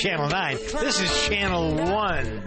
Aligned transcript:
Channel 0.00 0.30
9. 0.30 0.56
This 0.80 0.98
is 0.98 1.28
Channel 1.28 1.74
1. 1.74 2.44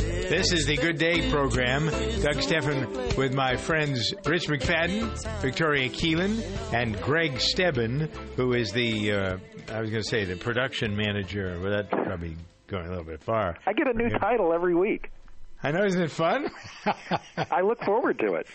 This 0.00 0.50
is 0.50 0.64
the 0.64 0.78
Good 0.78 0.96
Day 0.96 1.30
program. 1.30 1.90
Doug 2.22 2.40
Stephan 2.40 2.90
with 3.18 3.34
my 3.34 3.56
friends 3.56 4.14
Rich 4.24 4.48
McFadden, 4.48 5.10
Victoria 5.42 5.90
Keelan, 5.90 6.42
and 6.72 6.98
Greg 7.02 7.38
Stebbin, 7.38 8.08
who 8.36 8.54
is 8.54 8.72
the, 8.72 9.12
uh, 9.12 9.36
I 9.70 9.80
was 9.82 9.90
going 9.90 10.02
to 10.02 10.08
say, 10.08 10.24
the 10.24 10.36
production 10.36 10.96
manager. 10.96 11.60
Well, 11.60 11.70
that's 11.70 11.90
probably 11.90 12.34
going 12.66 12.86
a 12.86 12.88
little 12.88 13.04
bit 13.04 13.22
far. 13.22 13.58
I 13.66 13.74
get 13.74 13.88
a 13.88 13.92
new 13.92 14.08
title 14.18 14.54
every 14.54 14.74
week. 14.74 15.10
I 15.62 15.72
know, 15.72 15.84
isn't 15.84 16.00
it 16.00 16.10
fun? 16.10 16.48
I 17.36 17.60
look 17.60 17.84
forward 17.84 18.18
to 18.20 18.36
it. 18.36 18.46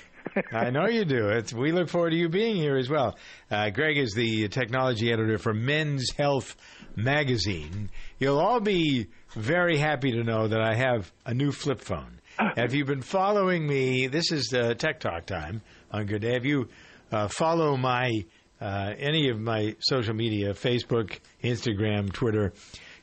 I 0.51 0.69
know 0.69 0.87
you 0.87 1.05
do. 1.05 1.29
It's, 1.29 1.53
we 1.53 1.71
look 1.71 1.89
forward 1.89 2.11
to 2.11 2.15
you 2.15 2.29
being 2.29 2.55
here 2.55 2.77
as 2.77 2.89
well. 2.89 3.17
Uh, 3.49 3.69
Greg 3.69 3.97
is 3.97 4.13
the 4.13 4.47
technology 4.47 5.11
editor 5.11 5.37
for 5.37 5.53
Men's 5.53 6.09
Health 6.17 6.55
magazine. 6.95 7.89
You'll 8.19 8.39
all 8.39 8.59
be 8.59 9.07
very 9.33 9.77
happy 9.77 10.11
to 10.11 10.23
know 10.23 10.47
that 10.47 10.61
I 10.61 10.75
have 10.75 11.11
a 11.25 11.33
new 11.33 11.51
flip 11.51 11.81
phone. 11.81 12.19
Have 12.55 12.73
you 12.73 12.85
been 12.85 13.01
following 13.01 13.67
me? 13.67 14.07
This 14.07 14.31
is 14.31 14.53
uh, 14.53 14.73
Tech 14.73 14.99
Talk 14.99 15.25
time 15.25 15.61
on 15.91 16.05
Good 16.05 16.21
Day. 16.21 16.33
Have 16.33 16.45
you 16.45 16.69
uh, 17.11 17.27
follow 17.27 17.75
my 17.75 18.25
uh, 18.59 18.93
any 18.97 19.29
of 19.29 19.39
my 19.39 19.75
social 19.79 20.13
media, 20.13 20.53
Facebook, 20.53 21.19
Instagram, 21.43 22.11
Twitter? 22.11 22.53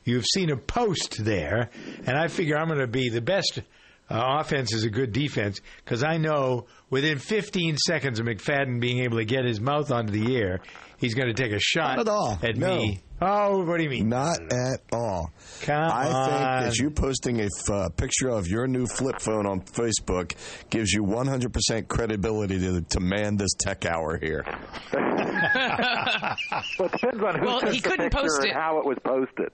You've 0.03 0.25
seen 0.25 0.49
a 0.49 0.57
post 0.57 1.23
there, 1.23 1.69
and 2.05 2.17
I 2.17 2.27
figure 2.27 2.57
I'm 2.57 2.67
going 2.67 2.79
to 2.79 2.87
be 2.87 3.09
the 3.09 3.21
best 3.21 3.61
uh, 4.09 4.39
offense 4.39 4.73
is 4.73 4.83
a 4.83 4.89
good 4.89 5.11
defense 5.11 5.61
because 5.83 6.03
I 6.03 6.17
know 6.17 6.65
within 6.89 7.17
15 7.19 7.77
seconds 7.77 8.19
of 8.19 8.25
McFadden 8.25 8.79
being 8.79 8.99
able 8.99 9.17
to 9.17 9.25
get 9.25 9.45
his 9.45 9.59
mouth 9.59 9.91
onto 9.91 10.11
the 10.11 10.35
air, 10.37 10.59
he's 10.97 11.13
going 11.15 11.27
to 11.27 11.33
take 11.33 11.51
a 11.51 11.59
shot 11.59 11.97
Not 11.97 12.07
at 12.07 12.09
all. 12.09 12.39
at 12.41 12.57
No. 12.57 12.77
me. 12.77 13.01
Oh, 13.21 13.65
what 13.65 13.77
do 13.77 13.83
you 13.83 13.89
mean? 13.89 14.09
Not 14.09 14.39
at 14.51 14.79
all. 14.93 15.31
Come 15.61 15.91
I 15.91 16.03
think 16.05 16.65
that 16.67 16.77
you 16.77 16.89
posting 16.89 17.41
a 17.41 17.45
f- 17.45 17.69
uh, 17.69 17.89
picture 17.89 18.29
of 18.29 18.47
your 18.47 18.65
new 18.67 18.85
flip 18.87 19.19
phone 19.19 19.45
on 19.45 19.61
Facebook 19.61 20.33
gives 20.69 20.91
you 20.93 21.03
100% 21.03 21.87
credibility 21.87 22.59
to, 22.59 22.81
to 22.81 22.99
man 22.99 23.35
this 23.37 23.51
tech 23.59 23.85
hour 23.85 24.17
here. 24.17 24.45
Well, 26.79 26.87
it 26.87 26.91
depends 26.91 27.23
on 27.23 27.39
who 27.39 27.45
Well, 27.45 27.59
took 27.61 27.69
he 27.73 27.79
the 27.79 27.89
couldn't 27.89 28.09
picture 28.11 28.21
post 28.21 28.39
and 28.41 28.49
it. 28.49 28.53
how 28.55 28.79
it 28.79 28.85
was 28.85 28.97
posted. 29.05 29.49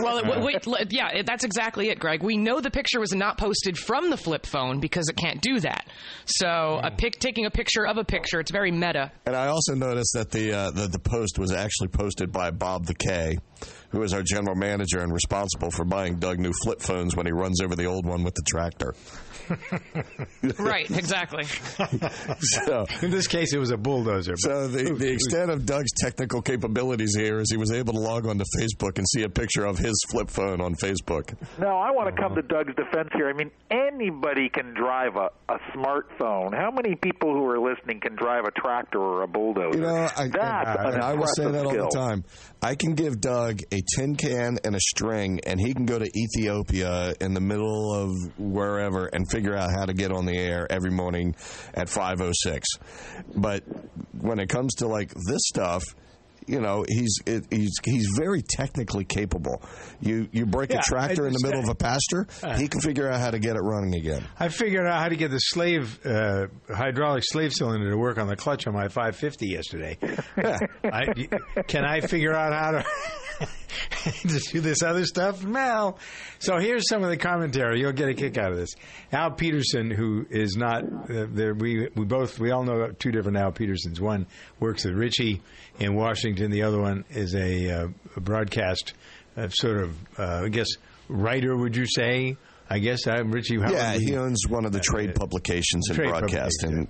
Well, 0.00 0.18
it, 0.18 0.26
wait, 0.44 0.66
wait, 0.66 0.92
yeah, 0.92 1.08
it- 1.10 1.26
that's 1.26 1.44
exactly 1.44 1.90
it, 1.90 1.98
Greg. 1.98 2.22
We 2.22 2.36
know 2.36 2.60
the 2.60 2.70
picture 2.70 2.98
was 3.00 3.12
not 3.14 3.38
posted 3.38 3.78
from 3.78 4.10
the 4.10 4.16
flip 4.16 4.46
phone 4.46 4.80
because 4.80 5.08
it 5.08 5.16
can't 5.16 5.40
do 5.40 5.60
that. 5.60 5.86
So, 6.26 6.80
a 6.82 6.90
pic, 6.90 7.18
taking 7.20 7.46
a 7.46 7.50
picture 7.50 7.86
of 7.86 7.98
a 7.98 8.04
picture, 8.04 8.40
it's 8.40 8.50
very 8.50 8.70
meta. 8.72 9.12
And 9.26 9.36
I 9.36 9.46
also 9.48 9.74
noticed 9.74 10.12
that 10.14 10.30
the, 10.30 10.52
uh, 10.52 10.70
the 10.72 10.88
the 10.88 10.98
post 10.98 11.38
was 11.38 11.52
actually 11.52 11.88
posted 11.88 12.32
by 12.32 12.50
Bob 12.50 12.86
the 12.86 12.91
K, 12.94 13.38
who 13.90 14.02
is 14.02 14.12
our 14.12 14.22
general 14.22 14.54
manager 14.56 15.00
and 15.00 15.12
responsible 15.12 15.70
for 15.70 15.84
buying 15.84 16.16
Doug 16.16 16.38
new 16.38 16.52
flip 16.62 16.80
phones 16.80 17.14
when 17.16 17.26
he 17.26 17.32
runs 17.32 17.60
over 17.60 17.74
the 17.76 17.84
old 17.86 18.06
one 18.06 18.22
with 18.24 18.34
the 18.34 18.42
tractor. 18.46 18.94
Right, 20.58 20.90
exactly. 20.90 21.44
So, 22.40 22.86
In 23.02 23.10
this 23.10 23.26
case, 23.26 23.52
it 23.52 23.58
was 23.58 23.70
a 23.70 23.76
bulldozer. 23.76 24.34
so 24.36 24.68
the, 24.68 24.94
the 24.98 25.12
extent 25.12 25.50
of 25.50 25.66
Doug's 25.66 25.90
technical 26.00 26.42
capabilities 26.42 27.14
here 27.16 27.38
is 27.40 27.50
he 27.50 27.56
was 27.56 27.72
able 27.72 27.92
to 27.94 27.98
log 28.00 28.26
onto 28.26 28.44
Facebook 28.58 28.98
and 28.98 29.06
see 29.08 29.22
a 29.22 29.28
picture 29.28 29.64
of 29.64 29.78
his 29.78 29.94
flip 30.10 30.30
phone 30.30 30.60
on 30.60 30.74
Facebook. 30.74 31.34
No, 31.58 31.68
I 31.68 31.90
want 31.90 32.14
to 32.14 32.20
come 32.22 32.34
to 32.34 32.42
Doug's 32.42 32.74
defense 32.76 33.08
here. 33.14 33.28
I 33.28 33.32
mean, 33.32 33.50
anybody 33.70 34.48
can 34.48 34.74
drive 34.74 35.16
a, 35.16 35.30
a 35.52 35.58
smartphone. 35.76 36.54
How 36.54 36.70
many 36.70 36.94
people 36.96 37.32
who 37.32 37.46
are 37.46 37.58
listening 37.58 38.00
can 38.00 38.14
drive 38.16 38.44
a 38.44 38.60
tractor 38.60 38.98
or 39.00 39.22
a 39.22 39.28
bulldozer? 39.28 39.76
You 39.76 39.82
know, 39.82 40.08
I, 40.16 40.28
That's 40.28 40.78
and, 40.78 40.88
an 40.88 40.94
and 40.94 41.02
I 41.02 41.14
will 41.14 41.26
say 41.26 41.44
impressive 41.44 41.52
that 41.52 41.80
all 41.80 41.88
the 41.90 41.98
time. 41.98 42.24
I 42.62 42.74
can 42.82 42.94
give 42.94 43.20
Doug 43.20 43.60
a 43.72 43.80
tin 43.96 44.16
can 44.16 44.58
and 44.64 44.74
a 44.74 44.80
string, 44.80 45.40
and 45.46 45.60
he 45.60 45.72
can 45.72 45.86
go 45.86 45.98
to 45.98 46.10
Ethiopia 46.18 47.14
in 47.20 47.32
the 47.32 47.40
middle 47.40 47.94
of 47.94 48.10
wherever 48.38 49.06
and 49.06 49.30
figure 49.30 49.56
out 49.56 49.70
how 49.70 49.86
to 49.86 49.94
get 49.94 50.12
on 50.12 50.26
the 50.26 50.36
air 50.36 50.66
every 50.70 50.90
morning 50.90 51.34
at 51.74 51.88
5:06. 51.88 52.66
But 53.34 53.62
when 54.12 54.38
it 54.38 54.48
comes 54.48 54.74
to 54.74 54.88
like 54.88 55.12
this 55.14 55.42
stuff. 55.46 55.84
You 56.46 56.60
know 56.60 56.84
he's 56.88 57.18
it, 57.26 57.44
he's 57.50 57.72
he's 57.84 58.08
very 58.16 58.42
technically 58.42 59.04
capable. 59.04 59.62
You 60.00 60.28
you 60.32 60.46
break 60.46 60.70
Yeah, 60.70 60.78
a 60.80 60.82
tractor 60.82 61.26
in 61.26 61.32
the 61.32 61.40
middle 61.42 61.60
of 61.62 61.68
a 61.68 61.74
pasture, 61.74 62.26
he 62.56 62.68
can 62.68 62.80
figure 62.80 63.08
out 63.08 63.20
how 63.20 63.30
to 63.30 63.38
get 63.38 63.56
it 63.56 63.60
running 63.62 63.94
again. 63.94 64.24
I 64.38 64.48
figured 64.48 64.86
out 64.86 65.00
how 65.00 65.08
to 65.08 65.16
get 65.16 65.30
the 65.30 65.38
slave 65.38 65.98
uh, 66.04 66.46
hydraulic 66.68 67.24
slave 67.26 67.52
cylinder 67.52 67.90
to 67.90 67.96
work 67.96 68.18
on 68.18 68.26
the 68.28 68.36
clutch 68.36 68.66
on 68.66 68.74
my 68.74 68.88
550 68.88 69.46
yesterday. 69.46 69.98
I, 70.84 71.28
can 71.68 71.84
I 71.84 72.00
figure 72.00 72.34
out 72.34 72.52
how 72.52 72.70
to 72.72 72.84
to 74.22 74.38
do 74.38 74.60
this 74.60 74.82
other 74.82 75.04
stuff? 75.04 75.44
Well, 75.44 75.98
so 76.38 76.58
here's 76.58 76.88
some 76.88 77.02
of 77.02 77.10
the 77.10 77.16
commentary. 77.16 77.80
You'll 77.80 77.92
get 77.92 78.08
a 78.08 78.14
kick 78.14 78.38
out 78.38 78.52
of 78.52 78.58
this. 78.58 78.70
Al 79.12 79.30
Peterson, 79.30 79.90
who 79.90 80.26
is 80.30 80.56
not 80.56 80.84
uh, 80.84 81.26
there, 81.30 81.54
we 81.54 81.88
we 81.94 82.04
both 82.04 82.38
we 82.38 82.50
all 82.50 82.64
know 82.64 82.88
two 82.90 83.10
different 83.12 83.38
Al 83.38 83.52
Petersons. 83.52 84.00
One 84.00 84.26
works 84.60 84.84
with 84.84 84.94
Richie 84.94 85.42
in 85.78 85.94
Washington. 85.94 86.50
The 86.50 86.62
other 86.62 86.80
one 86.80 87.04
is 87.10 87.34
a, 87.34 87.70
uh, 87.70 87.88
a 88.16 88.20
broadcast 88.20 88.94
uh, 89.36 89.48
sort 89.48 89.78
of 89.78 89.96
uh, 90.18 90.42
I 90.44 90.48
guess 90.48 90.68
writer. 91.08 91.56
Would 91.56 91.76
you 91.76 91.86
say? 91.86 92.36
I 92.70 92.78
guess 92.78 93.06
I'm 93.06 93.30
Richie. 93.30 93.56
Yeah, 93.56 93.94
he 93.94 94.16
owns 94.16 94.46
one 94.48 94.64
of 94.64 94.72
the 94.72 94.80
trade 94.80 95.14
publications 95.14 95.90
in 95.90 95.96
Trade 95.96 96.08
broadcasting. 96.08 96.88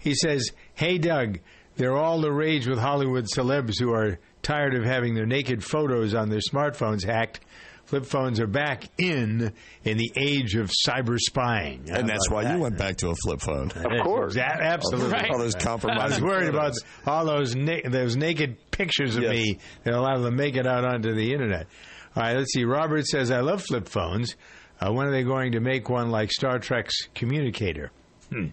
He 0.00 0.14
says, 0.14 0.50
"Hey 0.74 0.98
Doug, 0.98 1.38
they're 1.76 1.96
all 1.96 2.20
the 2.20 2.32
rage 2.32 2.66
with 2.66 2.78
Hollywood 2.78 3.26
celebs 3.26 3.78
who 3.78 3.92
are 3.92 4.18
tired 4.42 4.74
of 4.74 4.84
having 4.84 5.14
their 5.14 5.26
naked 5.26 5.62
photos 5.64 6.14
on 6.14 6.28
their 6.30 6.40
smartphones 6.40 7.04
hacked. 7.04 7.40
Flip 7.86 8.06
phones 8.06 8.38
are 8.38 8.46
back 8.46 8.84
in 8.98 9.52
in 9.82 9.96
the 9.96 10.12
age 10.16 10.54
of 10.54 10.70
cyber 10.86 11.18
spying, 11.18 11.86
How 11.90 11.98
And 11.98 12.08
that's 12.08 12.30
why 12.30 12.44
that? 12.44 12.54
you 12.54 12.60
went 12.62 12.78
back 12.78 12.96
to 12.98 13.08
a 13.08 13.14
flip 13.16 13.40
phone. 13.40 13.72
Of 13.72 14.04
course, 14.04 14.36
absolutely. 14.36 15.10
Right. 15.12 15.28
All 15.30 15.38
those 15.38 15.54
I 15.56 15.58
was 15.58 15.64
compromising. 15.64 16.24
worried 16.24 16.50
about 16.50 16.74
all 17.04 17.24
those 17.24 17.56
na- 17.56 17.80
those 17.88 18.14
naked 18.16 18.58
pictures 18.70 19.16
of 19.16 19.24
Yes. 19.24 19.32
me 19.32 19.58
that 19.82 19.94
allow 19.94 20.14
them 20.18 20.30
to 20.30 20.30
make 20.30 20.54
it 20.54 20.68
out 20.68 20.84
onto 20.84 21.12
the 21.14 21.32
internet. 21.32 21.66
All 22.14 22.22
right, 22.22 22.36
let's 22.36 22.52
see. 22.52 22.64
Robert 22.64 23.06
says, 23.06 23.32
"I 23.32 23.40
love 23.40 23.62
flip 23.62 23.88
phones. 23.88 24.36
Uh, 24.80 24.92
when 24.92 25.08
are 25.08 25.10
they 25.12 25.24
going 25.24 25.52
to 25.52 25.60
make 25.60 25.88
one 25.88 26.10
like 26.12 26.30
Star 26.30 26.60
Trek's 26.60 26.94
communicator?" 27.16 27.90
It- 28.30 28.52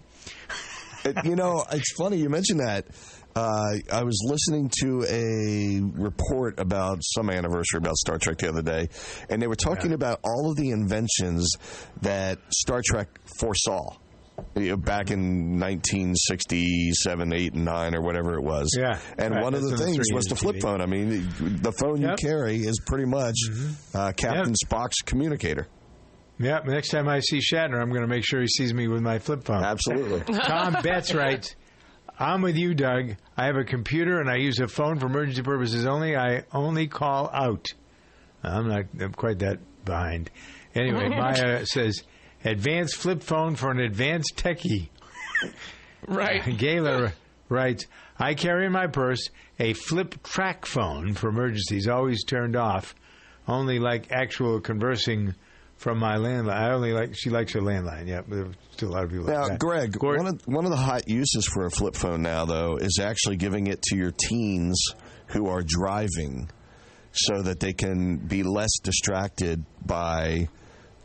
you 1.24 1.36
know, 1.36 1.64
it's 1.70 1.92
funny 1.92 2.16
you 2.16 2.28
mentioned 2.28 2.58
that. 2.60 2.86
Uh, 3.38 3.78
I 3.92 4.02
was 4.02 4.20
listening 4.26 4.70
to 4.80 5.04
a 5.08 5.80
report 6.00 6.58
about 6.58 6.98
some 7.02 7.30
anniversary 7.30 7.78
about 7.78 7.94
Star 7.96 8.18
Trek 8.18 8.38
the 8.38 8.48
other 8.48 8.62
day, 8.62 8.88
and 9.30 9.40
they 9.40 9.46
were 9.46 9.54
talking 9.54 9.92
about 9.92 10.18
all 10.24 10.50
of 10.50 10.56
the 10.56 10.70
inventions 10.70 11.54
that 12.02 12.38
Star 12.52 12.82
Trek 12.84 13.08
foresaw. 13.38 13.96
you 14.56 14.70
know, 14.70 14.76
Back 14.76 15.10
in 15.10 15.58
1967, 15.60 17.32
8, 17.32 17.54
and 17.54 17.64
9, 17.64 17.94
or 17.94 18.02
whatever 18.02 18.34
it 18.34 18.42
was. 18.42 18.74
Yeah, 18.78 18.98
And 19.18 19.34
right, 19.34 19.42
one 19.42 19.54
of 19.54 19.62
the 19.62 19.68
when 19.70 19.78
things 19.78 20.06
was 20.12 20.26
the 20.26 20.36
flip 20.36 20.56
TV. 20.56 20.62
phone. 20.62 20.80
I 20.80 20.86
mean, 20.86 21.28
the 21.62 21.72
phone 21.72 22.00
Yep. 22.00 22.10
you 22.20 22.28
carry 22.28 22.56
is 22.56 22.80
pretty 22.86 23.04
much 23.06 23.36
uh, 23.94 24.12
Captain 24.16 24.54
Yep. 24.60 24.68
Spock's 24.68 24.98
communicator. 25.04 25.66
Yeah, 26.40 26.60
next 26.64 26.90
time 26.90 27.08
I 27.08 27.18
see 27.20 27.38
Shatner, 27.38 27.80
I'm 27.80 27.90
going 27.90 28.02
to 28.02 28.08
make 28.08 28.24
sure 28.24 28.40
he 28.40 28.46
sees 28.46 28.72
me 28.72 28.86
with 28.86 29.02
my 29.02 29.18
flip 29.18 29.42
phone. 29.44 29.64
Absolutely. 29.64 30.20
Tom 30.34 30.76
Betts 30.84 31.12
writes, 31.12 31.56
I'm 32.18 32.42
with 32.42 32.56
you, 32.56 32.74
Doug. 32.74 33.14
I 33.36 33.46
have 33.46 33.56
a 33.56 33.64
computer 33.64 34.20
and 34.20 34.28
I 34.28 34.36
use 34.36 34.58
a 34.58 34.66
phone 34.66 34.98
for 34.98 35.06
emergency 35.06 35.42
purposes 35.42 35.86
only. 35.86 36.16
I 36.16 36.42
only 36.52 36.88
call 36.88 37.30
out. 37.32 37.68
I'm 38.42 38.68
not 38.68 38.84
I'm 39.00 39.12
quite 39.12 39.38
that 39.40 39.60
behind. 39.84 40.30
Anyway, 40.74 41.08
Maya 41.10 41.64
says, 41.64 42.02
advanced 42.44 42.96
flip 42.96 43.22
phone 43.22 43.54
for 43.54 43.70
an 43.70 43.80
advanced 43.80 44.36
techie. 44.36 44.88
Right. 46.06 46.42
Gayla 46.44 47.12
writes, 47.48 47.86
I 48.18 48.34
carry 48.34 48.66
in 48.66 48.72
my 48.72 48.86
purse 48.86 49.30
a 49.58 49.72
flip 49.72 50.22
TracFone 50.22 51.16
for 51.16 51.28
emergencies, 51.28 51.88
always 51.88 52.22
turned 52.24 52.54
off. 52.54 52.94
Only 53.48 53.80
like 53.80 54.12
actual 54.12 54.60
conversing 54.60 55.34
from 55.78 55.98
my 55.98 56.16
landline. 56.16 56.52
I 56.54 56.72
only 56.72 56.92
like, 56.92 57.14
she 57.16 57.30
likes 57.30 57.52
her 57.54 57.60
landline, 57.60 58.06
yeah, 58.06 58.20
but 58.20 58.34
there's 58.36 58.54
still 58.72 58.90
a 58.90 58.92
lot 58.92 59.04
of 59.04 59.10
people 59.10 59.26
Now, 59.26 59.42
like 59.42 59.50
that. 59.52 59.58
Greg, 59.60 59.98
Gord- 59.98 60.18
one 60.18 60.26
of, 60.26 60.42
one 60.46 60.64
of 60.64 60.70
the 60.70 60.76
hot 60.76 61.08
uses 61.08 61.46
for 61.46 61.64
a 61.66 61.70
flip 61.70 61.94
phone 61.94 62.20
now, 62.22 62.44
though, 62.44 62.76
is 62.76 62.98
actually 63.00 63.36
giving 63.36 63.66
it 63.68 63.80
to 63.82 63.96
your 63.96 64.10
teens 64.12 64.76
who 65.28 65.48
are 65.48 65.62
driving 65.66 66.50
so 67.12 67.42
that 67.42 67.58
they 67.60 67.72
can 67.72 68.16
be 68.18 68.42
less 68.42 68.70
distracted 68.82 69.64
by 69.84 70.48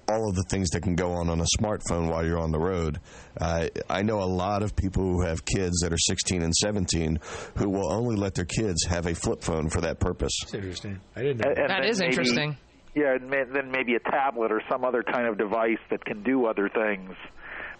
all 0.09 0.29
of 0.29 0.35
the 0.35 0.43
things 0.49 0.69
that 0.71 0.81
can 0.81 0.95
go 0.95 1.13
on 1.13 1.29
on 1.29 1.39
a 1.39 1.45
smartphone 1.61 2.09
while 2.11 2.25
you're 2.25 2.37
on 2.39 2.51
the 2.51 2.59
road. 2.59 2.99
Uh, 3.39 3.67
I 3.89 4.01
know 4.01 4.21
a 4.21 4.25
lot 4.27 4.61
of 4.61 4.75
people 4.75 5.01
who 5.03 5.21
have 5.25 5.45
kids 5.45 5.79
that 5.79 5.93
are 5.93 5.97
16 5.97 6.41
and 6.43 6.53
17 6.53 7.19
who 7.57 7.69
will 7.69 7.89
only 7.91 8.17
let 8.17 8.35
their 8.35 8.43
kids 8.45 8.83
have 8.89 9.05
a 9.07 9.15
flip 9.15 9.41
phone 9.41 9.69
for 9.69 9.79
that 9.81 9.99
purpose. 10.01 10.33
That's 10.41 10.55
interesting. 10.55 10.99
I 11.15 11.21
didn't 11.21 11.37
know. 11.37 11.49
And- 11.51 11.57
and 11.59 11.69
That 11.69 11.81
then 11.83 11.89
is 11.89 11.99
maybe- 11.99 12.09
interesting. 12.09 12.57
Yeah, 12.95 13.15
and 13.15 13.31
then 13.31 13.71
maybe 13.71 13.95
a 13.95 13.99
tablet 13.99 14.51
or 14.51 14.61
some 14.69 14.85
other 14.85 15.01
kind 15.01 15.27
of 15.27 15.37
device 15.37 15.79
that 15.89 16.05
can 16.05 16.21
do 16.21 16.45
other 16.45 16.69
things, 16.69 17.15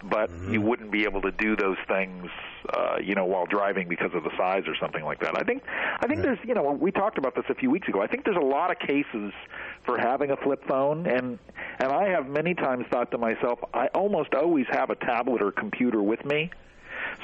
but 0.02 0.28
you 0.50 0.60
wouldn't 0.60 0.90
be 0.90 1.04
able 1.04 1.22
to 1.22 1.30
do 1.30 1.54
those 1.56 1.76
things, 1.86 2.26
uh, 2.76 2.96
you 3.02 3.14
know, 3.14 3.24
while 3.24 3.46
driving 3.46 3.88
because 3.88 4.10
of 4.12 4.24
the 4.24 4.30
size 4.36 4.64
or 4.66 4.74
something 4.74 5.04
like 5.04 5.20
that. 5.20 5.38
I 5.38 5.44
think, 5.44 5.62
I 6.00 6.06
think 6.08 6.22
there's, 6.22 6.38
you 6.44 6.52
know, 6.52 6.72
we 6.72 6.90
talked 6.90 7.16
about 7.16 7.36
this 7.36 7.44
a 7.48 7.54
few 7.54 7.70
weeks 7.70 7.86
ago. 7.86 8.02
I 8.02 8.08
think 8.08 8.24
there's 8.24 8.36
a 8.36 8.40
lot 8.44 8.72
of 8.72 8.78
cases 8.80 9.32
for 9.86 9.98
having 9.98 10.30
a 10.30 10.36
flip 10.36 10.66
phone, 10.66 11.06
and 11.06 11.38
and 11.78 11.92
I 11.92 12.08
have 12.08 12.28
many 12.28 12.54
times 12.54 12.84
thought 12.90 13.10
to 13.12 13.18
myself, 13.18 13.58
I 13.72 13.86
almost 13.94 14.34
always 14.34 14.66
have 14.70 14.90
a 14.90 14.96
tablet 14.96 15.42
or 15.42 15.52
computer 15.52 16.02
with 16.02 16.24
me. 16.24 16.50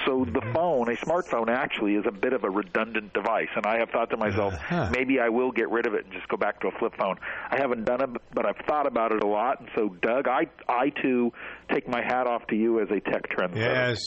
So 0.07 0.25
the 0.25 0.41
phone, 0.55 0.89
a 0.89 0.97
smartphone, 0.97 1.49
actually 1.49 1.95
is 1.95 2.05
a 2.07 2.13
bit 2.13 2.33
of 2.33 2.45
a 2.45 2.51
redundant 2.51 3.13
device, 3.13 3.49
and 3.55 3.67
I 3.67 3.79
have 3.79 3.91
thought 3.91 4.11
to 4.11 4.17
myself, 4.17 4.55
Uh-huh. 4.55 4.89
maybe 4.93 5.21
I 5.21 5.29
will 5.29 5.51
get 5.53 5.71
rid 5.71 5.87
of 5.87 5.95
it 5.95 6.05
and 6.05 6.13
just 6.13 6.29
go 6.29 6.37
back 6.37 6.61
to 6.61 6.69
a 6.69 6.71
flip 6.79 6.95
phone. 6.99 7.17
I 7.51 7.57
haven't 7.59 7.85
done 7.85 8.03
it, 8.03 8.11
but 8.35 8.47
I've 8.47 8.57
thought 8.67 8.87
about 8.87 9.13
it 9.13 9.23
a 9.23 9.27
lot. 9.27 9.61
And 9.61 9.69
so, 9.77 9.89
Doug, 10.03 10.29
I 10.29 10.47
I 10.69 10.91
too 10.91 11.33
take 11.73 11.89
my 11.89 12.03
hat 12.03 12.27
off 12.27 12.47
to 12.49 12.57
you 12.57 12.81
as 12.81 12.89
a 12.91 13.01
tech 13.01 13.29
trendsetter. 13.31 13.57
Yes, 13.57 14.01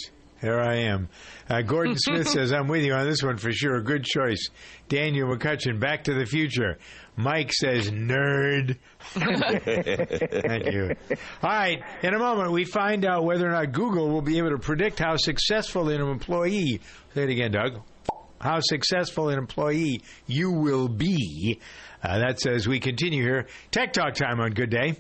here 0.44 0.60
I 0.60 0.76
am. 0.76 1.08
Uh, 1.50 1.62
Gordon 1.62 1.96
Smith 1.98 2.28
says, 2.28 2.52
I'm 2.52 2.68
with 2.68 2.84
you 2.84 2.94
on 2.94 3.08
this 3.08 3.24
one 3.24 3.38
for 3.38 3.54
sure. 3.54 3.82
Good 3.82 4.04
choice. 4.04 4.50
Daniel 4.90 5.30
McCutcheon, 5.30 5.80
Back 5.80 6.04
to 6.04 6.14
the 6.14 6.26
Future. 6.26 6.78
Mike 7.16 7.54
says, 7.54 7.90
nerd. 7.90 8.78
Thank 9.00 10.66
you. 10.74 10.96
All 11.42 11.50
right, 11.50 11.82
in 12.02 12.14
a 12.14 12.20
moment, 12.20 12.52
we 12.52 12.66
find 12.66 13.06
out 13.06 13.24
whether 13.24 13.48
or 13.48 13.52
not 13.52 13.72
Google 13.72 14.10
will 14.10 14.22
be 14.22 14.38
able 14.38 14.50
to 14.50 14.58
predict 14.58 15.00
how 15.00 15.16
successful 15.16 15.88
an 15.88 16.02
employee, 16.02 16.82
say 17.14 17.24
it 17.24 17.30
again, 17.30 17.52
Doug, 17.52 17.82
how 18.42 18.60
successful 18.60 19.30
an 19.30 19.38
employee 19.38 20.02
you 20.28 20.52
will 20.52 20.90
be. 20.90 21.62
Uh, 22.04 22.20
that's 22.20 22.46
as 22.46 22.68
we 22.68 22.82
continue 22.82 23.24
here. 23.24 23.48
Tech 23.72 23.94
Talk 23.94 24.16
time 24.16 24.42
on 24.42 24.52
Good 24.52 24.70
Day. 24.70 24.98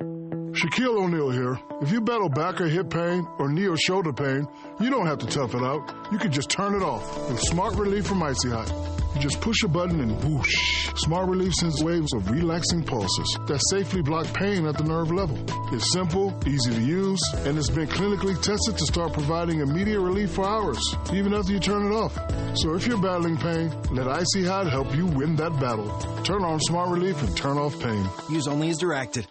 Shaquille 0.00 1.02
O'Neal 1.02 1.30
here. 1.30 1.58
If 1.80 1.90
you 1.90 2.00
battle 2.00 2.28
back 2.28 2.60
or 2.60 2.66
hip 2.66 2.90
pain 2.90 3.26
or 3.38 3.50
knee 3.50 3.66
or 3.66 3.76
shoulder 3.76 4.12
pain, 4.12 4.46
you 4.80 4.90
don't 4.90 5.06
have 5.06 5.18
to 5.18 5.26
tough 5.26 5.54
it 5.54 5.62
out. 5.62 6.12
You 6.12 6.18
can 6.18 6.30
just 6.30 6.50
turn 6.50 6.74
it 6.74 6.82
off 6.82 7.30
with 7.30 7.40
Smart 7.40 7.74
Relief 7.74 8.06
from 8.06 8.22
Icy 8.22 8.50
Hot. 8.50 8.70
You 9.14 9.20
just 9.20 9.40
push 9.40 9.62
a 9.64 9.68
button 9.68 10.00
and 10.00 10.22
whoosh. 10.24 10.88
Smart 10.96 11.28
Relief 11.28 11.54
sends 11.54 11.82
waves 11.82 12.12
of 12.12 12.30
relaxing 12.30 12.84
pulses 12.84 13.38
that 13.46 13.60
safely 13.70 14.02
block 14.02 14.26
pain 14.34 14.66
at 14.66 14.76
the 14.76 14.84
nerve 14.84 15.10
level. 15.10 15.38
It's 15.74 15.90
simple, 15.92 16.38
easy 16.46 16.70
to 16.70 16.80
use, 16.80 17.20
and 17.46 17.58
it's 17.58 17.70
been 17.70 17.88
clinically 17.88 18.40
tested 18.40 18.78
to 18.78 18.86
start 18.86 19.14
providing 19.14 19.60
immediate 19.60 20.00
relief 20.00 20.32
for 20.32 20.46
hours, 20.46 20.80
even 21.12 21.34
after 21.34 21.52
you 21.52 21.60
turn 21.60 21.90
it 21.90 21.94
off. 21.94 22.14
So 22.58 22.74
if 22.74 22.86
you're 22.86 23.00
battling 23.00 23.38
pain, 23.38 23.72
let 23.90 24.06
Icy 24.06 24.44
Hot 24.44 24.70
help 24.70 24.94
you 24.94 25.06
win 25.06 25.36
that 25.36 25.58
battle. 25.60 25.90
Turn 26.24 26.44
on 26.44 26.60
Smart 26.60 26.90
Relief 26.90 27.22
and 27.22 27.36
turn 27.36 27.58
off 27.58 27.78
pain. 27.80 28.06
Use 28.30 28.46
only 28.46 28.70
as 28.70 28.78
directed. 28.78 29.26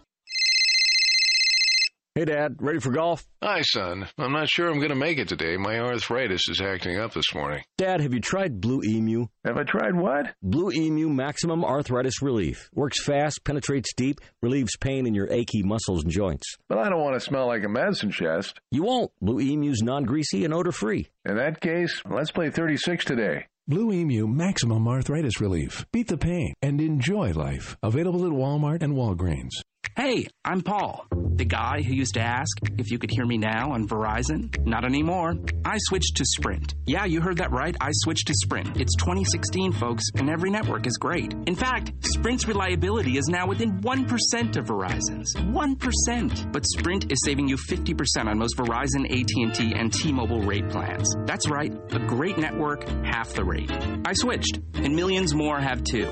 Hey, 2.13 2.25
Dad, 2.25 2.57
ready 2.59 2.79
for 2.79 2.91
golf? 2.91 3.25
Hi, 3.41 3.61
son. 3.61 4.05
I'm 4.17 4.33
not 4.33 4.49
sure 4.49 4.67
I'm 4.67 4.79
going 4.79 4.89
to 4.89 4.95
make 4.95 5.17
it 5.17 5.29
today. 5.29 5.55
My 5.55 5.79
arthritis 5.79 6.49
is 6.49 6.59
acting 6.59 6.99
up 6.99 7.13
this 7.13 7.33
morning. 7.33 7.63
Dad, 7.77 8.01
have 8.01 8.13
you 8.13 8.19
tried 8.19 8.59
Blue 8.59 8.81
Emu? 8.83 9.27
Have 9.45 9.55
I 9.55 9.63
tried 9.63 9.95
what? 9.95 10.25
Blue 10.43 10.73
Emu 10.73 11.07
Maximum 11.07 11.63
Arthritis 11.63 12.21
Relief. 12.21 12.69
Works 12.73 13.01
fast, 13.01 13.45
penetrates 13.45 13.93
deep, 13.95 14.19
relieves 14.41 14.75
pain 14.75 15.07
in 15.07 15.13
your 15.15 15.31
achy 15.31 15.63
muscles 15.63 16.03
and 16.03 16.11
joints. 16.11 16.57
But 16.67 16.79
I 16.79 16.89
don't 16.89 16.99
want 16.99 17.13
to 17.13 17.21
smell 17.21 17.47
like 17.47 17.63
a 17.63 17.69
medicine 17.69 18.11
chest. 18.11 18.59
You 18.71 18.83
won't. 18.83 19.11
Blue 19.21 19.39
Emu's 19.39 19.81
non 19.81 20.03
greasy 20.03 20.43
and 20.43 20.53
odor 20.53 20.73
free. 20.73 21.07
In 21.23 21.37
that 21.37 21.61
case, 21.61 22.01
let's 22.09 22.31
play 22.31 22.49
36 22.49 23.05
today. 23.05 23.45
Blue 23.69 23.93
Emu 23.93 24.27
Maximum 24.27 24.85
Arthritis 24.85 25.39
Relief. 25.39 25.85
Beat 25.93 26.09
the 26.09 26.17
pain 26.17 26.55
and 26.61 26.81
enjoy 26.81 27.31
life. 27.31 27.77
Available 27.81 28.25
at 28.25 28.33
Walmart 28.33 28.83
and 28.83 28.95
Walgreens. 28.95 29.61
Hey, 29.97 30.27
I'm 30.45 30.61
Paul, 30.61 31.05
the 31.35 31.43
guy 31.43 31.81
who 31.81 31.93
used 31.93 32.13
to 32.13 32.21
ask 32.21 32.57
if 32.77 32.91
you 32.91 32.97
could 32.97 33.11
hear 33.11 33.25
me 33.25 33.38
now 33.38 33.73
on 33.73 33.89
Verizon. 33.89 34.65
Not 34.65 34.85
anymore. 34.85 35.35
I 35.65 35.75
switched 35.79 36.15
to 36.15 36.25
Sprint. 36.25 36.75
Yeah, 36.85 37.03
you 37.03 37.19
heard 37.19 37.38
that 37.38 37.51
right. 37.51 37.75
I 37.81 37.89
switched 37.91 38.27
to 38.27 38.33
Sprint. 38.33 38.77
It's 38.79 38.95
2016, 38.95 39.73
folks, 39.73 40.05
and 40.15 40.29
every 40.29 40.49
network 40.49 40.88
is 40.88 40.97
great. 40.97 41.33
In 41.45 41.55
fact, 41.55 41.91
Sprint's 42.05 42.47
reliability 42.47 43.17
is 43.17 43.27
now 43.27 43.45
within 43.45 43.81
1% 43.81 44.55
of 44.55 44.65
Verizon's. 44.65 45.35
1%. 45.35 46.51
But 46.53 46.65
Sprint 46.65 47.11
is 47.11 47.19
saving 47.25 47.49
you 47.49 47.57
50% 47.57 48.27
on 48.27 48.39
most 48.39 48.55
Verizon, 48.55 49.05
AT&T, 49.11 49.73
and 49.75 49.91
T-Mobile 49.91 50.41
rate 50.41 50.69
plans. 50.69 51.13
That's 51.25 51.49
right. 51.49 51.73
A 51.91 51.99
great 51.99 52.37
network, 52.37 52.87
half 53.05 53.33
the 53.33 53.44
rate. 53.44 53.71
I 54.05 54.13
switched, 54.13 54.59
and 54.75 54.95
millions 54.95 55.35
more 55.35 55.59
have 55.59 55.83
too. 55.83 56.07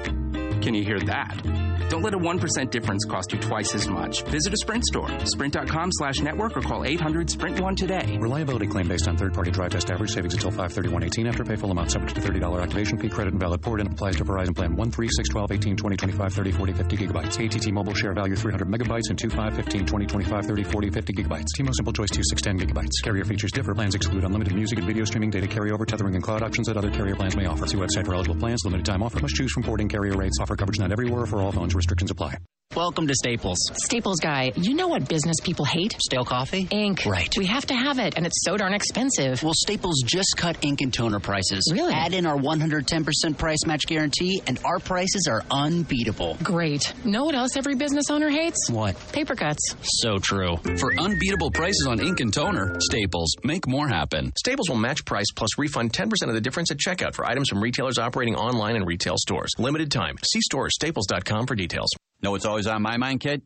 Can 0.62 0.74
you 0.74 0.84
hear 0.84 1.00
that? 1.02 1.70
Don't 1.90 2.04
let 2.04 2.14
a 2.14 2.20
1% 2.20 2.70
difference 2.70 3.04
cost 3.06 3.34
you 3.34 3.40
twice 3.40 3.74
as 3.74 3.88
much. 3.88 4.22
Visit 4.26 4.54
a 4.54 4.58
Sprint 4.58 4.86
store, 4.86 5.10
sprint.com 5.26 5.90
slash 5.92 6.20
network, 6.20 6.56
or 6.56 6.62
call 6.62 6.86
800 6.86 7.32
Sprint 7.32 7.60
1 7.60 7.76
today. 7.76 8.18
Reliability 8.20 8.68
claim 8.68 8.88
based 8.88 9.08
on 9.08 9.18
third 9.18 9.34
party 9.34 9.50
drive 9.50 9.72
test 9.72 9.90
average 9.90 10.12
savings 10.12 10.36
until 10.36 10.52
531.18 10.52 11.28
after 11.28 11.44
pay 11.44 11.56
full 11.56 11.72
amount 11.72 11.90
subject 11.90 12.14
to 12.14 12.22
$30 12.22 12.62
activation 12.62 13.00
fee 13.00 13.10
credit 13.10 13.34
and 13.34 13.40
valid 13.40 13.64
port 13.64 13.80
and 13.80 13.92
applies 13.92 14.18
to 14.18 14.24
Verizon 14.24 14.56
plan 14.56 14.76
1 14.76 14.92
3 14.92 15.10
6 15.10 15.30
12 15.30 15.52
18 15.52 15.78
20 15.78 15.98
25 15.98 16.34
30 16.34 16.52
40 16.52 16.74
50 16.74 16.98
gigabytes. 16.98 17.44
ATT 17.44 17.74
mobile 17.74 17.96
share 17.96 18.14
value 18.14 18.36
300 18.36 18.68
megabytes 18.68 19.10
and 19.10 19.18
2 19.18 19.30
5 19.32 19.56
15 19.56 19.86
20 19.88 20.06
25 20.06 20.46
30 20.46 20.64
40 20.64 20.90
50 20.92 21.14
gigabytes. 21.14 21.46
T-Mobile 21.56 21.74
Simple 21.74 21.94
Choice 21.94 22.12
2 22.12 22.22
6 22.24 22.42
10 22.42 22.60
gigabytes. 22.60 22.92
Carrier 23.04 23.26
features 23.26 23.52
differ. 23.52 23.74
Plans 23.74 23.96
exclude 23.96 24.24
unlimited 24.24 24.54
music 24.54 24.78
and 24.78 24.86
video 24.86 25.06
streaming, 25.06 25.32
data 25.32 25.48
carryover, 25.48 25.88
tethering, 25.88 26.14
and 26.14 26.24
cloud 26.24 26.44
options 26.44 26.68
that 26.68 26.78
other 26.78 26.92
carrier 26.92 27.16
plans 27.16 27.36
may 27.36 27.48
offer. 27.48 27.66
See 27.66 27.78
website 27.78 28.06
for 28.06 28.14
eligible 28.14 28.36
plans. 28.36 28.64
Limited 28.64 28.86
time 28.86 29.02
offer. 29.02 29.20
Must 29.20 29.34
choose 29.34 29.52
from 29.52 29.64
porting 29.64 29.90
carrier 29.90 30.16
rates. 30.16 30.38
Offer 30.40 30.49
coverage 30.56 30.80
not 30.80 30.92
everywhere 30.92 31.26
for 31.26 31.42
all 31.42 31.52
phones. 31.52 31.76
Restrictions 31.76 32.12
apply. 32.12 32.38
Welcome 32.76 33.08
to 33.08 33.16
Staples. 33.16 33.58
Staples 33.84 34.20
guy, 34.20 34.52
you 34.56 34.76
know 34.76 34.88
what 34.88 35.10
business 35.10 35.38
people 35.42 35.66
hate? 35.66 35.98
Stale 36.00 36.24
coffee? 36.24 36.68
Ink. 36.70 37.04
Right. 37.04 37.36
We 37.36 37.48
have 37.48 37.66
to 37.66 37.74
have 37.74 37.98
it, 37.98 38.14
and 38.16 38.28
it's 38.28 38.44
so 38.46 38.58
darn 38.58 38.76
expensive. 38.76 39.42
Well, 39.42 39.56
Staples 39.56 40.04
just 40.06 40.36
cut 40.38 40.64
ink 40.64 40.82
and 40.82 40.94
toner 40.94 41.20
prices. 41.20 41.68
Really? 41.74 41.92
Add 41.92 42.14
in 42.14 42.28
our 42.28 42.38
110% 42.38 43.38
price 43.40 43.66
match 43.66 43.88
guarantee, 43.88 44.44
and 44.46 44.60
our 44.64 44.78
prices 44.78 45.28
are 45.28 45.44
unbeatable. 45.50 46.38
Great. 46.44 46.94
Know 47.04 47.26
what 47.26 47.34
else 47.34 47.58
every 47.58 47.74
business 47.74 48.06
owner 48.12 48.30
hates? 48.30 48.70
What? 48.70 48.96
Paper 49.14 49.34
cuts. 49.34 49.76
So 49.82 50.20
true. 50.20 50.58
For 50.78 50.94
unbeatable 50.94 51.50
prices 51.50 51.88
on 51.90 52.00
ink 52.00 52.20
and 52.20 52.32
toner, 52.32 52.76
Staples. 52.82 53.36
Make 53.44 53.68
more 53.68 53.88
happen. 53.88 54.32
Staples 54.38 54.70
will 54.70 54.78
match 54.78 55.04
price 55.06 55.32
plus 55.36 55.58
refund 55.58 55.92
10% 55.92 56.06
of 56.28 56.36
the 56.36 56.42
difference 56.42 56.70
at 56.70 56.78
checkout 56.78 57.16
for 57.16 57.26
items 57.26 57.50
from 57.50 57.64
retailers 57.64 57.98
operating 57.98 58.36
online 58.36 58.76
and 58.76 58.86
retail 58.86 59.16
stores. 59.18 59.50
Limited 59.58 59.92
time. 59.92 60.18
See 60.32 60.39
store 60.42 60.66
or 60.66 60.70
staples.com 60.70 61.48
for 61.48 61.56
details. 61.56 61.90
Know 62.22 62.32
what's 62.32 62.46
always 62.46 62.68
on 62.68 62.82
my 62.82 62.98
mind, 62.98 63.20
kid? 63.20 63.42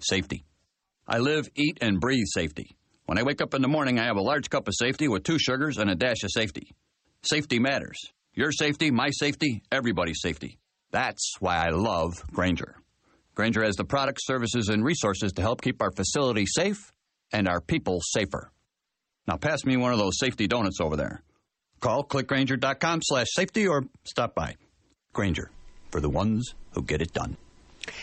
Safety. 0.00 0.44
I 1.06 1.18
live, 1.18 1.48
eat, 1.54 1.78
and 1.80 2.00
breathe 2.00 2.26
safety. 2.26 2.76
When 3.06 3.18
I 3.18 3.24
wake 3.24 3.40
up 3.40 3.54
in 3.54 3.62
the 3.62 3.68
morning, 3.68 3.98
I 3.98 4.04
have 4.04 4.16
a 4.16 4.22
large 4.22 4.48
cup 4.48 4.68
of 4.68 4.74
safety 4.76 5.08
with 5.08 5.24
two 5.24 5.38
sugars 5.38 5.78
and 5.78 5.90
a 5.90 5.94
dash 5.94 6.22
of 6.22 6.30
safety. 6.32 6.72
Safety 7.22 7.58
matters. 7.58 7.98
Your 8.34 8.52
safety, 8.52 8.90
my 8.90 9.10
safety, 9.10 9.62
everybody's 9.72 10.20
safety. 10.22 10.58
That's 10.92 11.34
why 11.40 11.56
I 11.56 11.70
love 11.70 12.24
Grainger. 12.32 12.76
Grainger 13.34 13.64
has 13.64 13.76
the 13.76 13.84
products, 13.84 14.26
services, 14.26 14.68
and 14.68 14.84
resources 14.84 15.32
to 15.32 15.42
help 15.42 15.60
keep 15.62 15.82
our 15.82 15.90
facility 15.90 16.46
safe 16.46 16.92
and 17.32 17.48
our 17.48 17.60
people 17.60 18.00
safer. 18.02 18.52
Now 19.26 19.36
pass 19.36 19.64
me 19.64 19.76
one 19.76 19.92
of 19.92 19.98
those 19.98 20.18
safety 20.18 20.46
donuts 20.46 20.80
over 20.80 20.96
there. 20.96 21.22
Call 21.80 22.04
clickgrainger.com 22.04 23.00
slash 23.02 23.26
safety 23.30 23.66
or 23.66 23.84
stop 24.04 24.34
by. 24.34 24.56
Grainger, 25.12 25.50
for 25.90 26.00
the 26.00 26.08
ones 26.08 26.54
who 26.72 26.82
get 26.82 27.02
it 27.02 27.12
done. 27.12 27.36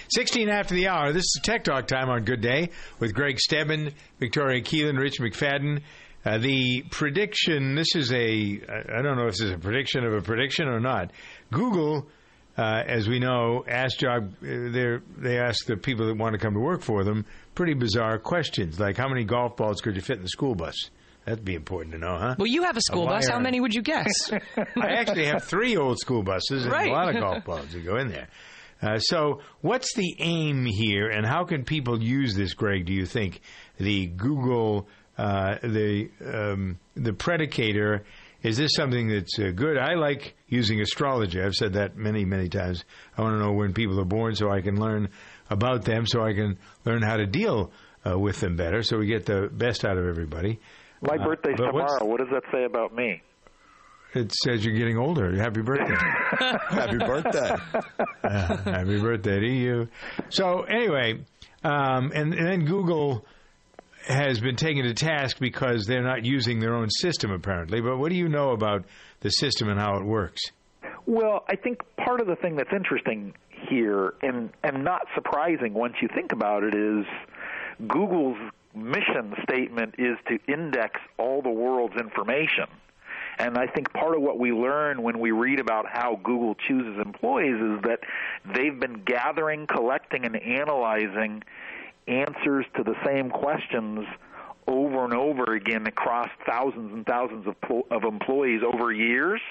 16 0.09 0.49
after 0.49 0.75
the 0.75 0.87
hour. 0.87 1.13
This 1.13 1.23
is 1.23 1.41
Tech 1.43 1.63
Talk 1.63 1.87
time 1.87 2.09
on 2.09 2.23
Good 2.23 2.41
Day 2.41 2.69
with 2.99 3.13
Greg 3.13 3.39
Stebbin, 3.39 3.93
Victoria 4.19 4.61
Keelan, 4.61 4.97
Rich 4.97 5.19
McFadden. 5.19 5.81
Uh, 6.25 6.37
the 6.39 6.83
prediction, 6.91 7.75
this 7.75 7.95
is 7.95 8.11
a, 8.11 8.17
I 8.17 9.01
don't 9.01 9.17
know 9.17 9.27
if 9.27 9.33
this 9.33 9.41
is 9.41 9.51
a 9.51 9.57
prediction 9.57 10.03
of 10.03 10.13
a 10.13 10.21
prediction 10.21 10.67
or 10.67 10.79
not. 10.79 11.11
Google, 11.51 12.07
uh, 12.57 12.83
as 12.85 13.07
we 13.07 13.19
know, 13.19 13.63
asked 13.67 13.99
job, 13.99 14.33
uh, 14.41 14.97
they 15.17 15.39
ask 15.39 15.65
the 15.67 15.77
people 15.77 16.07
that 16.07 16.17
want 16.17 16.33
to 16.33 16.39
come 16.39 16.53
to 16.53 16.59
work 16.59 16.81
for 16.81 17.03
them 17.03 17.25
pretty 17.55 17.75
bizarre 17.75 18.19
questions, 18.19 18.79
like 18.79 18.97
how 18.97 19.07
many 19.07 19.23
golf 19.23 19.55
balls 19.55 19.79
could 19.79 19.95
you 19.95 20.01
fit 20.01 20.17
in 20.17 20.23
the 20.23 20.29
school 20.29 20.55
bus? 20.55 20.89
That'd 21.27 21.43
be 21.43 21.55
important 21.55 21.91
to 21.91 21.99
know, 21.99 22.17
huh? 22.17 22.35
Well, 22.39 22.47
you 22.47 22.63
have 22.63 22.77
a 22.77 22.81
school 22.81 23.03
A 23.03 23.07
bus. 23.07 23.27
How 23.27 23.37
many 23.37 23.59
would 23.59 23.75
you 23.75 23.81
guess? 23.81 24.31
I 24.31 24.91
actually 24.95 25.25
have 25.25 25.43
three 25.43 25.75
old 25.75 25.99
school 25.99 26.23
buses 26.23 26.63
and 26.63 26.71
Right. 26.71 26.87
a 26.87 26.93
lot 26.93 27.09
of 27.13 27.15
golf 27.19 27.43
balls 27.43 27.73
that 27.73 27.83
go 27.83 27.97
in 27.97 28.07
there. 28.07 28.29
Uh, 28.81 28.97
so, 28.99 29.41
what's 29.59 29.93
the 29.95 30.15
aim 30.19 30.63
here, 30.63 31.09
and 31.09 31.25
how 31.25 31.43
can 31.43 31.65
people 31.65 32.01
use 32.01 32.33
this, 32.33 32.53
Greg? 32.53 32.85
Do 32.85 32.93
you 32.93 33.05
think 33.05 33.41
the 33.77 34.07
Google, 34.07 34.87
uh, 35.17 35.55
the 35.61 36.09
um, 36.25 36.79
the 36.95 37.11
predicator, 37.11 38.05
is 38.41 38.55
this 38.55 38.73
something 38.73 39.09
that's 39.09 39.37
uh, 39.37 39.49
good? 39.53 39.77
I 39.77 39.95
like 39.95 40.33
using 40.47 40.79
astrology. 40.79 41.41
I've 41.41 41.55
said 41.55 41.73
that 41.73 41.97
many, 41.97 42.23
many 42.23 42.47
times. 42.47 42.85
I 43.17 43.21
want 43.21 43.35
to 43.37 43.43
know 43.43 43.51
when 43.51 43.73
people 43.73 43.99
are 43.99 44.05
born, 44.05 44.33
so 44.35 44.49
I 44.49 44.61
can 44.61 44.79
learn 44.79 45.09
about 45.49 45.83
them, 45.83 46.05
so 46.05 46.21
I 46.21 46.31
can 46.31 46.57
learn 46.85 47.01
how 47.01 47.17
to 47.17 47.25
deal 47.25 47.73
uh, 48.09 48.17
with 48.17 48.39
them 48.39 48.55
better, 48.55 48.81
so 48.81 48.97
we 48.97 49.07
get 49.07 49.25
the 49.25 49.49
best 49.51 49.83
out 49.83 49.97
of 49.97 50.05
everybody. 50.07 50.61
My 51.01 51.15
Uh, 51.15 51.25
birthday's 51.25 51.57
tomorrow. 51.57 52.05
What 52.05 52.19
does 52.19 52.29
that 52.31 52.43
say 52.51 52.63
about 52.63 52.93
me? 52.95 53.21
it 54.13 54.31
says 54.43 54.65
you're 54.65 54.75
getting 54.75 54.97
older. 54.97 55.35
Happy 55.37 55.61
birthday. 55.61 55.93
Happy 56.69 56.97
birthday. 56.97 57.55
Uh, 58.23 58.57
happy 58.63 58.99
birthday 58.99 59.39
to 59.39 59.47
you. 59.47 59.87
So 60.29 60.61
anyway, 60.63 61.19
um, 61.63 62.11
and, 62.15 62.33
and 62.33 62.47
then 62.47 62.65
Google 62.65 63.25
has 64.07 64.39
been 64.39 64.55
taken 64.55 64.85
to 64.85 64.93
task 64.93 65.37
because 65.39 65.85
they're 65.85 66.01
not 66.03 66.25
using 66.25 66.59
their 66.59 66.73
own 66.73 66.89
system 66.89 67.31
apparently. 67.31 67.81
But 67.81 67.97
what 67.97 68.09
do 68.09 68.15
you 68.15 68.29
know 68.29 68.51
about 68.51 68.85
the 69.19 69.29
system 69.29 69.67
and 69.69 69.77
how 69.79 69.97
it 69.97 70.05
works? 70.05 70.41
Well, 71.05 71.43
I 71.49 71.55
think 71.57 71.79
part 71.97 72.19
of 72.21 72.27
the 72.27 72.37
thing 72.37 72.55
that's 72.55 72.73
interesting 72.73 73.33
here, 73.69 74.13
and 74.23 74.49
and 74.63 74.83
not 74.83 75.01
surprising 75.15 75.73
once 75.73 75.95
you 76.01 76.07
think 76.15 76.31
about 76.31 76.63
it, 76.63 76.73
is 76.73 77.05
Google's 77.87 78.37
mission 78.77 79.33
statement 79.43 79.95
is 79.97 80.17
to 80.29 80.39
index 80.47 80.99
all 81.17 81.41
the 81.41 81.49
world's 81.49 81.95
information. 81.95 82.67
And 83.39 83.57
I 83.57 83.67
think 83.67 83.93
part 83.93 84.15
of 84.15 84.21
what 84.21 84.39
we 84.39 84.51
learn 84.51 85.03
when 85.03 85.19
we 85.19 85.31
read 85.31 85.59
about 85.59 85.85
how 85.87 86.19
Google 86.23 86.55
chooses 86.55 86.99
employees 86.99 87.55
is 87.55 87.81
that 87.83 87.99
they've 88.53 88.79
been 88.79 89.03
gathering, 89.03 89.67
collecting, 89.67 90.25
and 90.25 90.35
analyzing 90.35 91.43
answers 92.07 92.65
to 92.75 92.83
the 92.83 92.95
same 93.05 93.29
questions 93.29 94.07
over 94.67 95.05
and 95.05 95.13
over 95.13 95.53
again 95.53 95.87
across 95.87 96.29
thousands 96.45 96.91
and 96.93 97.05
thousands 97.05 97.45
of, 97.47 97.55
of 97.91 98.03
employees 98.03 98.61
over 98.63 98.91
years 98.91 99.41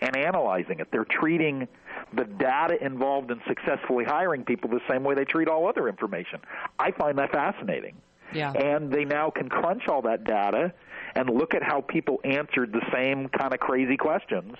and 0.00 0.16
analyzing 0.16 0.80
it. 0.80 0.88
They're 0.90 1.04
treating 1.04 1.68
the 2.14 2.24
data 2.24 2.82
involved 2.84 3.30
in 3.30 3.40
successfully 3.46 4.04
hiring 4.04 4.44
people 4.44 4.70
the 4.70 4.80
same 4.90 5.04
way 5.04 5.14
they 5.14 5.24
treat 5.24 5.48
all 5.48 5.68
other 5.68 5.88
information. 5.88 6.40
I 6.78 6.90
find 6.90 7.18
that 7.18 7.32
fascinating. 7.32 7.94
Yeah. 8.32 8.52
And 8.52 8.92
they 8.92 9.04
now 9.04 9.30
can 9.30 9.48
crunch 9.48 9.88
all 9.88 10.02
that 10.02 10.24
data 10.24 10.72
and 11.14 11.30
look 11.30 11.54
at 11.54 11.62
how 11.62 11.80
people 11.80 12.20
answered 12.24 12.72
the 12.72 12.82
same 12.92 13.28
kind 13.28 13.54
of 13.54 13.60
crazy 13.60 13.96
questions 13.96 14.56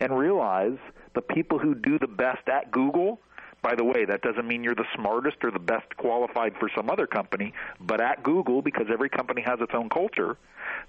and 0.00 0.16
realize 0.16 0.78
the 1.14 1.22
people 1.22 1.58
who 1.58 1.74
do 1.74 1.98
the 1.98 2.08
best 2.08 2.48
at 2.48 2.70
Google 2.70 3.20
by 3.62 3.74
the 3.74 3.84
way, 3.84 4.04
that 4.06 4.22
doesn't 4.22 4.46
mean 4.46 4.64
you're 4.64 4.74
the 4.74 4.86
smartest 4.94 5.36
or 5.42 5.50
the 5.50 5.58
best 5.58 5.94
qualified 5.98 6.54
for 6.58 6.70
some 6.74 6.88
other 6.88 7.06
company, 7.06 7.52
but 7.78 8.00
at 8.00 8.22
Google, 8.22 8.62
because 8.62 8.86
every 8.90 9.10
company 9.10 9.42
has 9.42 9.60
its 9.60 9.72
own 9.74 9.90
culture, 9.90 10.38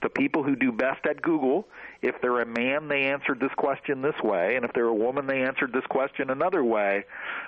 the 0.01 0.09
people 0.09 0.43
who 0.43 0.55
do 0.55 0.71
best 0.71 1.05
at 1.05 1.21
Google, 1.21 1.67
if 2.01 2.15
they're 2.21 2.41
a 2.41 2.45
man, 2.45 2.87
they 2.87 3.03
answered 3.03 3.39
this 3.39 3.51
question 3.57 4.01
this 4.01 4.15
way, 4.23 4.55
and 4.55 4.63
if 4.63 4.71
they're 4.73 4.85
a 4.85 4.93
woman, 4.93 5.27
they 5.27 5.41
answered 5.41 5.73
this 5.73 5.85
question 5.89 6.29
another 6.29 6.63
way. 6.63 7.03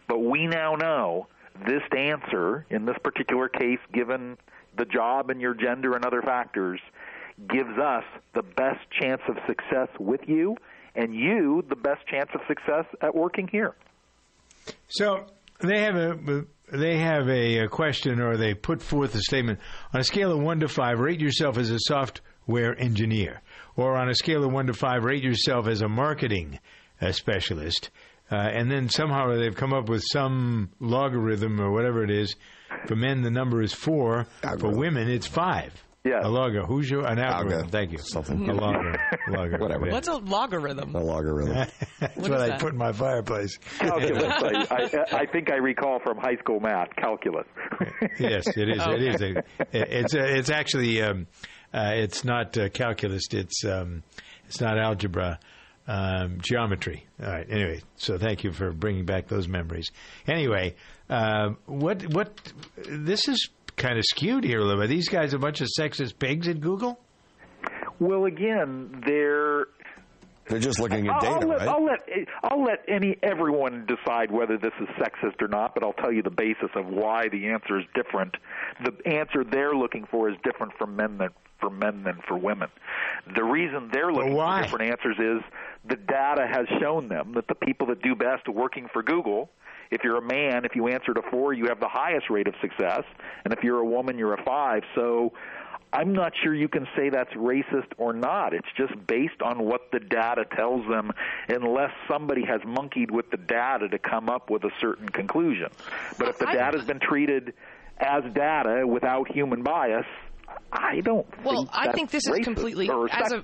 But 0.07 0.19
we 0.19 0.45
now 0.47 0.75
know 0.75 1.27
this 1.67 1.83
answer, 1.95 2.65
in 2.69 2.85
this 2.85 2.97
particular 3.03 3.47
case, 3.47 3.79
given 3.93 4.37
the 4.77 4.85
job 4.85 5.29
and 5.29 5.39
your 5.41 5.53
gender 5.53 5.93
and 5.93 6.05
other 6.05 6.21
factors, 6.21 6.79
gives 7.49 7.77
us 7.77 8.03
the 8.33 8.43
best 8.43 8.79
chance 9.01 9.21
of 9.27 9.37
success 9.47 9.87
with 9.99 10.21
you, 10.27 10.55
and 10.95 11.13
you 11.13 11.63
the 11.69 11.75
best 11.75 12.05
chance 12.07 12.29
of 12.33 12.41
success 12.47 12.85
at 13.01 13.15
working 13.15 13.47
here. 13.47 13.75
So 14.87 15.25
they 15.59 15.81
have 15.81 15.95
a 15.95 16.45
they 16.71 16.97
have 16.97 17.29
a, 17.29 17.67
question, 17.67 18.19
or 18.19 18.37
they 18.37 18.53
put 18.53 18.81
forth 18.81 19.13
a 19.15 19.21
statement 19.21 19.59
on 19.93 19.99
a 19.99 20.03
scale 20.03 20.31
of 20.31 20.39
one 20.39 20.59
to 20.61 20.67
five. 20.67 20.99
Rate 20.99 21.19
yourself 21.19 21.57
as 21.57 21.69
a 21.69 21.77
software 21.79 22.79
engineer, 22.79 23.41
or 23.75 23.95
on 23.97 24.09
a 24.09 24.15
scale 24.15 24.43
of 24.43 24.51
one 24.51 24.67
to 24.67 24.73
five, 24.73 25.03
rate 25.03 25.23
yourself 25.23 25.67
as 25.67 25.81
a 25.81 25.89
marketing 25.89 26.59
uh, 27.01 27.11
specialist. 27.11 27.89
Uh, 28.31 28.35
and 28.35 28.71
then 28.71 28.89
somehow 28.89 29.35
they've 29.35 29.55
come 29.55 29.73
up 29.73 29.89
with 29.89 30.03
some 30.11 30.71
logarithm 30.79 31.59
or 31.59 31.71
whatever 31.71 32.03
it 32.03 32.09
is. 32.09 32.35
For 32.87 32.95
men, 32.95 33.21
the 33.21 33.31
number 33.31 33.61
is 33.61 33.73
four. 33.73 34.27
For 34.59 34.69
women, 34.69 35.09
it's 35.09 35.27
five. 35.27 35.73
Yeah. 36.05 36.19
A 36.21 36.27
logger. 36.27 36.65
Who's 36.65 36.89
your 36.89 37.07
an 37.07 37.17
algorithm? 37.17 37.67
Algo. 37.67 37.71
Thank 37.71 37.91
you. 37.93 37.97
Something. 37.99 38.49
A 38.49 38.53
logger. 38.53 38.93
logger. 39.29 39.57
Whatever. 39.57 39.89
What's 39.89 40.09
a 40.09 40.17
logarithm? 40.17 40.93
A 40.93 40.99
logarithm. 41.01 41.53
That's 42.01 42.17
What 42.17 42.29
what, 42.29 42.31
is 42.31 42.41
I 42.41 42.47
that? 42.49 42.59
put 42.59 42.73
in 42.73 42.77
my 42.77 42.91
fireplace. 42.91 43.57
Calculus. 43.79 44.23
I, 44.43 44.65
I, 44.69 45.17
I 45.21 45.25
think 45.27 45.49
I 45.49 45.55
recall 45.55 45.99
from 46.03 46.17
high 46.17 46.35
school 46.41 46.59
math, 46.59 46.89
calculus. 46.97 47.47
yes, 48.19 48.45
it 48.57 48.67
is. 48.67 48.81
Oh, 48.81 48.91
It 48.91 49.01
is. 49.01 49.21
A, 49.21 49.43
it's 49.71 50.13
a, 50.13 50.37
it's 50.37 50.49
actually 50.49 51.01
um, 51.01 51.25
uh, 51.73 51.91
it's 51.93 52.25
not 52.25 52.57
uh, 52.57 52.67
calculus. 52.67 53.23
It's 53.31 53.63
um, 53.63 54.03
it's 54.47 54.59
not 54.59 54.77
algebra. 54.77 55.39
Um, 55.85 56.37
geometry. 56.41 57.05
All 57.21 57.29
right. 57.29 57.45
Anyway, 57.49 57.81
so 57.97 58.17
thank 58.17 58.45
you 58.45 58.53
for 58.53 58.71
bringing 58.71 59.05
back 59.05 59.27
those 59.27 59.49
memories. 59.49 59.91
Anyway, 60.27 60.75
uh, 61.09 61.49
what 61.65 62.03
what 62.13 62.53
this 62.87 63.27
is 63.27 63.49
kind 63.75 63.97
of 63.97 64.05
skewed 64.05 64.45
here 64.45 64.59
a 64.59 64.63
little 64.63 64.81
bit. 64.81 64.87
These 64.89 65.09
guys 65.09 65.33
are 65.33 65.37
a 65.37 65.39
bunch 65.39 65.59
of 65.59 65.67
sexist 65.77 66.19
pigs 66.19 66.47
at 66.47 66.61
Google. 66.61 66.99
Well, 67.99 68.25
again, 68.25 69.03
they're 69.05 69.65
They're 70.47 70.59
just 70.59 70.79
looking 70.79 71.07
at 71.07 71.19
data, 71.21 71.35
I'll 71.35 71.47
let, 71.47 71.57
right? 71.59 71.67
I'll 71.67 71.83
let 71.85 71.99
I'll 72.43 72.63
let 72.63 72.79
any 72.87 73.17
everyone 73.21 73.85
decide 73.85 74.31
whether 74.31 74.57
this 74.57 74.73
is 74.79 74.87
sexist 74.97 75.41
or 75.41 75.47
not, 75.47 75.73
but 75.73 75.83
I'll 75.83 75.93
tell 75.93 76.11
you 76.13 76.21
the 76.21 76.29
basis 76.31 76.69
of 76.75 76.85
why 76.87 77.27
the 77.29 77.47
answer 77.49 77.77
is 77.79 77.85
different. 77.93 78.35
The 78.83 78.93
answer 79.09 79.43
they're 79.43 79.75
looking 79.75 80.05
for 80.09 80.29
is 80.29 80.35
different 80.43 80.73
from 80.77 80.95
men 80.95 81.17
than 81.17 81.29
for 81.63 81.69
men 81.69 82.03
than 82.03 82.19
for 82.27 82.37
women. 82.37 82.69
The 83.33 83.43
reason 83.43 83.89
they're 83.91 84.11
looking 84.11 84.33
why? 84.33 84.57
for 84.57 84.63
different 84.63 84.91
answers 84.91 85.17
is 85.19 85.43
the 85.87 85.95
data 85.95 86.45
has 86.45 86.67
shown 86.81 87.07
them 87.07 87.33
that 87.35 87.47
the 87.47 87.55
people 87.55 87.87
that 87.87 88.01
do 88.01 88.15
best 88.15 88.49
working 88.49 88.89
for 88.91 89.01
Google 89.01 89.49
if 89.91 90.03
you're 90.03 90.17
a 90.17 90.21
man, 90.21 90.65
if 90.65 90.75
you 90.75 90.87
answer 90.87 91.13
to 91.13 91.21
four, 91.29 91.53
you 91.53 91.67
have 91.67 91.79
the 91.79 91.87
highest 91.87 92.31
rate 92.31 92.47
of 92.47 92.55
success, 92.61 93.03
and 93.43 93.53
if 93.53 93.63
you're 93.63 93.77
a 93.77 93.85
woman, 93.85 94.17
you're 94.17 94.33
a 94.33 94.43
five. 94.43 94.81
So 94.95 95.33
I'm 95.93 96.13
not 96.13 96.33
sure 96.41 96.55
you 96.55 96.67
can 96.67 96.87
say 96.95 97.09
that's 97.09 97.31
racist 97.33 97.91
or 97.97 98.11
not. 98.11 98.55
It's 98.55 98.67
just 98.75 98.93
based 99.05 99.43
on 99.43 99.63
what 99.63 99.91
the 99.91 99.99
data 99.99 100.45
tells 100.55 100.87
them, 100.89 101.11
unless 101.47 101.91
somebody 102.09 102.43
has 102.43 102.61
monkeyed 102.65 103.11
with 103.11 103.29
the 103.29 103.37
data 103.37 103.87
to 103.89 103.99
come 103.99 104.29
up 104.29 104.49
with 104.49 104.63
a 104.63 104.71
certain 104.81 105.09
conclusion. 105.09 105.69
But 106.17 106.29
if 106.29 106.39
the 106.39 106.47
data's 106.47 106.85
been 106.85 106.99
treated 106.99 107.53
as 107.99 108.23
data 108.33 108.87
without 108.87 109.31
human 109.31 109.61
bias, 109.61 110.07
I 110.71 111.01
don't. 111.01 111.25
Well, 111.43 111.65
think 111.65 111.69
I 111.73 111.91
think 111.91 112.11
this 112.11 112.27
is 112.27 112.39
completely 112.43 112.89
as 113.11 113.31
a. 113.31 113.43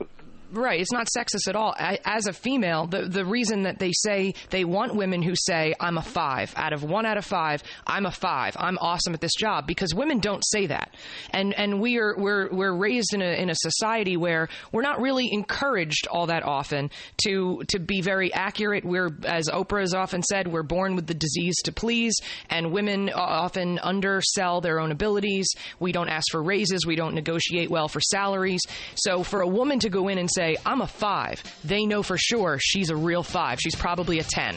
Right, 0.52 0.80
it's 0.80 0.92
not 0.92 1.08
sexist 1.16 1.48
at 1.48 1.56
all. 1.56 1.76
I, 1.78 2.00
as 2.04 2.26
a 2.26 2.34
female, 2.34 2.88
the 2.88 3.04
the 3.04 3.24
reason 3.24 3.64
that 3.64 3.78
they 3.78 3.92
say 3.94 4.34
they 4.50 4.66
want 4.66 4.96
women 4.96 5.22
who 5.22 5.34
say 5.36 5.76
I'm 5.80 6.00
a 6.00 6.02
five 6.02 6.52
out 6.56 6.74
of 6.74 6.84
one 6.84 7.06
out 7.06 7.18
of 7.18 7.26
five, 7.26 7.62
I'm 7.86 8.08
a 8.08 8.12
five, 8.12 8.56
I'm 8.58 8.80
awesome 8.80 9.14
at 9.14 9.22
this 9.22 9.36
job, 9.36 9.68
because 9.68 9.94
women 9.94 10.18
don't 10.18 10.44
say 10.44 10.66
that, 10.66 10.96
and 11.30 11.54
and 11.54 11.80
we 11.80 12.00
are 12.00 12.16
we're 12.18 12.50
we're 12.52 12.74
raised 12.74 13.14
in 13.14 13.22
a 13.22 13.40
in 13.40 13.52
a 13.52 13.56
society 13.56 14.18
where 14.18 14.50
we're 14.72 14.82
not 14.82 15.00
really 15.00 15.32
encouraged 15.32 16.08
all 16.08 16.26
that 16.26 16.42
often 16.42 16.90
to 17.26 17.62
to 17.68 17.78
be 17.78 18.02
very 18.02 18.34
accurate. 18.34 18.84
We're 18.84 19.12
as 19.26 19.50
Oprah 19.50 19.82
has 19.82 19.94
often 19.94 20.24
said, 20.24 20.48
we're 20.48 20.64
born 20.64 20.96
with 20.96 21.06
the 21.06 21.14
disease 21.14 21.58
to 21.66 21.72
please, 21.72 22.16
and 22.50 22.72
women 22.72 23.12
often 23.12 23.78
undersell 23.78 24.62
their 24.62 24.80
own 24.80 24.92
abilities. 24.92 25.48
We 25.80 25.92
don't 25.92 26.10
ask 26.10 26.26
for 26.32 26.42
raises, 26.42 26.88
we 26.88 26.96
don't 26.96 27.14
negotiate 27.14 27.70
well 27.70 27.88
for 27.88 28.02
salaries. 28.02 28.62
So 28.96 29.22
for 29.22 29.42
a 29.42 29.48
woman 29.48 29.78
to 29.80 29.90
go 29.90 30.08
in 30.08 30.18
and 30.18 30.28
say, 30.28 30.39
I'm 30.66 30.82
a 30.82 30.88
five, 30.88 31.44
they 31.64 31.86
know 31.86 32.04
for 32.04 32.18
sure 32.18 32.58
she's 32.62 32.90
a 32.90 32.96
real 32.96 33.24
five. 33.24 33.60
She's 33.60 33.76
probably 33.76 34.20
a 34.20 34.24
10. 34.24 34.56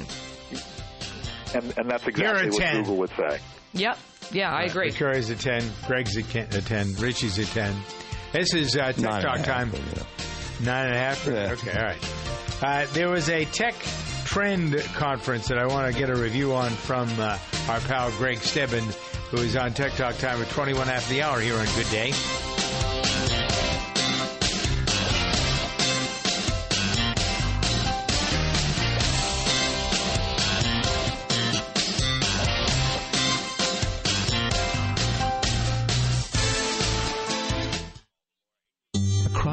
and, 1.55 1.79
and 1.79 1.91
that's 1.91 2.07
exactly 2.07 2.51
what 2.51 2.61
10. 2.61 2.77
Google 2.83 2.97
would 2.99 3.11
say. 3.11 3.39
Yep. 3.75 3.99
Yeah, 4.33 4.51
I 4.51 4.63
agree. 4.63 4.93
Curry's 4.93 5.31
a 5.31 5.37
10. 5.37 5.63
Greg's 5.87 6.17
a 6.17 6.23
10. 6.23 6.95
Richie's 6.97 7.39
a 7.39 7.45
10. 7.45 7.75
This 8.33 8.55
is 8.55 8.77
uh, 8.77 8.93
Tech 8.93 8.99
Nine 8.99 9.15
and 9.15 9.25
a 9.25 9.27
Talk 9.27 9.37
half, 9.39 9.47
time. 9.47 9.71
Nine 10.65 10.87
and 10.87 10.95
a 10.95 10.99
half? 10.99 11.27
Yeah. 11.27 11.53
Okay, 11.53 11.79
all 11.79 11.85
right. 11.85 12.13
Uh, 12.63 12.87
there 12.93 13.11
was 13.11 13.29
a 13.29 13.45
tech 13.47 13.75
trend 14.25 14.79
conference 14.95 15.49
that 15.49 15.59
I 15.59 15.67
want 15.67 15.93
to 15.93 15.99
get 15.99 16.09
a 16.09 16.15
review 16.15 16.55
on 16.55 16.71
from 16.71 17.09
uh, 17.19 17.39
our 17.69 17.81
pal 17.81 18.11
Greg 18.13 18.39
Stebbin, 18.39 18.85
who 19.31 19.39
is 19.39 19.57
on 19.57 19.75
Tech 19.75 19.93
Talk 19.93 20.17
time 20.19 20.41
at 20.41 20.49
21 20.51 20.89
after 20.89 21.13
the 21.13 21.23
hour 21.23 21.41
here 21.41 21.57
on 21.57 21.67
Good 21.75 21.91
Day. 21.91 22.13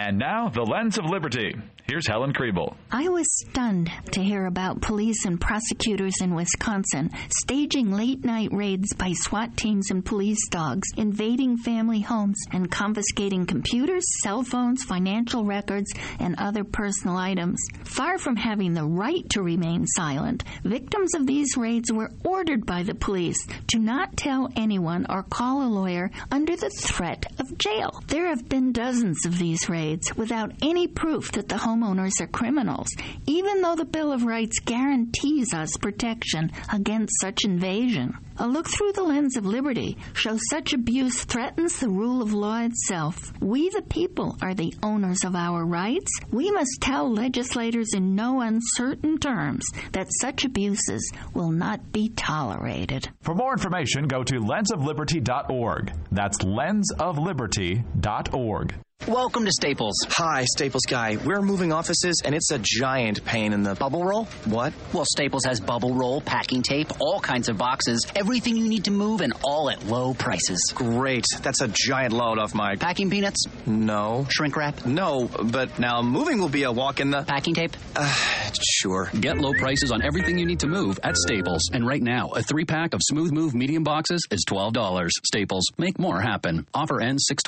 And 0.00 0.16
now, 0.16 0.48
the 0.48 0.62
Lens 0.62 0.96
of 0.96 1.06
Liberty. 1.06 1.56
Here's 1.88 2.06
Helen 2.06 2.32
Kriebel. 2.34 2.76
I 2.92 3.08
was 3.08 3.26
stunned 3.48 3.90
to 4.12 4.22
hear 4.22 4.44
about 4.44 4.82
police 4.82 5.24
and 5.24 5.40
prosecutors 5.40 6.20
in 6.20 6.34
Wisconsin 6.34 7.10
staging 7.30 7.90
late 7.90 8.22
night 8.24 8.50
raids 8.52 8.92
by 8.92 9.12
SWAT 9.12 9.56
teams 9.56 9.90
and 9.90 10.04
police 10.04 10.46
dogs, 10.50 10.86
invading 10.98 11.56
family 11.56 12.00
homes 12.00 12.38
and 12.52 12.70
confiscating 12.70 13.46
computers, 13.46 14.04
cell 14.22 14.42
phones, 14.42 14.84
financial 14.84 15.44
records, 15.44 15.90
and 16.20 16.36
other 16.38 16.62
personal 16.62 17.16
items. 17.16 17.58
Far 17.84 18.18
from 18.18 18.36
having 18.36 18.74
the 18.74 18.84
right 18.84 19.28
to 19.30 19.42
remain 19.42 19.86
silent, 19.86 20.44
victims 20.62 21.14
of 21.14 21.26
these 21.26 21.56
raids 21.56 21.90
were 21.90 22.12
ordered 22.22 22.66
by 22.66 22.82
the 22.82 22.94
police 22.94 23.44
to 23.68 23.78
not 23.78 24.16
tell 24.16 24.50
anyone 24.56 25.06
or 25.08 25.22
call 25.22 25.62
a 25.62 25.72
lawyer 25.72 26.10
under 26.30 26.54
the 26.54 26.70
threat 26.70 27.24
of 27.40 27.56
jail. 27.56 28.02
There 28.08 28.28
have 28.28 28.46
been 28.46 28.72
dozens 28.72 29.24
of 29.24 29.38
these 29.38 29.70
raids 29.70 29.87
without 30.16 30.52
any 30.62 30.86
proof 30.86 31.32
that 31.32 31.48
the 31.48 31.54
homeowners 31.54 32.20
are 32.20 32.26
criminals, 32.26 32.88
even 33.26 33.62
though 33.62 33.74
the 33.74 33.84
Bill 33.84 34.12
of 34.12 34.24
Rights 34.24 34.58
guarantees 34.60 35.54
us 35.54 35.76
protection 35.78 36.52
against 36.72 37.20
such 37.20 37.44
invasion. 37.44 38.14
A 38.40 38.46
look 38.46 38.68
through 38.68 38.92
the 38.92 39.02
lens 39.02 39.36
of 39.36 39.46
liberty 39.46 39.96
shows 40.12 40.38
such 40.48 40.72
abuse 40.72 41.24
threatens 41.24 41.80
the 41.80 41.88
rule 41.88 42.22
of 42.22 42.32
law 42.32 42.60
itself. 42.60 43.32
We, 43.40 43.68
the 43.70 43.82
people, 43.82 44.36
are 44.40 44.54
the 44.54 44.72
owners 44.82 45.24
of 45.24 45.34
our 45.34 45.64
rights. 45.64 46.12
We 46.30 46.52
must 46.52 46.78
tell 46.80 47.12
legislators 47.12 47.94
in 47.94 48.14
no 48.14 48.40
uncertain 48.40 49.18
terms 49.18 49.64
that 49.90 50.06
such 50.20 50.44
abuses 50.44 51.10
will 51.34 51.50
not 51.50 51.90
be 51.90 52.10
tolerated. 52.10 53.10
For 53.22 53.34
more 53.34 53.54
information, 53.54 54.06
go 54.06 54.22
to 54.22 54.38
lensofliberty.org. 54.38 55.92
That's 56.12 56.38
lensofliberty.org. 56.38 58.74
Welcome 59.06 59.46
to 59.46 59.52
Staples. 59.52 59.94
Hi, 60.08 60.44
Staples 60.44 60.82
guy. 60.86 61.16
We're 61.24 61.40
moving 61.40 61.72
offices 61.72 62.20
and 62.24 62.34
it's 62.34 62.50
a 62.50 62.58
giant 62.58 63.24
pain 63.24 63.54
in 63.54 63.62
the 63.62 63.74
bubble 63.74 64.04
roll. 64.04 64.24
What? 64.44 64.74
Well, 64.92 65.06
Staples 65.06 65.44
has 65.46 65.60
bubble 65.60 65.94
roll, 65.94 66.20
packing 66.20 66.62
tape, 66.62 66.88
all 67.00 67.18
kinds 67.18 67.48
of 67.48 67.56
boxes, 67.56 68.06
everything 68.14 68.56
you 68.56 68.68
need 68.68 68.84
to 68.84 68.90
move, 68.90 69.22
and 69.22 69.32
all 69.44 69.70
at 69.70 69.82
low 69.86 70.12
prices. 70.12 70.60
Great. 70.74 71.24
That's 71.40 71.62
a 71.62 71.68
giant 71.68 72.12
load 72.12 72.38
off 72.38 72.54
my 72.54 72.76
packing 72.76 73.08
peanuts. 73.08 73.44
No. 73.64 74.26
Shrink 74.30 74.56
wrap. 74.56 74.84
No, 74.84 75.30
but 75.42 75.78
now 75.78 76.02
moving 76.02 76.38
will 76.38 76.50
be 76.50 76.64
a 76.64 76.72
walk 76.72 77.00
in 77.00 77.10
the 77.10 77.22
packing 77.22 77.54
tape. 77.54 77.76
Uh, 77.96 78.12
sure. 78.60 79.10
Get 79.18 79.38
low 79.38 79.54
prices 79.54 79.90
on 79.90 80.02
everything 80.02 80.36
you 80.38 80.44
need 80.44 80.60
to 80.60 80.66
move 80.66 80.98
at 81.02 81.16
Staples. 81.16 81.70
And 81.72 81.86
right 81.86 82.02
now, 82.02 82.28
a 82.30 82.42
three 82.42 82.66
pack 82.66 82.92
of 82.92 83.00
Smooth 83.02 83.32
Move 83.32 83.54
medium 83.54 83.84
boxes 83.84 84.20
is 84.30 84.44
twelve 84.46 84.74
dollars. 84.74 85.12
Staples, 85.24 85.64
make 85.78 85.98
more 85.98 86.20
happen. 86.20 86.66
Offer 86.74 87.00
ends 87.00 87.24
six 87.26 87.42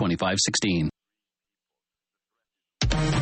Thank 2.91 3.15
you. 3.15 3.20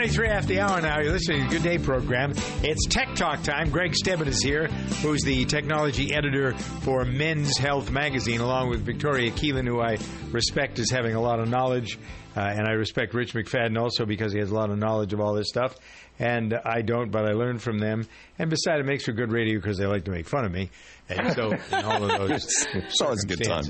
Twenty 0.00 0.14
five 0.14 0.16
sixteen. 0.16 0.26
Twenty-three 0.26 0.28
after 0.28 0.48
the 0.48 0.60
hour 0.60 0.80
now. 0.80 1.00
You're 1.00 1.12
listening 1.12 1.42
to 1.42 1.48
the 1.48 1.54
Good 1.54 1.62
Day 1.62 1.78
program. 1.78 2.32
It's 2.62 2.86
Tech 2.86 3.14
Talk 3.14 3.42
time. 3.42 3.70
Greg 3.70 3.94
Stebbin 3.94 4.28
is 4.28 4.42
here, 4.42 4.68
who's 5.02 5.22
the 5.22 5.44
technology 5.44 6.14
editor 6.14 6.56
for 6.56 7.04
Men's 7.04 7.56
Health 7.58 7.90
magazine, 7.90 8.40
along 8.40 8.70
with 8.70 8.80
Victoria 8.80 9.30
Keelan, 9.30 9.66
who 9.66 9.80
I 9.80 9.98
respect 10.30 10.78
as 10.78 10.90
having 10.90 11.14
a 11.14 11.20
lot 11.20 11.40
of 11.40 11.48
knowledge, 11.48 11.98
uh, 12.36 12.40
and 12.40 12.66
I 12.66 12.72
respect 12.72 13.14
Rich 13.14 13.34
McFadden 13.34 13.78
also 13.78 14.06
because 14.06 14.32
he 14.32 14.38
has 14.38 14.50
a 14.50 14.54
lot 14.54 14.70
of 14.70 14.78
knowledge 14.78 15.12
of 15.12 15.20
all 15.20 15.34
this 15.34 15.48
stuff. 15.48 15.76
And 16.18 16.54
I 16.54 16.82
don't, 16.82 17.10
but 17.10 17.24
I 17.24 17.32
learn 17.32 17.58
from 17.58 17.78
them. 17.78 18.06
And 18.38 18.50
besides, 18.50 18.80
it 18.80 18.86
makes 18.86 19.04
for 19.04 19.12
good 19.12 19.32
radio 19.32 19.58
because 19.58 19.78
they 19.78 19.86
like 19.86 20.04
to 20.04 20.10
make 20.10 20.28
fun 20.28 20.44
of 20.44 20.52
me. 20.52 20.70
And 21.08 21.32
so, 21.32 21.50
in 21.52 21.84
all 21.84 22.10
of 22.10 22.28
those 22.28 22.66
It's 22.74 23.00
always 23.00 23.24
a 23.24 23.26
good 23.26 23.42
time. 23.42 23.64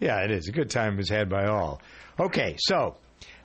Yeah, 0.00 0.24
it 0.24 0.30
is. 0.30 0.48
A 0.48 0.52
good 0.52 0.68
time 0.68 0.98
is 0.98 1.08
had 1.08 1.28
by 1.28 1.46
all. 1.46 1.80
Okay, 2.18 2.56
so 2.58 2.96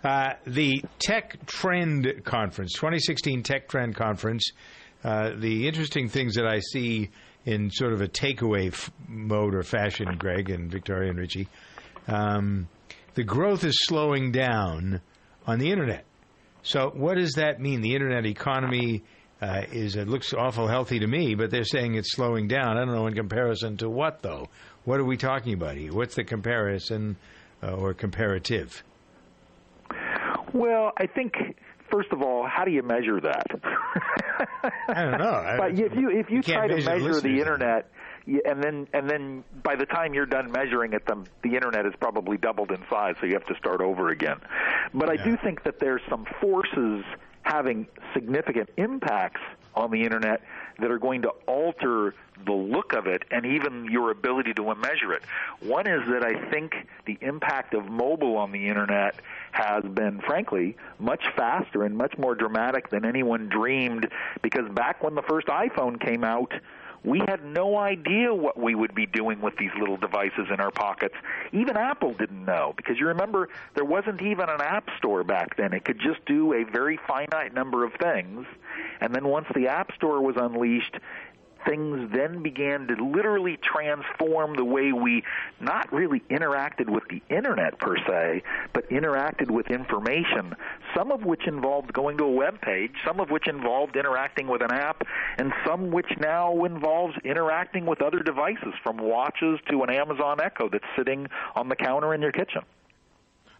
uh, 0.04 0.34
the 0.46 0.84
Tech 1.00 1.46
Trend 1.46 2.24
Conference, 2.24 2.74
2016 2.74 3.44
Tech 3.44 3.68
Trend 3.68 3.96
Conference. 3.96 4.52
Uh, 5.04 5.32
the 5.36 5.68
interesting 5.68 6.10
things 6.10 6.36
that 6.36 6.46
I 6.46 6.60
see 6.60 7.10
in 7.46 7.72
sort 7.72 7.94
of 7.94 8.02
a 8.02 8.08
takeaway 8.08 8.68
f- 8.68 8.92
mode 9.08 9.56
or 9.56 9.64
fashion, 9.64 10.16
Greg 10.18 10.50
and 10.50 10.70
Victoria 10.72 11.10
and 11.10 11.20
Richie, 11.20 11.48
um, 12.08 12.68
the 13.16 13.24
growth 13.24 13.64
is 13.64 13.76
slowing 13.86 14.32
down 14.32 15.02
on 15.48 15.60
the 15.60 15.72
internet. 15.72 16.06
So, 16.64 16.92
what 16.94 17.16
does 17.16 17.34
that 17.34 17.60
mean? 17.60 17.82
The 17.82 17.96
internet 17.96 18.26
economy 18.28 19.04
uh, 19.42 19.64
is 19.72 19.96
it 19.96 20.08
looks 20.08 20.34
awful 20.34 20.68
healthy 20.68 21.00
to 21.00 21.08
me, 21.08 21.34
but 21.34 21.50
they're 21.50 21.64
saying 21.64 21.96
it's 21.96 22.14
slowing 22.14 22.48
down. 22.48 22.78
I 22.78 22.86
don't 22.86 22.94
know 22.94 23.08
in 23.08 23.16
comparison 23.16 23.78
to 23.78 23.90
what 23.90 24.22
though. 24.22 24.50
What 24.84 25.00
are 25.00 25.06
we 25.06 25.18
talking 25.18 25.54
about 25.54 25.78
here? 25.78 25.92
What's 25.94 26.16
the 26.16 26.24
comparison 26.24 27.18
uh, 27.64 27.72
or 27.74 27.94
comparative? 27.94 28.84
Well, 30.54 30.92
I 30.98 31.08
think 31.08 31.34
first 31.92 32.12
of 32.12 32.22
all, 32.22 32.48
how 32.48 32.64
do 32.66 32.72
you 32.72 32.84
measure 32.84 33.20
that? 33.22 33.46
I 34.88 35.02
don't 35.04 35.20
know. 35.20 35.32
I- 35.32 35.58
but 35.60 35.72
if 35.80 35.94
you 35.96 36.10
if 36.10 36.30
you, 36.30 36.38
you 36.38 36.44
try 36.44 36.68
to 36.68 36.76
measure 36.76 37.20
the 37.22 37.40
internet, 37.40 37.90
and 38.28 38.64
then 38.64 38.88
and 38.94 39.10
then 39.10 39.44
by 39.64 39.76
the 39.76 39.86
time 39.86 40.14
you're 40.14 40.26
done 40.26 40.52
measuring 40.52 40.94
it, 40.94 41.06
the 41.06 41.24
the 41.44 41.56
internet 41.56 41.86
has 41.86 41.94
probably 42.00 42.38
doubled 42.38 42.72
in 42.72 42.84
size, 42.90 43.16
so 43.20 43.26
you 43.26 43.34
have 43.34 43.46
to 43.48 43.56
start 43.56 43.82
over 43.82 44.10
again. 44.10 44.38
But 44.94 45.10
I 45.10 45.18
do 45.24 45.38
think 45.44 45.64
that 45.64 45.80
there's 45.80 46.02
some 46.10 46.26
forces 46.40 47.04
having 47.44 47.88
significant 48.14 48.70
impacts 48.78 49.42
on 49.74 49.90
the 49.92 50.04
internet 50.04 50.42
that 50.82 50.92
are 50.92 51.00
going 51.00 51.22
to 51.24 51.30
alter 51.48 52.14
the 52.46 52.52
look 52.52 52.94
of 52.94 53.08
it 53.08 53.24
and 53.32 53.46
even 53.46 53.86
your 53.86 54.12
ability 54.12 54.54
to 54.56 54.64
measure 54.76 55.14
it. 55.14 55.24
One 55.62 55.88
is 55.88 56.02
that 56.10 56.24
I 56.26 56.50
think 56.50 56.74
the 57.06 57.18
impact 57.22 57.74
of 57.74 57.86
mobile 57.86 58.38
on 58.38 58.52
the 58.52 58.68
internet 58.68 59.16
has 59.52 59.84
been, 59.84 60.22
frankly, 60.22 60.76
much 61.00 61.24
faster 61.36 61.84
and 61.84 61.96
much 61.96 62.18
more 62.18 62.36
dramatic 62.36 62.90
than 62.90 63.06
anyone 63.06 63.48
dreamed 63.48 64.08
because 64.42 64.70
back 64.72 65.04
when 65.04 65.16
the 65.16 65.22
first 65.24 65.48
iPhone 65.48 66.00
came 66.00 66.24
out, 66.24 66.52
we 67.04 67.20
had 67.20 67.44
no 67.44 67.78
idea 67.78 68.34
what 68.34 68.60
we 68.60 68.76
would 68.76 68.94
be 68.94 69.08
doing 69.08 69.42
with 69.42 69.58
these 69.58 69.72
little 69.80 69.98
devices 69.98 70.48
in 70.54 70.60
our 70.60 70.72
pockets. 70.72 71.16
Even 71.52 71.76
Apple 71.76 72.14
didn't 72.14 72.46
know 72.46 72.74
because 72.78 73.00
you 73.00 73.08
remember 73.08 73.50
there 73.74 73.86
wasn't 73.86 74.22
even 74.22 74.50
an 74.50 74.62
app 74.62 74.88
store 74.98 75.24
back 75.24 75.58
then. 75.58 75.74
It 75.74 75.84
could 75.84 76.00
just 76.00 76.24
do 76.26 76.54
a 76.54 76.64
very 76.64 77.00
finite 77.08 77.54
number 77.54 77.84
of 77.84 77.94
things. 77.94 78.46
And 79.00 79.14
then 79.14 79.28
once 79.28 79.48
the 79.56 79.68
app 79.68 79.94
store 79.96 80.22
was 80.22 80.36
unleashed, 80.38 80.98
things 81.68 82.10
then 82.14 82.42
began 82.42 82.88
to 82.88 82.96
literally 83.06 83.58
transform 83.62 84.56
the 84.56 84.66
way 84.66 84.92
we 84.92 85.24
not 85.60 85.92
really 85.92 86.22
interacted 86.30 86.90
with 86.90 87.04
the 87.10 87.22
internet 87.34 87.78
per 87.80 87.96
se, 88.08 88.44
but 88.74 88.90
interacted 88.90 89.50
with 89.50 89.68
information, 89.70 90.56
some 90.96 91.12
of 91.12 91.24
which 91.24 91.48
involved 91.48 91.94
going 91.94 92.18
to 92.18 92.24
a 92.24 92.32
web 92.32 92.60
page, 92.62 92.92
some 93.06 93.20
of 93.20 93.30
which 93.30 93.48
involved 93.48 93.96
interacting 93.96 94.48
with 94.48 94.62
an 94.62 94.72
app, 94.72 95.04
and 95.38 95.52
some 95.66 95.92
which 95.92 96.10
now 96.20 96.64
involves 96.66 97.14
interacting 97.24 97.86
with 97.86 98.02
other 98.02 98.20
devices 98.20 98.74
from 98.84 98.98
watches 98.98 99.60
to 99.70 99.84
an 99.84 99.94
Amazon 99.94 100.40
Echo 100.44 100.70
that's 100.70 100.84
sitting 100.98 101.28
on 101.56 101.70
the 101.70 101.76
counter 101.76 102.14
in 102.14 102.22
your 102.22 102.32
kitchen. 102.32 102.62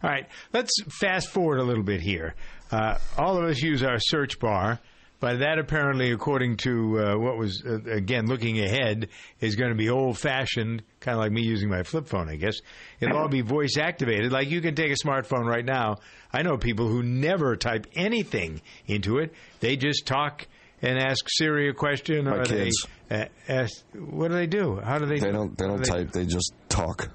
All 0.02 0.10
right, 0.10 0.26
let's 0.52 0.72
fast 1.00 1.28
forward 1.28 1.60
a 1.60 1.62
little 1.62 1.84
bit 1.84 2.00
here. 2.00 2.34
Uh, 2.72 2.98
all 3.16 3.36
of 3.36 3.44
us 3.44 3.62
use 3.62 3.84
our 3.84 3.98
search 4.00 4.40
bar, 4.40 4.80
but 5.22 5.38
that 5.38 5.60
apparently, 5.60 6.10
according 6.10 6.56
to 6.56 6.98
uh, 6.98 7.16
what 7.16 7.38
was, 7.38 7.62
uh, 7.64 7.78
again, 7.88 8.26
looking 8.26 8.58
ahead, 8.58 9.08
is 9.40 9.54
going 9.54 9.70
to 9.70 9.76
be 9.76 9.88
old 9.88 10.18
fashioned, 10.18 10.82
kind 10.98 11.16
of 11.16 11.22
like 11.22 11.30
me 11.30 11.42
using 11.42 11.70
my 11.70 11.84
flip 11.84 12.08
phone, 12.08 12.28
I 12.28 12.34
guess. 12.34 12.56
It'll 12.98 13.16
all 13.16 13.28
be 13.28 13.40
voice 13.40 13.76
activated. 13.78 14.32
Like 14.32 14.50
you 14.50 14.60
can 14.60 14.74
take 14.74 14.90
a 14.90 14.96
smartphone 14.96 15.44
right 15.44 15.64
now. 15.64 15.98
I 16.32 16.42
know 16.42 16.56
people 16.58 16.88
who 16.88 17.04
never 17.04 17.54
type 17.54 17.86
anything 17.94 18.62
into 18.88 19.18
it, 19.18 19.32
they 19.60 19.76
just 19.76 20.06
talk. 20.06 20.48
And 20.84 20.98
ask 20.98 21.24
Siri 21.28 21.68
a 21.68 21.72
question, 21.72 22.24
My 22.24 22.38
or 22.38 22.44
kids. 22.44 22.84
they 23.08 23.22
uh, 23.22 23.26
ask. 23.46 23.84
What 23.94 24.26
do 24.26 24.34
they 24.34 24.48
do? 24.48 24.80
How 24.82 24.98
do 24.98 25.06
they? 25.06 25.20
They 25.20 25.30
don't. 25.30 25.56
They 25.56 25.68
don't 25.68 25.84
do 25.84 25.88
type. 25.88 26.10
They 26.10 26.26
just 26.26 26.52
talk. 26.68 27.08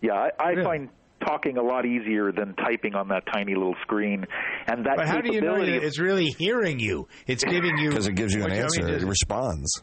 Yeah, 0.00 0.14
I, 0.14 0.30
I 0.40 0.64
find 0.64 0.88
talking 1.24 1.56
a 1.58 1.62
lot 1.62 1.86
easier 1.86 2.32
than 2.32 2.54
typing 2.54 2.94
on 2.94 3.08
that 3.08 3.24
tiny 3.32 3.54
little 3.54 3.76
screen, 3.82 4.26
and 4.66 4.86
that 4.86 4.96
But 4.96 5.08
how 5.08 5.20
do 5.20 5.32
you 5.32 5.40
know 5.40 5.58
that 5.58 5.84
it's 5.84 5.98
really 5.98 6.26
hearing 6.26 6.78
you? 6.78 7.08
It's 7.26 7.44
giving 7.44 7.78
you 7.78 7.90
because 7.90 8.06
it 8.06 8.14
gives 8.14 8.34
you 8.34 8.44
an 8.44 8.50
what- 8.50 8.52
I 8.52 8.54
mean, 8.54 8.62
answer. 8.62 8.88
it 8.88 9.02
responds. 9.04 9.82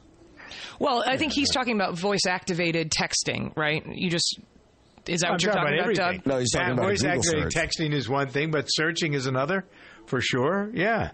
Well, 0.80 1.04
I 1.06 1.18
think 1.18 1.34
he's 1.34 1.52
talking 1.52 1.76
about 1.76 1.98
voice 1.98 2.26
activated 2.28 2.92
texting, 2.92 3.56
right? 3.56 3.86
You 3.86 4.10
just 4.10 4.40
is 5.08 5.22
that 5.22 5.28
I'm 5.28 5.34
what 5.34 5.44
you're 5.44 5.54
talking 5.54 5.74
about, 5.74 5.80
everything. 5.82 6.22
Doug? 6.26 6.46
Yeah, 6.54 6.72
about 6.72 6.86
voice 6.86 7.04
activated 7.04 7.52
texting 7.52 7.94
is 7.94 8.08
one 8.08 8.28
thing, 8.28 8.52
but 8.52 8.66
searching 8.68 9.14
is 9.14 9.26
another, 9.26 9.66
for 10.06 10.22
sure. 10.22 10.70
Yeah. 10.74 11.12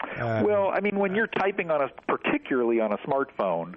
Uh, 0.00 0.42
well, 0.44 0.70
I 0.72 0.80
mean, 0.80 0.98
when 0.98 1.14
you're 1.14 1.28
typing 1.28 1.70
on 1.70 1.80
a, 1.82 1.88
particularly 2.06 2.80
on 2.80 2.92
a 2.92 2.98
smartphone, 2.98 3.74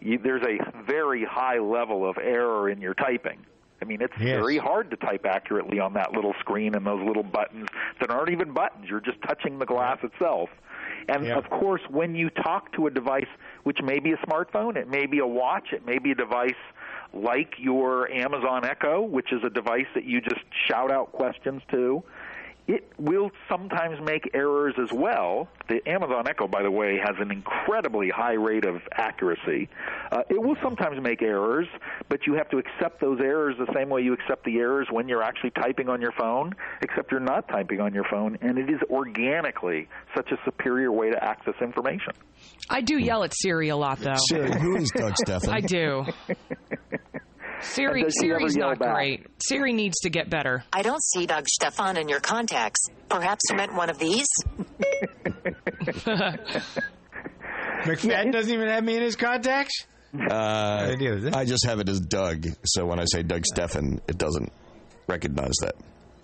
you, 0.00 0.18
there's 0.22 0.42
a 0.42 0.82
very 0.82 1.24
high 1.28 1.58
level 1.58 2.08
of 2.08 2.16
error 2.18 2.68
in 2.68 2.80
your 2.80 2.94
typing. 2.94 3.44
I 3.80 3.84
mean, 3.84 4.00
it's 4.02 4.14
Yes. 4.18 4.36
very 4.36 4.58
hard 4.58 4.90
to 4.90 4.96
type 4.96 5.24
accurately 5.24 5.78
on 5.78 5.92
that 5.94 6.12
little 6.12 6.34
screen 6.40 6.74
and 6.74 6.84
those 6.86 7.02
little 7.06 7.22
buttons 7.22 7.68
that 8.00 8.10
aren't 8.10 8.30
even 8.30 8.52
buttons. 8.52 8.88
You're 8.88 9.00
just 9.00 9.20
touching 9.22 9.58
the 9.58 9.66
glass 9.66 9.98
itself. 10.02 10.50
And 11.08 11.24
Yeah. 11.26 11.36
of 11.38 11.48
course, 11.48 11.82
when 11.88 12.14
you 12.14 12.28
talk 12.30 12.72
to 12.72 12.86
a 12.86 12.90
device, 12.90 13.28
which 13.62 13.80
may 13.82 13.98
be 14.00 14.12
a 14.12 14.16
smartphone, 14.18 14.76
it 14.76 14.88
may 14.88 15.06
be 15.06 15.20
a 15.20 15.26
watch, 15.26 15.72
it 15.72 15.86
may 15.86 15.98
be 15.98 16.10
a 16.10 16.14
device 16.14 16.56
like 17.14 17.54
your 17.58 18.10
Amazon 18.10 18.64
Echo, 18.64 19.00
which 19.00 19.32
is 19.32 19.42
a 19.44 19.50
device 19.50 19.86
that 19.94 20.04
you 20.04 20.20
just 20.20 20.44
shout 20.66 20.90
out 20.90 21.12
questions 21.12 21.62
to. 21.70 22.02
It 22.68 22.84
will 22.98 23.30
sometimes 23.50 23.98
make 24.04 24.30
errors 24.34 24.74
as 24.78 24.92
well. 24.92 25.48
The 25.70 25.80
Amazon 25.88 26.28
Echo, 26.28 26.46
by 26.46 26.62
the 26.62 26.70
way, 26.70 26.98
has 27.02 27.16
an 27.18 27.30
incredibly 27.30 28.10
high 28.10 28.34
rate 28.34 28.66
of 28.66 28.76
accuracy. 28.92 29.70
Uh, 30.12 30.18
it 30.28 30.38
will 30.38 30.56
sometimes 30.62 31.02
make 31.02 31.22
errors, 31.22 31.66
but 32.10 32.26
you 32.26 32.34
have 32.34 32.50
to 32.50 32.58
accept 32.58 33.00
those 33.00 33.20
errors 33.22 33.54
the 33.58 33.72
same 33.74 33.88
way 33.88 34.02
you 34.02 34.12
accept 34.12 34.44
the 34.44 34.58
errors 34.58 34.86
when 34.90 35.08
you're 35.08 35.22
actually 35.22 35.50
typing 35.52 35.88
on 35.88 36.02
your 36.02 36.12
phone, 36.12 36.52
except 36.82 37.10
you're 37.10 37.20
not 37.20 37.48
typing 37.48 37.80
on 37.80 37.94
your 37.94 38.04
phone, 38.10 38.36
and 38.42 38.58
it 38.58 38.68
is 38.68 38.80
organically 38.90 39.88
such 40.14 40.30
a 40.30 40.36
superior 40.44 40.92
way 40.92 41.10
to 41.10 41.24
access 41.24 41.54
information. 41.62 42.12
I 42.68 42.82
do 42.82 42.98
yell 42.98 43.24
at 43.24 43.32
Siri 43.34 43.70
a 43.70 43.76
lot, 43.76 43.98
though. 43.98 44.12
Siri, 44.28 44.52
who 44.60 44.76
is 44.76 44.90
Doug 44.90 45.14
Stephan? 45.24 45.48
I 45.50 45.60
do. 45.60 46.04
Siri, 47.60 48.00
And 48.02 48.08
does 48.08 48.20
Siri's 48.20 48.56
not 48.56 48.78
back? 48.78 48.94
great. 48.94 49.26
Siri 49.42 49.72
needs 49.72 49.98
to 50.00 50.10
get 50.10 50.30
better. 50.30 50.64
I 50.72 50.82
don't 50.82 51.02
see 51.02 51.26
Doug 51.26 51.48
Stephan 51.48 51.96
in 51.96 52.08
your 52.08 52.20
contacts. 52.20 52.84
Perhaps 53.08 53.42
you 53.50 53.56
meant 53.56 53.74
one 53.74 53.90
of 53.90 53.98
these? 53.98 54.26
McFadden 57.84 58.32
doesn't 58.32 58.52
even 58.52 58.68
have 58.68 58.84
me 58.84 58.96
in 58.96 59.02
his 59.02 59.16
contacts. 59.16 59.86
Uh, 60.14 60.94
I 61.34 61.44
just 61.44 61.66
have 61.66 61.80
it 61.80 61.88
as 61.88 62.00
Doug, 62.00 62.46
so 62.64 62.86
when 62.86 62.98
I 62.98 63.04
say 63.04 63.22
Doug 63.22 63.44
Stephan, 63.46 64.00
it 64.08 64.16
doesn't 64.18 64.50
recognize 65.06 65.52
that. 65.62 65.74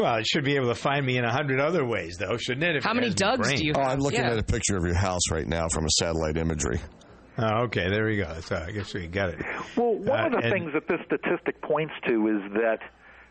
Well, 0.00 0.16
it 0.16 0.26
should 0.26 0.44
be 0.44 0.56
able 0.56 0.68
to 0.68 0.74
find 0.74 1.04
me 1.06 1.18
in 1.18 1.24
a 1.24 1.30
hundred 1.30 1.60
other 1.60 1.84
ways, 1.86 2.16
though, 2.18 2.36
shouldn't 2.36 2.64
it? 2.64 2.76
if 2.76 2.84
How 2.84 2.90
it 2.92 2.94
many 2.94 3.06
has 3.08 3.14
the 3.14 3.20
Dougs 3.24 3.52
do 3.54 3.64
you 3.64 3.72
Have? 3.76 3.82
Oh, 3.86 3.88
I'm 3.90 4.00
looking 4.00 4.20
Yeah. 4.22 4.32
at 4.32 4.38
a 4.38 4.42
picture 4.42 4.76
of 4.76 4.84
your 4.84 4.96
house 4.96 5.30
right 5.30 5.46
now 5.46 5.68
from 5.68 5.84
a 5.84 5.90
satellite 6.00 6.36
imagery. 6.36 6.80
Oh, 7.36 7.62
okay, 7.64 7.88
there 7.90 8.06
we 8.06 8.16
go. 8.18 8.32
So 8.40 8.56
I 8.56 8.70
guess 8.70 8.94
we 8.94 9.06
got 9.06 9.30
it. 9.30 9.40
Well, 9.76 9.94
one 9.94 10.20
Uh, 10.20 10.26
of 10.26 10.32
the 10.32 10.38
and- 10.38 10.52
things 10.52 10.72
that 10.74 10.86
this 10.88 11.00
statistic 11.06 11.60
points 11.62 11.94
to 12.06 12.28
is 12.28 12.52
that 12.54 12.80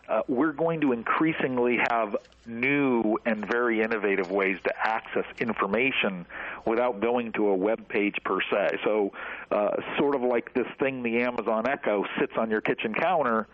uh, 0.10 0.22
we're 0.28 0.52
going 0.52 0.82
to 0.82 0.92
increasingly 0.92 1.78
have 1.90 2.18
new 2.46 3.18
and 3.26 3.46
very 3.50 3.82
innovative 3.82 4.30
ways 4.30 4.58
to 4.66 4.74
access 4.86 5.24
information 5.40 6.26
without 6.66 7.00
going 7.00 7.32
to 7.32 7.48
a 7.48 7.56
web 7.56 7.88
page 7.88 8.16
per 8.26 8.40
se. 8.52 8.80
So, 8.84 9.14
uh, 9.50 9.70
sort 9.98 10.16
of 10.16 10.22
like 10.22 10.54
this 10.54 10.68
thing, 10.78 11.04
the 11.04 11.22
Amazon 11.22 11.66
Echo 11.70 12.04
sits 12.20 12.34
on 12.38 12.52
your 12.52 12.60
kitchen 12.60 12.94
counter. 12.94 13.48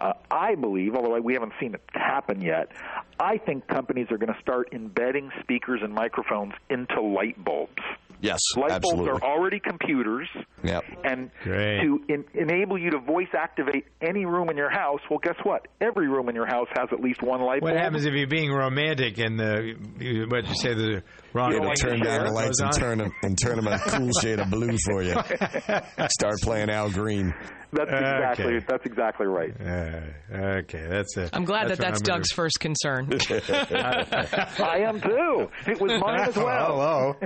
Uh, 0.00 0.12
I 0.30 0.54
believe, 0.54 0.94
although 0.94 1.18
we 1.20 1.32
haven't 1.32 1.54
seen 1.58 1.74
it 1.74 1.80
happen 1.92 2.40
yet, 2.40 2.70
I 3.18 3.38
think 3.38 3.66
companies 3.66 4.06
are 4.12 4.18
going 4.18 4.32
to 4.32 4.40
start 4.40 4.68
embedding 4.72 5.32
speakers 5.40 5.80
and 5.82 5.92
microphones 5.92 6.52
into 6.70 7.00
light 7.00 7.42
bulbs. 7.42 7.82
Yes, 8.20 8.40
Light 8.56 8.70
absolutely. 8.72 9.06
bulbs 9.10 9.22
are 9.22 9.28
already 9.28 9.60
computers, 9.60 10.28
Yep. 10.64 10.84
and 11.04 11.30
Great. 11.42 11.80
to 11.82 12.00
in, 12.08 12.24
enable 12.34 12.78
you 12.78 12.90
to 12.92 12.98
voice 12.98 13.28
activate 13.36 13.84
any 14.00 14.24
room 14.24 14.48
in 14.48 14.56
your 14.56 14.70
house, 14.70 15.00
well, 15.10 15.18
guess 15.22 15.36
what? 15.44 15.68
Every 15.80 16.08
room 16.08 16.28
in 16.28 16.34
your 16.34 16.46
house 16.46 16.68
has 16.76 16.88
at 16.92 17.00
least 17.00 17.22
one 17.22 17.40
light 17.40 17.62
What 17.62 17.70
bulb. 17.70 17.74
What 17.74 17.82
happens 17.82 18.04
if 18.06 18.14
you're 18.14 18.26
being 18.26 18.50
romantic 18.52 19.18
and 19.18 19.38
the 19.38 19.74
you, 19.98 20.26
what 20.28 20.46
you 20.48 20.54
say 20.54 20.74
the 20.74 21.02
wrong? 21.34 21.52
It'll 21.52 21.66
light 21.66 21.76
turn 21.80 22.00
down 22.00 22.24
the 22.26 22.32
lights 22.32 22.60
and 22.60 22.68
on? 22.68 22.74
turn 22.80 22.98
them 22.98 23.12
and 23.22 23.38
turn 23.40 23.56
them 23.56 23.66
a 23.66 23.78
cool 23.78 24.10
shade 24.22 24.38
of 24.40 24.50
blue 24.50 24.76
for 24.86 25.02
you. 25.02 25.12
Start 26.08 26.36
playing 26.42 26.70
Al 26.70 26.90
Green. 26.90 27.32
That's 27.72 27.90
Okay. 27.90 27.98
exactly 27.98 28.58
that's 28.60 28.86
exactly 28.86 29.26
right. 29.26 29.52
Uh, 29.60 30.36
okay, 30.60 30.86
that's 30.88 31.16
it. 31.16 31.30
I'm 31.32 31.44
glad 31.44 31.68
that 31.68 31.78
that's 31.78 32.00
I'm 32.00 32.04
gonna- 32.04 32.18
Doug's 32.20 32.32
first 32.32 32.60
concern. 32.60 33.08
I 33.30 34.82
am 34.86 35.00
too. 35.00 35.48
It 35.66 35.80
was 35.80 36.00
mine 36.00 36.20
as 36.28 36.36
well. 36.36 36.66
Hello. 36.66 37.16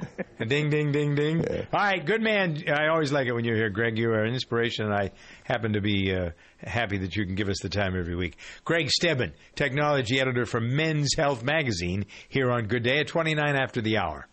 ding, 0.47 0.71
ding, 0.71 0.93
ding, 0.93 1.15
ding. 1.15 1.45
All 1.73 1.81
right, 1.81 2.05
good 2.05 2.23
man. 2.23 2.63
I 2.69 2.89
always 2.89 3.13
like 3.13 3.27
it 3.27 3.33
when 3.33 3.45
you're 3.45 3.57
here, 3.57 3.71
Greg. 3.71 3.99
You 3.99 4.11
are 4.11 4.25
an 4.25 4.33
inspiration, 4.35 4.87
and 4.87 4.95
I 4.95 5.11
happen 5.45 5.75
to 5.75 5.81
be 5.81 6.15
uh, 6.15 6.31
happy 6.63 6.99
that 6.99 7.15
you 7.17 7.27
can 7.27 7.35
give 7.35 7.49
us 7.49 7.59
the 7.63 7.69
time 7.69 7.97
every 7.99 8.17
week. 8.17 8.37
Greg 8.65 8.89
Stebbin, 8.91 9.33
technology 9.55 10.21
editor 10.21 10.47
for 10.47 10.61
Men's 10.61 11.15
Health 11.17 11.43
Magazine, 11.43 12.07
here 12.29 12.51
on 12.51 12.67
Good 12.67 12.83
Day 12.83 12.99
at 13.01 13.09
29 13.09 13.57
after 13.57 13.81
the 13.81 13.99
hour. 13.99 14.27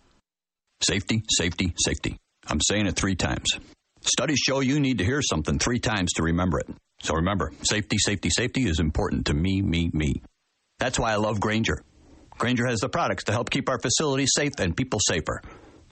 Safety, 0.81 1.23
safety, 1.37 1.73
safety. 1.77 2.17
I'm 2.47 2.59
saying 2.61 2.87
it 2.87 2.95
three 2.95 3.15
times. 3.15 3.47
Studies 4.01 4.39
show 4.39 4.59
you 4.59 4.79
need 4.79 4.99
to 4.99 5.03
hear 5.05 5.21
something 5.21 5.59
three 5.59 5.79
times 5.79 6.13
to 6.13 6.23
remember 6.23 6.59
it. 6.59 6.69
So 7.01 7.15
remember, 7.15 7.51
safety, 7.63 7.97
safety, 7.97 8.29
safety 8.29 8.67
is 8.67 8.79
important 8.79 9.27
to 9.27 9.33
me, 9.33 9.61
me, 9.61 9.89
me. 9.93 10.21
That's 10.79 10.97
why 10.99 11.11
I 11.11 11.15
love 11.15 11.39
Grainger. 11.39 11.83
Grainger 12.37 12.67
has 12.67 12.79
the 12.79 12.89
products 12.89 13.25
to 13.25 13.31
help 13.31 13.49
keep 13.49 13.69
our 13.69 13.79
facilities 13.79 14.31
safe 14.35 14.53
and 14.59 14.75
people 14.77 14.99
safer. 14.99 15.41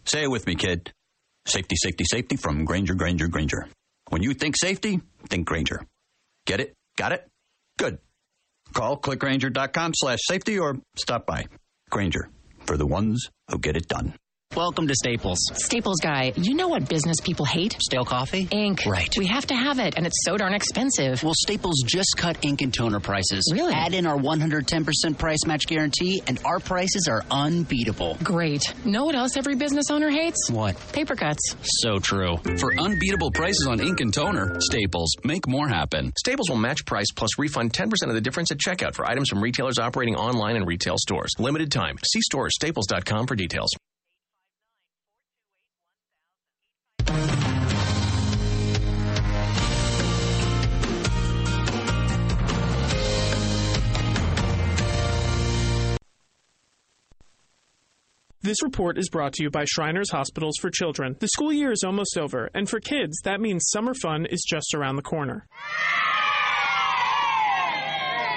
Say 0.06 0.24
it 0.24 0.32
with 0.32 0.46
me, 0.46 0.56
kid. 0.56 0.91
Safety, 1.48 1.76
safety, 1.76 2.06
safety 2.06 2.36
from 2.36 2.65
Grainger, 2.65 2.94
Grainger, 2.94 3.28
Grainger. 3.28 3.68
When 4.10 4.22
you 4.22 4.34
think 4.34 4.56
safety, 4.58 5.02
think 5.28 5.46
Grainger. 5.48 5.82
Get 6.46 6.60
it? 6.60 6.74
Got 6.96 7.12
it? 7.12 7.28
Good. 7.78 7.98
Call 8.74 9.00
clickgrainger.com 9.00 9.94
slash 9.96 10.20
safety 10.28 10.60
or 10.60 10.78
stop 10.96 11.26
by. 11.26 11.48
Grainger, 11.89 12.30
for 12.65 12.78
the 12.78 12.86
ones 12.86 13.30
who 13.50 13.58
get 13.58 13.78
it 13.78 13.88
done. 13.88 14.13
Welcome 14.56 14.88
to 14.88 14.96
Staples. 14.96 15.39
Staples 15.56 15.98
guy, 16.02 16.32
you 16.38 16.56
know 16.56 16.70
what 16.70 16.88
business 16.88 17.18
people 17.22 17.44
hate? 17.44 17.76
Stale 17.82 18.06
coffee? 18.06 18.48
Ink. 18.52 18.86
Right. 18.86 19.13
We 19.18 19.28
have 19.28 19.46
to 19.48 19.54
have 19.54 19.80
it, 19.80 19.96
and 19.98 20.08
it's 20.08 20.24
so 20.24 20.38
darn 20.38 20.54
expensive. 20.54 21.22
Well, 21.22 21.34
Staples 21.36 21.84
just 21.86 22.15
cut 22.15 22.38
ink 22.41 22.62
and 22.62 22.74
toner 22.74 23.02
prices. 23.02 23.52
Really? 23.52 23.74
Add 23.74 23.94
in 23.94 24.06
our 24.08 24.18
110% 24.18 25.18
price 25.18 25.46
match 25.46 25.68
guarantee, 25.68 26.24
and 26.26 26.39
our 26.46 26.60
prices 26.60 27.10
are 27.10 27.26
unbeatable. 27.30 28.18
Great. 28.24 28.62
Know 28.86 29.04
what 29.04 29.15
else 29.15 29.36
every 29.36 29.56
business 29.56 29.91
owner 29.91 30.10
hates? 30.10 30.50
What? 30.50 30.80
Paper 30.94 31.15
cuts. 31.15 31.58
So 31.82 32.00
true. 32.00 32.38
For 32.58 32.80
unbeatable 32.80 33.32
prices 33.32 33.68
on 33.68 33.82
ink 33.82 34.00
and 34.00 34.13
toner, 34.13 34.56
Staples, 34.62 35.15
make 35.26 35.50
more 35.50 35.68
happen. 35.68 36.13
Staples 36.18 36.50
will 36.50 36.56
match 36.56 36.86
price 36.86 37.12
plus 37.13 37.38
refund 37.38 37.74
10% 37.74 37.89
of 38.08 38.13
the 38.13 38.22
difference 38.22 38.54
at 38.54 38.60
checkout 38.60 38.96
for 38.96 39.06
items 39.06 39.28
from 39.28 39.41
retailers 39.41 39.80
operating 39.80 40.15
online 40.15 40.56
and 40.56 40.65
retail 40.65 40.96
stores. 40.98 41.34
Limited 41.39 41.74
time. 41.74 41.98
See 42.10 42.22
store 42.22 42.46
or 42.46 42.50
staples.com 42.50 43.28
for 43.28 43.36
details. 43.36 43.72
This 58.45 58.62
report 58.62 58.99
is 58.99 59.10
brought 59.10 59.34
to 59.34 59.43
you 59.43 59.49
by 59.49 59.65
Shriners 59.65 60.12
Hospitals 60.12 60.53
for 60.62 60.69
Children. 60.69 61.15
The 61.17 61.29
school 61.29 61.51
year 61.51 61.71
is 61.71 61.81
almost 61.84 62.15
over, 62.15 62.47
and 62.53 62.69
for 62.69 62.79
kids, 62.79 63.17
that 63.23 63.41
means 63.41 63.71
summer 63.73 63.95
fun 63.95 64.27
is 64.27 64.45
just 64.47 64.75
around 64.75 64.97
the 64.97 65.01
corner. 65.01 65.47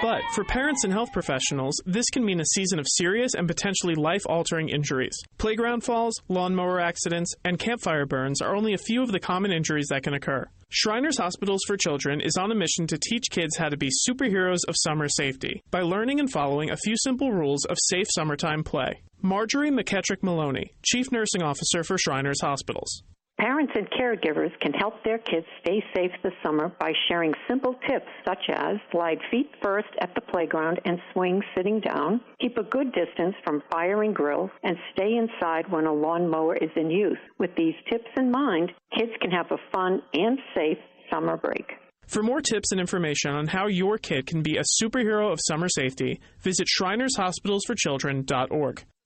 But 0.01 0.23
for 0.33 0.45
parents 0.45 0.85
and 0.85 0.95
health 0.95 1.13
professionals, 1.13 1.75
this 1.85 2.09
can 2.09 2.25
mean 2.25 2.41
a 2.41 2.47
season 2.55 2.79
of 2.79 2.87
serious 2.89 3.35
and 3.35 3.47
potentially 3.47 3.97
life 3.97 4.23
altering 4.25 4.71
injuries. 4.71 5.19
Playground 5.37 5.85
falls, 5.85 6.15
lawnmower 6.29 6.81
accidents, 6.81 7.35
and 7.45 7.59
campfire 7.59 8.07
burns 8.07 8.41
are 8.41 8.57
only 8.57 8.73
a 8.73 8.79
few 8.79 9.03
of 9.03 9.13
the 9.13 9.21
common 9.21 9.53
injuries 9.53 9.89
that 9.91 10.05
can 10.05 10.15
occur. 10.15 10.49
Shriners 10.71 11.17
Hospitals 11.17 11.63
for 11.67 11.79
Children 11.79 12.21
is 12.21 12.37
on 12.37 12.53
a 12.53 12.55
mission 12.55 12.87
to 12.89 12.99
teach 12.99 13.31
kids 13.31 13.57
how 13.57 13.71
to 13.71 13.77
be 13.79 13.89
superheroes 14.07 14.59
of 14.69 14.75
summer 14.77 15.09
safety 15.09 15.63
by 15.71 15.81
learning 15.81 16.21
and 16.21 16.31
following 16.31 16.71
a 16.71 16.77
few 16.77 16.95
simple 16.99 17.33
rules 17.33 17.65
of 17.65 17.79
safe 17.89 18.07
summertime 18.15 18.63
play. 18.63 19.01
Marjorie 19.23 19.71
McKettrick 19.71 20.23
Maloney, 20.23 20.71
Chief 20.85 21.11
Nursing 21.11 21.43
Officer 21.43 21.83
for 21.85 21.97
Shriners 21.97 22.43
Hospitals. 22.43 23.03
Parents 23.39 23.73
and 23.77 23.89
caregivers 23.91 24.51
can 24.61 24.73
help 24.73 24.95
their 25.05 25.19
kids 25.19 25.47
stay 25.63 25.81
safe 25.95 26.11
this 26.25 26.33
summer 26.43 26.73
by 26.81 26.93
sharing 27.09 27.33
simple 27.49 27.75
tips 27.89 28.09
such 28.27 28.43
as 28.53 28.79
slide 28.91 29.19
feet 29.31 29.49
first 29.63 29.87
at 30.01 30.13
the 30.17 30.21
playground 30.21 30.81
and 30.85 30.99
swing 31.13 31.41
sitting 31.57 31.79
down, 31.79 32.21
keep 32.41 32.59
a 32.59 32.65
good 32.65 32.93
distance 32.93 33.37
from 33.45 33.63
fire 33.71 34.03
and 34.03 34.13
grills, 34.13 34.51
and 34.65 34.77
stay 34.93 35.17
inside 35.17 35.71
when 35.71 35.87
a 35.87 35.93
lawnmower 35.93 36.57
is 36.57 36.71
in 36.75 36.91
use. 36.91 37.17
With 37.39 37.55
these 37.57 37.77
tips 37.89 38.11
in 38.17 38.33
mind, 38.33 38.73
kids 38.99 39.13
can 39.21 39.31
have 39.31 39.53
a 39.53 39.73
fun 39.73 40.03
and 40.15 40.37
safe 40.57 40.79
summer 41.09 41.37
break. 41.37 41.71
For 42.09 42.25
more 42.25 42.41
tips 42.41 42.73
and 42.73 42.81
information 42.81 43.31
on 43.33 43.47
how 43.47 43.69
your 43.69 43.99
kid 43.99 44.27
can 44.27 44.43
be 44.43 44.57
a 44.57 44.65
superhero 44.83 45.31
of 45.31 45.39
summer 45.47 45.69
safety, 45.69 46.21
visit 46.41 46.67
shrinershospitalsforchildren.org. 46.67 48.85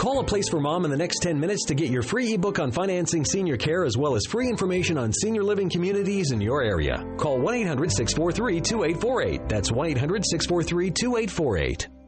Call 0.00 0.18
a 0.18 0.24
place 0.24 0.48
for 0.48 0.60
mom 0.60 0.86
in 0.86 0.90
the 0.90 0.96
next 0.96 1.18
10 1.18 1.38
minutes 1.38 1.66
to 1.66 1.74
get 1.74 1.90
your 1.90 2.00
free 2.00 2.32
ebook 2.32 2.58
on 2.58 2.72
financing 2.72 3.22
senior 3.22 3.58
care 3.58 3.84
as 3.84 3.98
well 3.98 4.14
as 4.14 4.24
free 4.24 4.48
information 4.48 4.96
on 4.96 5.12
senior 5.12 5.42
living 5.42 5.68
communities 5.68 6.30
in 6.30 6.40
your 6.40 6.62
area. 6.62 7.04
Call 7.18 7.38
1 7.38 7.54
800 7.56 7.92
643 7.92 8.62
2848. 8.62 9.46
That's 9.46 9.70
1 9.70 9.88
800 9.88 10.24
643 10.24 10.90
2848. 10.90 11.99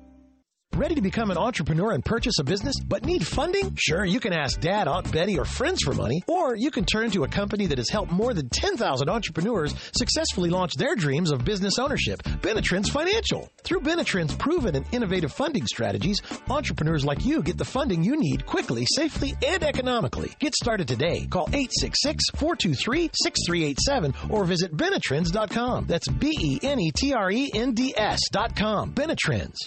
Ready 0.74 0.94
to 0.94 1.02
become 1.02 1.30
an 1.30 1.36
entrepreneur 1.36 1.92
and 1.92 2.02
purchase 2.02 2.38
a 2.40 2.44
business, 2.44 2.80
but 2.80 3.04
need 3.04 3.26
funding? 3.26 3.76
Sure, 3.78 4.06
you 4.06 4.18
can 4.18 4.32
ask 4.32 4.58
Dad, 4.58 4.88
Aunt 4.88 5.12
Betty, 5.12 5.38
or 5.38 5.44
friends 5.44 5.82
for 5.84 5.92
money, 5.92 6.22
or 6.26 6.56
you 6.56 6.70
can 6.70 6.86
turn 6.86 7.10
to 7.10 7.24
a 7.24 7.28
company 7.28 7.66
that 7.66 7.76
has 7.76 7.90
helped 7.90 8.10
more 8.10 8.32
than 8.32 8.48
10,000 8.48 9.10
entrepreneurs 9.10 9.74
successfully 9.94 10.48
launch 10.48 10.72
their 10.76 10.96
dreams 10.96 11.30
of 11.30 11.44
business 11.44 11.78
ownership, 11.78 12.22
Benetrends 12.40 12.90
Financial. 12.90 13.50
Through 13.64 13.80
Benetrends' 13.80 14.38
proven 14.38 14.74
and 14.74 14.86
innovative 14.92 15.30
funding 15.30 15.66
strategies, 15.66 16.16
entrepreneurs 16.48 17.04
like 17.04 17.22
you 17.22 17.42
get 17.42 17.58
the 17.58 17.66
funding 17.66 18.02
you 18.02 18.16
need 18.16 18.46
quickly, 18.46 18.86
safely, 18.94 19.34
and 19.46 19.62
economically. 19.62 20.30
Get 20.38 20.54
started 20.54 20.88
today. 20.88 21.26
Call 21.26 21.48
866-423-6387 21.48 24.30
or 24.30 24.44
visit 24.44 24.74
Benetrends.com. 24.74 25.84
That's 25.86 26.08
B-E-N-E-T-R-E-N-D-S.com. 26.08 28.94
Benetrends. 28.94 29.58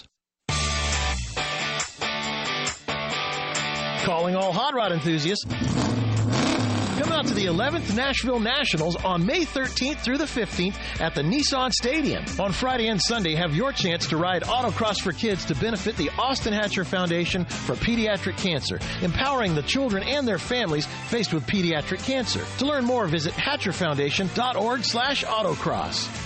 Calling 4.06 4.36
all 4.36 4.52
hot 4.52 4.72
rod 4.72 4.92
enthusiasts. 4.92 5.44
Come 5.44 7.10
out 7.10 7.26
to 7.26 7.34
the 7.34 7.46
11th 7.46 7.96
Nashville 7.96 8.38
Nationals 8.38 8.94
on 8.94 9.26
May 9.26 9.44
13th 9.44 9.98
through 9.98 10.18
the 10.18 10.26
15th 10.26 10.76
at 11.00 11.16
the 11.16 11.22
Nissan 11.22 11.72
Stadium. 11.72 12.24
On 12.38 12.52
Friday 12.52 12.86
and 12.86 13.02
Sunday, 13.02 13.34
have 13.34 13.52
your 13.52 13.72
chance 13.72 14.06
to 14.06 14.16
ride 14.16 14.44
autocross 14.44 15.00
for 15.00 15.10
kids 15.10 15.44
to 15.46 15.56
benefit 15.56 15.96
the 15.96 16.10
Austin 16.18 16.52
Hatcher 16.52 16.84
Foundation 16.84 17.44
for 17.46 17.74
Pediatric 17.74 18.36
Cancer, 18.36 18.78
empowering 19.02 19.56
the 19.56 19.62
children 19.62 20.04
and 20.04 20.26
their 20.26 20.38
families 20.38 20.86
faced 21.08 21.34
with 21.34 21.44
pediatric 21.44 21.98
cancer. 22.04 22.44
To 22.58 22.64
learn 22.64 22.84
more, 22.84 23.08
visit 23.08 23.32
hatcherfoundation.org 23.32 24.84
slash 24.84 25.24
autocross. 25.24 26.25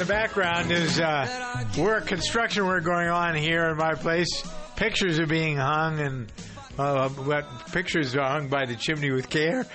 The 0.00 0.06
background, 0.06 0.70
there's 0.70 0.98
uh, 0.98 1.64
work, 1.78 2.06
construction 2.06 2.64
work 2.66 2.84
going 2.84 3.08
on 3.08 3.34
here 3.34 3.66
in 3.68 3.76
my 3.76 3.94
place. 3.94 4.28
Pictures 4.76 5.18
are 5.18 5.26
being 5.26 5.56
hung, 5.58 6.00
and 6.00 6.32
uh, 6.78 7.08
what 7.10 7.44
pictures 7.70 8.16
are 8.16 8.26
hung 8.26 8.48
by 8.48 8.64
the 8.64 8.76
chimney 8.76 9.10
with 9.10 9.28
care. 9.28 9.66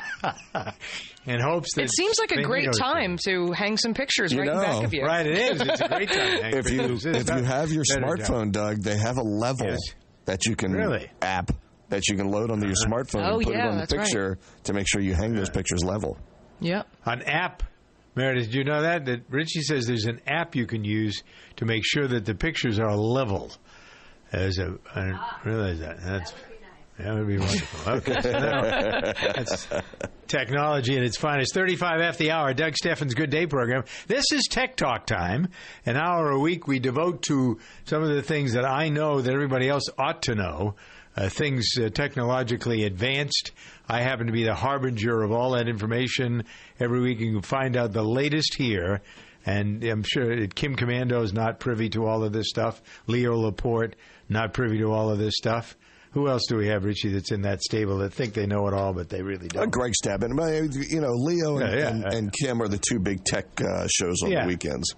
in 1.26 1.40
hopes 1.40 1.74
that 1.74 1.82
It 1.84 1.90
seems 1.94 2.18
like 2.18 2.32
a 2.32 2.42
great 2.42 2.64
know 2.64 2.70
each 2.70 2.80
other. 2.82 2.94
time 2.94 3.18
to 3.26 3.52
hang 3.52 3.76
some 3.76 3.92
pictures 3.94 4.32
You 4.32 4.40
right 4.40 4.48
in 4.48 4.54
back 4.56 4.84
of 4.84 4.94
you. 4.94 5.02
Right, 5.04 5.26
it 5.26 5.36
is. 5.38 5.60
It's 5.60 5.80
a 5.80 5.88
great 5.88 6.08
time. 6.08 6.36
to 6.38 6.42
hang 6.42 6.54
if 6.58 6.70
you 6.70 6.80
if 7.04 7.28
you 7.30 7.42
have 7.44 7.70
your 7.72 7.84
smartphone, 7.84 8.44
job. 8.46 8.52
Doug, 8.52 8.82
they 8.82 8.96
have 8.96 9.18
a 9.18 9.22
level 9.22 9.66
Yes. 9.68 9.78
that 10.24 10.46
you 10.46 10.56
can 10.56 10.72
Really? 10.72 11.10
app 11.20 11.50
that 11.90 12.08
you 12.08 12.16
can 12.16 12.28
load 12.28 12.50
onto 12.50 12.66
your 12.66 12.74
smartphone 12.76 13.28
Oh, 13.30 13.34
and 13.36 13.44
put 13.44 13.54
yeah, 13.54 13.66
it 13.66 13.68
on 13.68 13.74
the 13.74 13.80
that's 13.82 13.94
right. 13.94 14.04
picture 14.06 14.38
to 14.64 14.72
make 14.72 14.86
sure 14.88 15.00
you 15.00 15.14
hang 15.14 15.34
those 15.34 15.50
pictures 15.50 15.84
level. 15.84 16.16
Yep. 16.60 16.88
An 17.04 17.22
app, 17.22 17.62
Meredith, 18.16 18.50
do 18.50 18.58
you 18.58 18.64
know 18.64 18.82
that? 18.82 19.04
That 19.04 19.22
Richie 19.28 19.60
says 19.62 19.86
there's 19.86 20.06
an 20.06 20.20
app 20.26 20.56
you 20.56 20.66
can 20.66 20.82
use 20.84 21.22
to 21.56 21.64
make 21.64 21.82
sure 21.84 22.08
that 22.08 22.24
the 22.24 22.34
pictures 22.34 22.78
are 22.80 22.96
level. 22.96 23.52
As 24.32 24.58
a, 24.58 24.76
I 24.94 25.04
didn't 25.04 25.20
realize 25.44 25.78
that. 25.80 26.02
That's 26.02 26.34
that 26.98 27.14
would 27.14 27.26
be 27.28 27.38
wonderful. 27.38 27.92
Okay, 27.96 28.20
so 28.22 28.32
that- 28.32 29.16
that's 29.36 29.68
technology 30.26 30.96
at 30.96 31.02
its 31.02 31.16
finest. 31.18 31.54
35F 31.54 32.16
the 32.16 32.30
hour, 32.32 32.52
Doug 32.54 32.74
Stephan's 32.74 33.14
Good 33.14 33.30
Day 33.30 33.46
program. 33.46 33.84
This 34.06 34.24
is 34.32 34.48
Tech 34.50 34.76
Talk 34.76 35.06
time. 35.06 35.48
An 35.84 35.96
hour 35.96 36.30
a 36.30 36.40
week 36.40 36.66
we 36.66 36.78
devote 36.80 37.22
to 37.28 37.58
some 37.84 38.02
of 38.02 38.08
the 38.08 38.22
things 38.22 38.54
that 38.54 38.64
I 38.64 38.88
know 38.88 39.20
that 39.20 39.32
everybody 39.32 39.68
else 39.68 39.84
ought 39.98 40.22
to 40.22 40.34
know. 40.34 40.74
Uh, 41.16 41.28
things 41.30 41.66
uh, 41.80 41.88
technologically 41.88 42.84
advanced. 42.84 43.52
I 43.88 44.02
happen 44.02 44.26
to 44.26 44.32
be 44.32 44.44
the 44.44 44.54
harbinger 44.54 45.22
of 45.22 45.32
all 45.32 45.52
that 45.52 45.66
information. 45.68 46.44
Every 46.78 47.00
week 47.00 47.20
you 47.20 47.32
can 47.32 47.42
find 47.42 47.76
out 47.76 47.92
the 47.92 48.02
latest 48.02 48.54
here. 48.54 49.00
And 49.46 49.82
I'm 49.84 50.02
sure 50.02 50.46
Kim 50.48 50.76
Komando 50.76 51.22
is 51.22 51.32
not 51.32 51.60
privy 51.60 51.88
to 51.90 52.04
all 52.06 52.22
of 52.24 52.32
this 52.32 52.48
stuff. 52.48 52.82
Leo 53.06 53.36
Laporte, 53.36 53.94
not 54.28 54.52
privy 54.52 54.78
to 54.78 54.92
all 54.92 55.08
of 55.10 55.18
this 55.18 55.34
stuff. 55.36 55.76
Who 56.12 56.28
else 56.28 56.42
do 56.48 56.56
we 56.56 56.68
have, 56.68 56.84
Richie, 56.84 57.10
that's 57.10 57.30
in 57.30 57.42
that 57.42 57.62
stable 57.62 57.98
that 57.98 58.12
think 58.12 58.34
they 58.34 58.46
know 58.46 58.66
it 58.68 58.74
all, 58.74 58.92
but 58.92 59.08
they 59.08 59.22
really 59.22 59.48
don't? 59.48 59.62
Uh, 59.64 59.66
Greg 59.66 59.92
Stebbin, 59.94 60.30
you 60.90 61.00
know, 61.00 61.12
Leo 61.12 61.58
and, 61.58 61.72
Yeah, 61.72 61.78
yeah. 61.78 61.88
and, 61.90 62.04
and 62.12 62.32
Kim 62.32 62.60
are 62.60 62.68
the 62.68 62.78
two 62.88 62.98
big 62.98 63.22
tech 63.24 63.46
uh, 63.60 63.86
shows 63.88 64.22
on 64.24 64.30
Yeah. 64.32 64.42
the 64.42 64.48
weekends. 64.48 64.94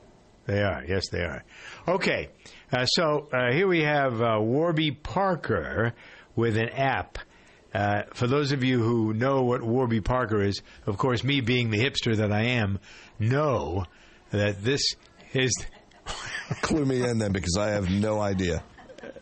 They 0.47 0.63
are. 0.63 0.83
Yes, 0.89 1.09
they 1.11 1.21
are. 1.23 1.45
Okay. 1.87 2.29
Uh, 2.73 2.85
so 2.85 3.29
uh, 3.33 3.53
here 3.53 3.67
we 3.67 3.83
have 3.83 4.21
uh, 4.21 4.39
Warby 4.41 4.93
Parker 4.93 5.95
with 6.37 6.57
an 6.57 6.69
app. 6.71 7.19
Uh, 7.75 8.03
for 8.15 8.27
those 8.27 8.53
of 8.53 8.63
you 8.65 8.83
who 8.83 9.13
know 9.15 9.43
what 9.43 9.63
Warby 9.63 10.01
Parker 10.01 10.43
is, 10.43 10.61
of 10.87 10.97
course, 10.99 11.23
me 11.25 11.41
being 11.41 11.71
the 11.71 11.79
hipster 11.79 12.17
that 12.17 12.33
I 12.33 12.43
am, 12.43 12.79
know 13.19 13.85
that 14.31 14.63
this 14.63 14.83
is. 15.33 15.53
Clue 16.63 16.85
me 16.87 17.03
in 17.03 17.19
then, 17.19 17.33
because 17.33 17.57
I 17.59 17.69
have 17.71 17.91
no 17.91 18.21
idea. 18.21 18.63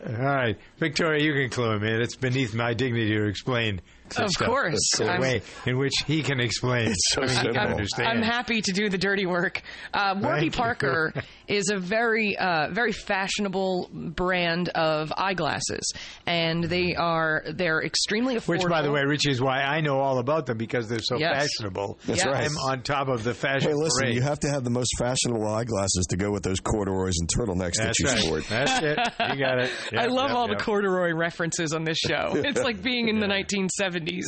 All 0.07 0.13
right, 0.13 0.57
Victoria, 0.77 1.21
you 1.23 1.33
can 1.33 1.49
clue 1.49 1.71
him 1.71 1.83
in. 1.83 2.01
It's 2.01 2.15
beneath 2.15 2.53
my 2.53 2.73
dignity 2.73 3.13
to 3.15 3.25
explain. 3.25 3.81
Of 4.15 4.29
stuff. 4.29 4.47
course. 4.47 4.91
the 4.97 5.11
I'm- 5.11 5.19
way 5.21 5.41
in 5.65 5.77
which 5.77 5.93
he 6.05 6.23
can 6.23 6.39
explain. 6.39 6.89
It's 6.91 7.11
so 7.11 7.23
I 7.23 7.25
mean, 7.25 7.29
he 7.29 7.35
can 7.35 7.53
simple. 7.53 7.71
understand. 7.71 8.07
I'm 8.07 8.21
happy 8.21 8.61
to 8.61 8.71
do 8.71 8.87
the 8.89 8.97
dirty 8.97 9.25
work. 9.25 9.61
Uh, 9.93 10.15
Warby 10.21 10.39
Thank 10.39 10.43
you. 10.45 10.51
Parker 10.51 11.13
is 11.47 11.69
a 11.69 11.77
very, 11.77 12.37
uh, 12.37 12.69
very 12.71 12.91
fashionable 12.91 13.89
brand 13.93 14.69
of 14.69 15.11
eyeglasses, 15.17 15.91
and 16.25 16.63
they 16.63 16.95
are 16.95 17.43
they're 17.53 17.81
extremely 17.83 18.35
affordable. 18.35 18.47
Which, 18.63 18.67
by 18.69 18.81
the 18.81 18.91
way, 18.91 19.01
Richie, 19.03 19.31
is 19.31 19.41
why 19.41 19.61
I 19.61 19.81
know 19.81 19.99
all 19.99 20.19
about 20.19 20.45
them 20.45 20.57
because 20.57 20.87
they're 20.87 20.99
so 20.99 21.17
Yes. 21.17 21.49
fashionable. 21.57 21.99
That's 22.05 22.25
right. 22.25 22.45
I'm 22.45 22.57
on 22.57 22.81
top 22.83 23.07
of 23.07 23.23
the 23.23 23.33
fashion 23.33 23.69
Hey, 23.69 23.73
listen, 23.75 24.01
parade. 24.03 24.15
you 24.15 24.21
have 24.21 24.39
to 24.41 24.49
have 24.49 24.63
the 24.63 24.69
most 24.69 24.91
fashionable 24.97 25.47
eyeglasses 25.47 26.05
to 26.09 26.17
go 26.17 26.31
with 26.31 26.43
those 26.43 26.59
corduroys 26.59 27.15
and 27.19 27.29
turtlenecks 27.29 27.75
That's 27.77 27.97
that 27.97 27.99
you 27.99 28.05
right. 28.07 28.19
sport. 28.19 28.43
That's 28.49 28.79
it. 28.83 28.97
You 29.35 29.43
got 29.43 29.59
it. 29.59 29.71
I 29.97 30.05
love 30.07 30.29
yep, 30.29 30.37
all 30.37 30.49
yep. 30.49 30.57
the 30.57 30.63
corduroy 30.63 31.11
references 31.13 31.73
on 31.73 31.83
this 31.83 31.97
show. 31.97 32.33
It's 32.47 32.61
like 32.63 32.81
being 32.81 33.09
in 33.09 33.19
the 33.19 33.27
1970s. 33.27 34.23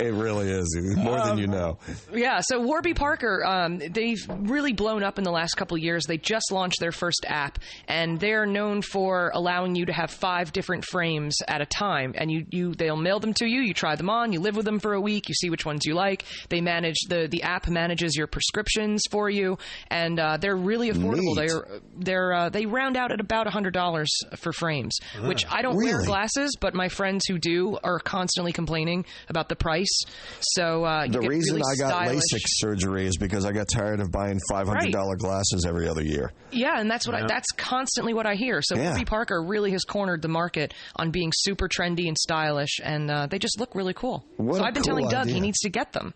It 0.00 0.12
really 0.14 0.50
is 0.50 0.76
more 0.96 1.18
than 1.18 1.38
you 1.38 1.46
know. 1.46 1.78
Yeah, 2.12 2.40
so 2.42 2.60
Warby 2.60 2.94
Parker, 2.94 3.44
um, 3.44 3.78
they've 3.78 4.24
really 4.28 4.72
blown 4.72 5.02
up 5.02 5.18
in 5.18 5.24
the 5.24 5.30
last 5.30 5.54
couple 5.54 5.76
of 5.76 5.82
years. 5.94 6.04
They 6.06 6.18
just 6.18 6.50
launched 6.52 6.80
their 6.80 6.92
first 6.92 7.24
app, 7.26 7.58
and 7.88 8.18
they're 8.18 8.46
known 8.46 8.82
for 8.82 9.30
allowing 9.34 9.74
you 9.74 9.86
to 9.86 9.92
have 9.92 10.10
five 10.10 10.52
different 10.52 10.84
frames 10.84 11.36
at 11.48 11.60
a 11.60 11.66
time. 11.66 12.14
And 12.16 12.30
you, 12.30 12.46
you, 12.50 12.74
they'll 12.74 12.96
mail 12.96 13.20
them 13.20 13.32
to 13.34 13.46
you. 13.46 13.60
You 13.60 13.74
try 13.74 13.96
them 13.96 14.10
on. 14.10 14.32
You 14.32 14.40
live 14.40 14.56
with 14.56 14.64
them 14.64 14.78
for 14.80 14.94
a 14.94 15.00
week. 15.00 15.28
You 15.28 15.34
see 15.34 15.50
which 15.50 15.64
ones 15.64 15.82
you 15.84 15.94
like. 15.94 16.24
They 16.48 16.60
manage 16.60 16.96
the 17.08 17.28
the 17.30 17.42
app 17.42 17.68
manages 17.68 18.16
your 18.16 18.26
prescriptions 18.26 19.02
for 19.10 19.30
you, 19.30 19.58
and 19.88 20.18
uh, 20.18 20.36
they're 20.36 20.56
really 20.56 20.90
affordable. 20.90 21.36
Neat. 21.36 21.36
They're 21.48 21.66
they're 21.96 22.32
uh, 22.32 22.48
they 22.48 22.66
round 22.66 22.96
out 22.96 23.12
at 23.12 23.20
about 23.20 23.46
hundred 23.46 23.74
dollars 23.74 24.10
for 24.36 24.52
frames, 24.52 24.96
which 25.22 25.46
I 25.48 25.62
don't 25.62 25.76
wear 25.76 26.04
glasses, 26.04 26.56
but 26.60 26.74
my 26.74 26.88
friends 26.88 27.24
who 27.28 27.38
do 27.38 27.78
are 27.84 27.98
constantly 28.00 28.52
complaining 28.52 29.04
about 29.28 29.48
the 29.48 29.56
price. 29.56 30.02
So 30.40 30.84
uh, 30.84 31.06
The 31.06 31.20
reason 31.20 31.56
really 31.56 31.72
I 31.72 31.76
got 31.78 31.88
stylish. 31.90 32.22
LASIK 32.32 32.42
surgery 32.46 33.06
is 33.06 33.16
because 33.16 33.44
I 33.44 33.52
got 33.52 33.66
tired 33.72 34.00
of 34.00 34.10
buying 34.10 34.40
five 34.50 34.66
hundred 34.66 34.92
dollar 34.92 35.16
glasses 35.16 35.64
every 35.68 35.83
other 35.90 36.02
year. 36.02 36.32
Yeah, 36.50 36.78
and 36.80 36.90
that's 36.90 37.06
what 37.06 37.14
I, 37.16 37.26
that's 37.26 37.50
constantly 37.56 38.14
what 38.14 38.26
I 38.26 38.34
hear. 38.34 38.60
So 38.62 38.76
Yeah. 38.76 38.90
Warby 38.90 39.04
Parker 39.04 39.42
really 39.42 39.70
has 39.72 39.84
cornered 39.84 40.22
the 40.22 40.28
market 40.28 40.74
on 40.96 41.10
being 41.10 41.32
super 41.34 41.68
trendy 41.68 42.08
and 42.08 42.16
stylish, 42.18 42.80
and 42.82 43.10
uh, 43.10 43.26
they 43.26 43.38
just 43.38 43.58
look 43.60 43.74
really 43.74 43.94
cool. 43.94 44.24
What 44.36 44.56
so 44.56 44.62
a 44.62 44.66
I've 44.66 44.74
been 44.74 44.82
cool 44.82 44.96
telling 44.96 45.08
Doug 45.08 45.28
he 45.28 45.40
needs 45.40 45.58
to 45.60 45.70
get 45.70 45.92
them. 45.92 46.14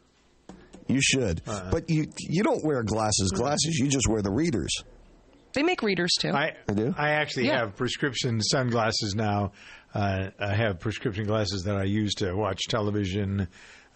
You 0.87 1.01
should, 1.03 1.43
Uh-huh. 1.47 1.69
but 1.71 1.91
you 1.91 2.07
you 2.19 2.43
don't 2.43 2.65
wear 2.65 2.83
glasses. 2.83 3.31
Glasses. 3.33 3.79
You 3.79 3.89
just 3.89 4.09
wear 4.09 4.23
the 4.23 4.31
readers. 4.31 4.73
They 5.53 5.63
make 5.63 5.83
readers 5.83 6.11
too. 6.19 6.31
I, 6.31 6.55
do? 6.73 6.95
I 6.97 7.11
actually 7.11 7.47
Yeah. 7.47 7.61
have 7.61 7.77
prescription 7.77 8.41
sunglasses 8.41 9.15
now. 9.15 9.53
Uh, 9.95 10.29
I 10.39 10.55
have 10.55 10.79
prescription 10.81 11.25
glasses 11.27 11.63
that 11.65 11.77
I 11.77 11.85
use 11.85 12.15
to 12.17 12.35
watch 12.35 12.61
television, 12.69 13.49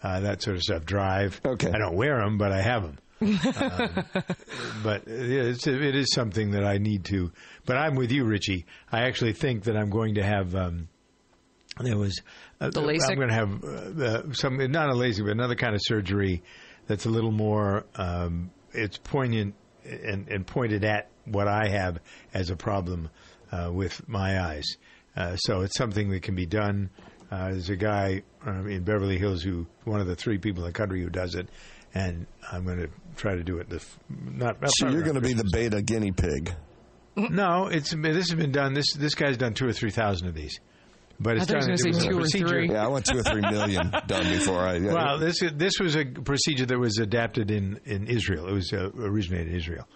uh, 0.03 0.19
that 0.21 0.41
sort 0.41 0.55
of 0.57 0.63
stuff. 0.63 0.85
Drive. 0.85 1.39
Okay. 1.45 1.69
I 1.69 1.77
don't 1.77 1.95
wear 1.95 2.19
them, 2.19 2.37
but 2.37 2.51
I 2.51 2.61
have 2.61 2.83
them. 2.83 2.97
Um, 3.23 4.05
but 4.83 5.03
it's, 5.07 5.67
it 5.67 5.95
is 5.95 6.11
something 6.13 6.51
that 6.51 6.63
I 6.63 6.77
need 6.77 7.05
to. 7.05 7.31
But 7.65 7.77
I'm 7.77 7.95
with 7.95 8.11
you, 8.11 8.25
Richie. 8.25 8.65
I 8.91 9.01
actually 9.03 9.33
think 9.33 9.63
that 9.63 9.75
I'm 9.77 9.89
going 9.89 10.15
to 10.15 10.23
have. 10.23 10.55
Um, 10.55 10.89
there 11.79 11.97
was 11.97 12.21
uh, 12.61 12.69
The 12.69 12.81
LASIK? 12.81 13.09
I'm 13.09 13.15
going 13.15 13.29
to 13.29 13.33
have 13.33 13.63
uh, 13.63 14.03
uh, 14.03 14.33
some 14.33 14.57
not 14.71 14.89
a 14.89 14.93
LASIK, 14.93 15.23
but 15.23 15.31
another 15.31 15.55
kind 15.55 15.75
of 15.75 15.81
surgery 15.83 16.43
that's 16.87 17.05
a 17.05 17.09
little 17.09 17.31
more. 17.31 17.85
Um, 17.95 18.51
it's 18.73 18.97
poignant 18.97 19.55
and, 19.83 20.27
and 20.27 20.45
pointed 20.45 20.83
at 20.83 21.09
what 21.25 21.47
I 21.47 21.67
have 21.69 21.99
as 22.33 22.49
a 22.49 22.55
problem 22.55 23.09
uh, 23.51 23.71
with 23.71 24.07
my 24.07 24.41
eyes. 24.41 24.65
Uh, 25.15 25.35
so 25.35 25.61
it's 25.61 25.77
something 25.77 26.09
that 26.09 26.23
can 26.23 26.35
be 26.35 26.45
done. 26.45 26.89
Uh, 27.31 27.49
there's 27.49 27.69
a 27.69 27.75
guy 27.75 28.21
um, 28.45 28.67
in 28.69 28.83
Beverly 28.83 29.17
Hills 29.17 29.41
who 29.41 29.65
one 29.85 29.99
of 29.99 30.07
the 30.07 30.15
three 30.15 30.37
people 30.37 30.63
in 30.63 30.69
the 30.69 30.73
country 30.77 31.01
who 31.01 31.09
does 31.09 31.35
it, 31.35 31.49
and 31.93 32.27
I'm 32.51 32.65
going 32.65 32.79
to 32.79 32.89
try 33.15 33.35
to 33.35 33.43
do 33.43 33.57
it. 33.59 33.69
The 33.69 33.77
f- 33.77 33.99
not, 34.09 34.61
not 34.61 34.71
So 34.77 34.89
you're 34.89 35.01
going 35.03 35.15
to 35.15 35.21
be 35.21 35.33
the 35.33 35.49
beta 35.51 35.81
guinea 35.81 36.11
pig. 36.11 36.53
no, 37.15 37.67
it's 37.67 37.91
this 37.91 38.29
has 38.29 38.33
been 38.35 38.51
done. 38.51 38.73
This 38.73 38.93
this 38.93 39.13
guy's 39.15 39.37
done 39.37 39.53
two 39.53 39.67
or 39.67 39.73
three 39.73 39.91
thousand 39.91 40.27
of 40.29 40.33
these, 40.33 40.59
but 41.19 41.37
it's 41.37 41.43
I 41.43 41.53
thought 41.53 41.61
done. 41.61 41.71
was 41.71 41.81
gonna 41.83 41.95
it 41.95 42.01
say 42.01 42.07
two 42.09 42.15
or 42.17 42.19
procedure- 42.21 42.47
three. 42.47 42.69
Yeah, 42.71 42.83
I 42.83 42.87
want 42.87 43.05
two 43.05 43.17
or 43.19 43.23
three 43.23 43.41
million 43.41 43.91
done 44.07 44.29
before 44.29 44.59
I. 44.61 44.77
yeah. 44.77 44.93
Well, 44.93 45.19
this 45.19 45.39
this 45.53 45.73
was 45.79 45.95
a 45.95 46.05
procedure 46.05 46.65
that 46.65 46.79
was 46.79 46.97
adapted 46.97 47.51
in, 47.51 47.79
in 47.85 48.07
Israel. 48.07 48.47
It 48.47 48.53
was 48.53 48.73
uh, 48.73 48.89
originated 48.97 49.49
in 49.49 49.55
Israel. 49.55 49.87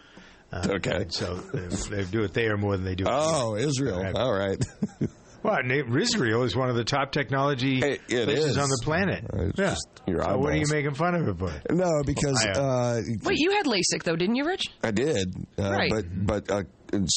Uh, 0.51 0.67
Okay. 0.75 1.07
So 1.09 1.35
they, 1.35 1.97
they 1.97 2.03
do 2.05 2.23
it 2.23 2.33
there 2.33 2.55
more 2.55 2.77
than 2.77 2.85
they 2.85 2.95
do. 2.95 3.03
It. 3.05 3.09
Oh, 3.11 3.55
Israel. 3.55 4.01
Right. 4.01 4.15
All 4.15 4.31
right. 4.33 4.63
Well, 5.47 5.63
Na- 5.63 5.97
Israel 5.97 6.43
is 6.43 6.55
one 6.55 6.69
of 6.69 6.75
the 6.75 6.83
top 6.83 7.11
technology 7.13 7.79
It- 7.79 8.01
it 8.09 8.25
places 8.25 8.51
is. 8.51 8.57
on 8.57 8.67
the 8.69 8.79
planet. 8.83 9.23
It's 9.33 9.57
yeah. 9.59 9.69
just 9.69 9.87
your 10.05 10.21
So 10.21 10.37
what 10.37 10.53
are 10.53 10.57
you 10.57 10.65
making 10.69 10.93
fun 10.93 11.15
of 11.15 11.27
it 11.27 11.37
for? 11.39 11.51
No, 11.73 12.03
because 12.05 12.45
uh, 12.45 12.59
uh, 12.61 13.01
Wait, 13.23 13.37
you 13.39 13.51
had 13.51 13.65
LASIK 13.65 14.03
though, 14.03 14.15
didn't 14.17 14.35
you, 14.35 14.45
Rich? 14.45 14.63
I 14.83 14.91
did, 14.91 15.33
uh, 15.57 15.71
Right. 15.71 15.89
but 15.89 16.05
but 16.25 16.51
uh, 16.51 16.63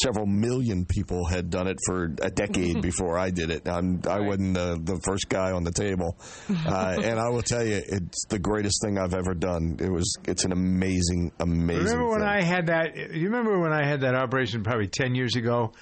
several 0.03 0.27
million 0.27 0.85
people 0.85 1.27
had 1.27 1.51
done 1.51 1.67
it 1.69 1.79
for 1.87 2.05
a 2.23 2.31
decade 2.31 2.81
before 2.91 3.19
I 3.19 3.31
did 3.31 3.51
it. 3.51 3.69
I'm, 3.69 4.01
I 4.09 4.21
wasn't 4.21 4.55
the, 4.55 4.79
the 4.83 5.01
first 5.05 5.29
guy 5.29 5.51
on 5.53 5.65
the 5.65 5.73
table, 5.73 6.17
uh, 6.67 6.97
and 7.03 7.19
I 7.19 7.29
will 7.31 7.43
tell 7.43 7.65
you, 7.67 7.81
it's 7.85 8.27
the 8.29 8.39
greatest 8.39 8.81
thing 8.85 8.99
I've 8.99 9.15
ever 9.15 9.35
done. 9.35 9.77
It 9.81 9.91
was, 9.91 10.17
it's 10.27 10.45
an 10.45 10.53
amazing, 10.53 11.33
amazing. 11.41 11.85
Remember 11.85 12.09
when 12.11 12.21
thing. 12.21 12.29
I 12.29 12.43
had 12.43 12.67
that? 12.67 12.97
You 12.97 13.25
remember 13.27 13.59
when 13.61 13.73
I 13.73 13.85
had 13.87 14.01
that 14.03 14.15
operation 14.15 14.63
probably 14.63 14.89
ten 14.89 15.15
years 15.15 15.35
ago 15.37 15.73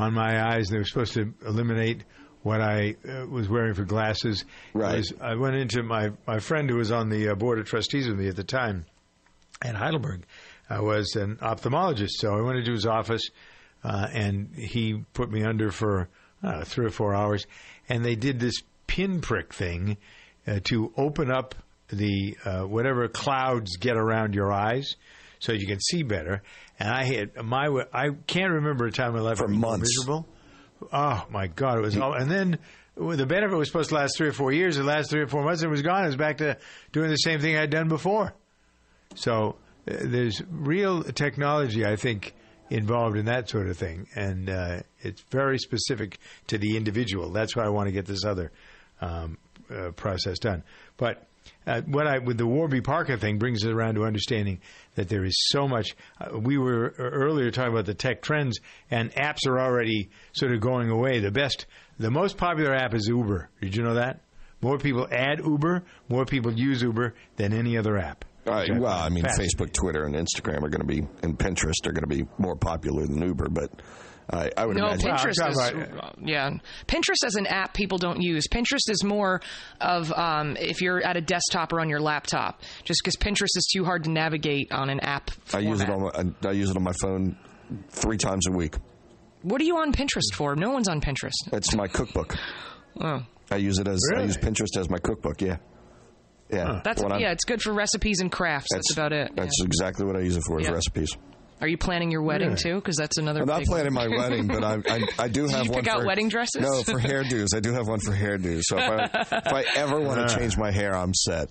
on 0.00 0.14
my 0.14 0.52
eyes? 0.54 0.68
They 0.68 0.78
were 0.78 0.84
supposed 0.84 1.14
to 1.14 1.32
eliminate 1.46 2.04
what 2.42 2.60
I 2.60 2.96
uh, 3.06 3.26
was 3.26 3.48
wearing 3.48 3.74
for 3.74 3.84
glasses. 3.84 4.44
Right. 4.72 4.96
was- 4.98 5.12
I 5.20 5.34
went 5.34 5.56
into 5.56 5.82
my 5.82 6.10
my 6.26 6.38
friend 6.38 6.68
who 6.70 6.76
was 6.76 6.90
on 6.90 7.08
the 7.10 7.28
uh, 7.30 7.34
board 7.34 7.58
of 7.58 7.66
trustees 7.66 8.08
with 8.08 8.18
me 8.18 8.28
at 8.28 8.36
the 8.36 8.44
time 8.44 8.86
at 9.62 9.74
Heidelberg. 9.74 10.22
I 10.68 10.80
was 10.80 11.16
an 11.16 11.36
ophthalmologist, 11.36 12.12
so 12.18 12.32
I 12.36 12.40
went 12.42 12.58
into 12.58 12.72
his 12.72 12.86
office, 12.86 13.22
uh, 13.84 14.06
and 14.12 14.54
he 14.54 15.04
put 15.14 15.30
me 15.30 15.42
under 15.42 15.70
for 15.70 16.08
uh, 16.42 16.64
three 16.64 16.86
or 16.86 16.90
four 16.90 17.14
hours, 17.14 17.44
and 17.88 18.04
they 18.04 18.14
did 18.14 18.38
this 18.40 18.62
pinprick 18.86 19.52
thing 19.52 19.96
uh, 20.46 20.60
to 20.64 20.92
open 20.96 21.30
up 21.30 21.54
the 21.88 22.36
uh, 22.44 22.62
whatever 22.62 23.08
clouds 23.08 23.76
get 23.76 23.96
around 23.96 24.34
your 24.34 24.52
eyes, 24.52 24.94
so 25.40 25.52
you 25.52 25.66
can 25.66 25.80
see 25.80 26.02
better. 26.04 26.42
And 26.80 26.88
I 26.88 27.04
had 27.04 27.36
my 27.44 27.68
I 27.92 28.08
can't 28.26 28.52
remember 28.52 28.86
a 28.86 28.90
time 28.90 29.08
in 29.08 29.16
my 29.16 29.20
life 29.20 29.38
For 29.38 29.46
months. 29.48 29.98
miserable. 29.98 30.26
Oh 30.92 31.26
my 31.30 31.46
God, 31.46 31.78
it 31.78 31.82
was 31.82 31.96
all. 31.98 32.14
And 32.14 32.30
then 32.30 32.58
the 32.96 33.26
benefit 33.26 33.54
was 33.54 33.68
supposed 33.68 33.90
to 33.90 33.96
last 33.96 34.16
three 34.16 34.28
or 34.28 34.32
four 34.32 34.50
years. 34.50 34.78
It 34.78 34.84
lasted 34.84 35.10
three 35.10 35.20
or 35.20 35.26
four 35.26 35.44
months. 35.44 35.62
It 35.62 35.68
was 35.68 35.82
gone. 35.82 36.04
It 36.04 36.06
was 36.06 36.16
back 36.16 36.38
to 36.38 36.56
doing 36.92 37.10
the 37.10 37.16
same 37.16 37.40
thing 37.40 37.56
I'd 37.56 37.68
done 37.70 37.88
before. 37.88 38.32
So 39.14 39.56
uh, 39.86 39.96
there's 40.00 40.42
real 40.50 41.02
technology, 41.02 41.84
I 41.84 41.96
think, 41.96 42.34
involved 42.70 43.16
in 43.18 43.26
that 43.26 43.48
sort 43.50 43.68
of 43.68 43.76
thing, 43.76 44.06
and 44.14 44.48
uh, 44.48 44.80
it's 45.00 45.20
very 45.30 45.58
specific 45.58 46.18
to 46.46 46.56
the 46.56 46.76
individual. 46.76 47.30
That's 47.30 47.54
why 47.54 47.64
I 47.64 47.68
want 47.68 47.88
to 47.88 47.92
get 47.92 48.06
this 48.06 48.24
other 48.24 48.52
um, 49.00 49.36
uh, 49.70 49.90
process 49.90 50.38
done. 50.38 50.62
But 50.96 51.26
uh, 51.66 51.82
what 51.82 52.06
I 52.06 52.18
with 52.18 52.38
the 52.38 52.46
Warby 52.46 52.80
Parker 52.80 53.16
thing 53.16 53.38
brings 53.38 53.64
us 53.64 53.70
around 53.70 53.94
to 53.94 54.04
understanding 54.04 54.60
that 54.94 55.08
there 55.08 55.24
is 55.24 55.34
so 55.48 55.68
much. 55.68 55.94
Uh, 56.20 56.38
we 56.38 56.58
were 56.58 56.94
earlier 56.98 57.50
talking 57.50 57.72
about 57.72 57.86
the 57.86 57.94
tech 57.94 58.22
trends, 58.22 58.60
and 58.90 59.12
apps 59.14 59.46
are 59.46 59.60
already 59.60 60.10
sort 60.32 60.52
of 60.52 60.60
going 60.60 60.90
away. 60.90 61.20
The 61.20 61.30
best, 61.30 61.66
the 61.98 62.10
most 62.10 62.36
popular 62.36 62.74
app 62.74 62.94
is 62.94 63.06
Uber. 63.06 63.48
Did 63.60 63.76
you 63.76 63.82
know 63.82 63.94
that? 63.94 64.20
More 64.62 64.78
people 64.78 65.08
add 65.10 65.40
Uber, 65.44 65.84
more 66.08 66.26
people 66.26 66.52
use 66.52 66.82
Uber 66.82 67.14
than 67.36 67.52
any 67.52 67.78
other 67.78 67.96
app. 67.96 68.24
Right, 68.46 68.70
well, 68.74 68.92
I 68.92 69.08
mean. 69.10 69.24
Facebook, 69.24 69.72
Twitter, 69.72 70.04
and 70.04 70.14
Instagram 70.14 70.62
are 70.62 70.68
going 70.68 70.80
to 70.80 70.86
be, 70.86 71.06
and 71.22 71.38
Pinterest 71.38 71.86
are 71.86 71.92
going 71.92 72.08
to 72.08 72.14
be 72.14 72.24
more 72.38 72.56
popular 72.56 73.06
than 73.06 73.20
Uber, 73.22 73.48
but 73.50 73.70
I, 74.32 74.50
I 74.56 74.64
would 74.66 74.76
No, 74.76 74.86
imagine. 74.88 75.10
Pinterest 75.10 75.34
talking 75.34 75.80
is 75.80 75.88
about- 75.92 76.16
yeah. 76.22 76.50
Pinterest 76.86 77.24
as 77.26 77.34
an 77.34 77.46
app 77.46 77.74
people 77.74 77.98
don't 77.98 78.20
use. 78.22 78.46
Pinterest 78.48 78.88
is 78.88 79.02
more 79.02 79.40
of 79.80 80.12
um, 80.12 80.56
if 80.58 80.80
you're 80.80 81.02
at 81.04 81.16
a 81.16 81.20
desktop 81.20 81.72
or 81.72 81.80
on 81.80 81.88
your 81.88 82.00
laptop, 82.00 82.62
just 82.84 83.00
because 83.02 83.16
Pinterest 83.16 83.56
is 83.56 83.68
too 83.72 83.84
hard 83.84 84.04
to 84.04 84.10
navigate 84.10 84.70
on 84.72 84.88
an 84.90 85.00
app. 85.00 85.30
I 85.52 85.58
use 85.60 85.80
it 85.80 85.90
on 85.90 86.02
my, 86.02 86.48
I 86.48 86.52
use 86.52 86.70
it 86.70 86.76
on 86.76 86.82
my 86.84 86.92
phone 87.00 87.36
three 87.88 88.16
times 88.16 88.46
a 88.46 88.52
week. 88.52 88.76
What 89.42 89.60
are 89.60 89.64
you 89.64 89.78
on 89.78 89.92
Pinterest 89.92 90.34
for? 90.34 90.54
No 90.54 90.70
one's 90.70 90.88
on 90.88 91.00
Pinterest. 91.00 91.32
It's 91.52 91.74
my 91.74 91.88
cookbook. 91.88 92.36
Oh, 93.00 93.22
I 93.52 93.56
use 93.56 93.78
it 93.78 93.86
as 93.86 94.00
I 94.16 94.22
use 94.22 94.36
Pinterest 94.36 94.76
as 94.76 94.90
my 94.90 94.98
cookbook. 94.98 95.40
Yeah, 95.40 95.58
yeah. 96.52 96.80
that's 96.84 97.00
When 97.02 97.12
I'm- 97.12 97.20
yeah. 97.20 97.30
It's 97.30 97.44
good 97.44 97.62
for 97.62 97.72
recipes 97.72 98.18
and 98.20 98.30
crafts. 98.30 98.66
That's, 98.72 98.92
about 98.92 99.12
it. 99.12 99.30
That's 99.36 99.56
yeah. 99.60 99.64
exactly 99.66 100.04
what 100.04 100.16
I 100.16 100.20
use 100.20 100.36
it 100.36 100.42
for 100.46 100.60
is 100.60 100.66
Yeah. 100.66 100.72
recipes. 100.72 101.16
Are 101.60 101.68
you 101.68 101.76
planning 101.76 102.10
your 102.10 102.22
wedding 102.22 102.50
Yeah. 102.50 102.56
too? 102.56 102.74
Because 102.76 102.96
that's 102.96 103.18
another. 103.18 103.40
I'm 103.42 103.46
not 103.46 103.58
big 103.60 103.68
planning 103.68 103.94
one. 103.94 104.10
my 104.10 104.16
wedding, 104.16 104.46
but 104.46 104.64
I, 104.64 104.74
I, 104.88 105.06
I 105.18 105.28
do 105.28 105.42
Did 105.46 105.50
have 105.56 105.64
you 105.66 105.72
one 105.72 105.82
pick 105.82 105.92
out 105.92 106.04
wedding 106.06 106.28
dresses? 106.28 106.62
No, 106.62 106.82
for 106.82 106.98
hairdos. 106.98 107.48
I 107.54 107.60
do 107.60 107.72
have 107.72 107.86
one 107.86 108.00
for 108.00 108.12
hairdos. 108.12 108.62
So 108.64 108.78
if 108.78 108.88
I, 108.88 109.04
if 109.36 109.46
I 109.52 109.64
ever 109.76 110.00
want 110.00 110.26
to 110.28 110.34
change 110.38 110.56
my 110.56 110.70
hair, 110.70 110.94
I'm 110.96 111.12
set. 111.14 111.48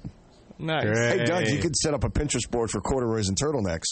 Nice. 0.58 0.84
Great. 0.84 1.20
Hey, 1.20 1.26
Doug, 1.26 1.48
you 1.48 1.60
could 1.60 1.76
set 1.76 1.94
up 1.94 2.04
a 2.04 2.10
Pinterest 2.10 2.50
board 2.50 2.70
for 2.70 2.82
corduroys 2.82 3.30
and 3.30 3.38
turtlenecks. 3.38 3.86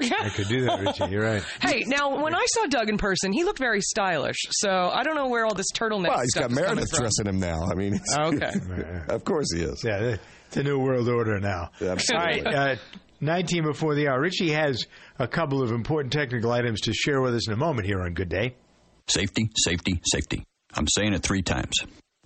I 0.00 0.30
could 0.30 0.48
do 0.48 0.64
that, 0.64 0.80
Richie. 0.80 1.12
You're 1.12 1.24
right. 1.24 1.42
Hey, 1.60 1.84
now 1.86 2.22
when 2.22 2.34
I 2.34 2.44
saw 2.48 2.66
Doug 2.66 2.88
in 2.88 2.98
person, 2.98 3.32
he 3.32 3.44
looked 3.44 3.58
very 3.58 3.80
stylish. 3.80 4.36
So 4.50 4.68
I 4.70 5.02
don't 5.04 5.14
know 5.14 5.28
where 5.28 5.44
all 5.46 5.54
this 5.54 5.70
turtleneck 5.74 6.08
Well, 6.08 6.20
he's 6.20 6.30
stuff 6.30 6.42
got 6.44 6.50
is 6.52 6.58
coming 6.58 6.74
Meredith 6.76 6.90
dressing 6.98 7.26
him 7.26 7.38
now. 7.40 7.62
I 7.70 7.74
mean, 7.74 7.94
it's- 7.94 8.16
Okay. 8.18 9.14
of 9.14 9.24
course 9.24 9.46
he 9.54 9.62
is. 9.62 9.82
Yeah, 9.84 10.16
it's 10.48 10.56
a 10.56 10.62
new 10.62 10.78
world 10.78 11.08
order 11.08 11.38
now. 11.40 11.70
Absolutely. 11.80 12.44
All 12.46 12.52
right, 12.52 12.76
uh, 12.76 12.76
19 13.22 13.62
before 13.62 13.94
the 13.94 14.08
hour. 14.08 14.20
Richie 14.20 14.50
has 14.50 14.86
a 15.18 15.28
couple 15.28 15.62
of 15.62 15.70
important 15.70 16.12
technical 16.12 16.50
items 16.50 16.80
to 16.82 16.92
share 16.92 17.20
with 17.20 17.34
us 17.34 17.46
in 17.46 17.54
a 17.54 17.56
moment 17.56 17.86
here 17.86 18.02
on 18.02 18.14
Good 18.14 18.28
Day. 18.28 18.56
Safety, 19.08 19.48
safety, 19.56 20.00
safety. 20.04 20.44
I'm 20.74 20.88
saying 20.88 21.14
it 21.14 21.22
three 21.22 21.42
times. 21.42 21.72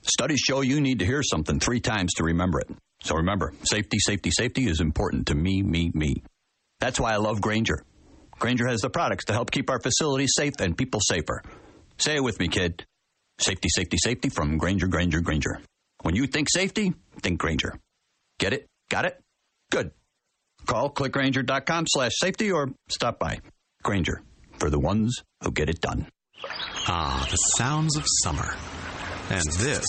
Studies 0.03 0.41
show 0.41 0.63
you 0.63 0.81
need 0.81 1.01
to 1.01 1.07
hear 1.07 1.23
something 1.23 1.61
three 1.61 1.81
times 1.81 2.15
to 2.15 2.25
remember 2.25 2.61
it. 2.61 2.71
So 3.03 3.17
remember, 3.17 3.53
safety, 3.65 3.99
safety, 3.99 4.31
safety 4.31 4.67
is 4.67 4.81
important 4.81 5.27
to 5.29 5.35
me, 5.35 5.63
me, 5.63 5.91
me. 5.95 6.23
That's 6.81 6.99
why 6.99 7.13
I 7.13 7.17
love 7.17 7.41
Grainger. 7.41 7.83
Grainger 8.39 8.67
has 8.69 8.81
the 8.81 8.91
products 8.91 9.27
to 9.27 9.33
help 9.33 9.51
keep 9.51 9.71
our 9.71 9.81
facilities 9.81 10.33
safe 10.35 10.55
and 10.61 10.77
people 10.77 11.01
safer. 11.01 11.43
Say 11.99 12.17
it 12.17 12.23
with 12.23 12.39
me, 12.39 12.49
kid. 12.49 12.85
Safety, 13.39 13.69
safety, 13.69 13.97
safety 13.99 14.29
from 14.29 14.59
Grainger, 14.59 14.87
Grainger, 14.87 15.21
Grainger. 15.21 15.61
When 16.03 16.15
you 16.15 16.27
think 16.27 16.49
safety, 16.51 16.95
think 17.21 17.39
Grainger. 17.39 17.79
Get 18.39 18.53
it? 18.53 18.67
Got 18.91 19.07
it? 19.07 19.21
Good. 19.71 19.91
Call 20.67 20.91
clickgrainger.com 20.91 21.87
slash 21.89 22.13
safety 22.17 22.51
or 22.51 22.71
stop 22.89 23.19
by. 23.19 23.39
Grainger, 23.83 24.23
for 24.59 24.69
the 24.69 24.79
ones 24.79 25.23
who 25.43 25.53
get 25.53 25.71
it 25.71 25.81
done. 25.81 26.09
Ah, 26.89 27.27
the 27.31 27.37
sounds 27.37 27.97
of 27.97 28.05
summer. 28.23 28.55
And 29.29 29.45
this 29.59 29.85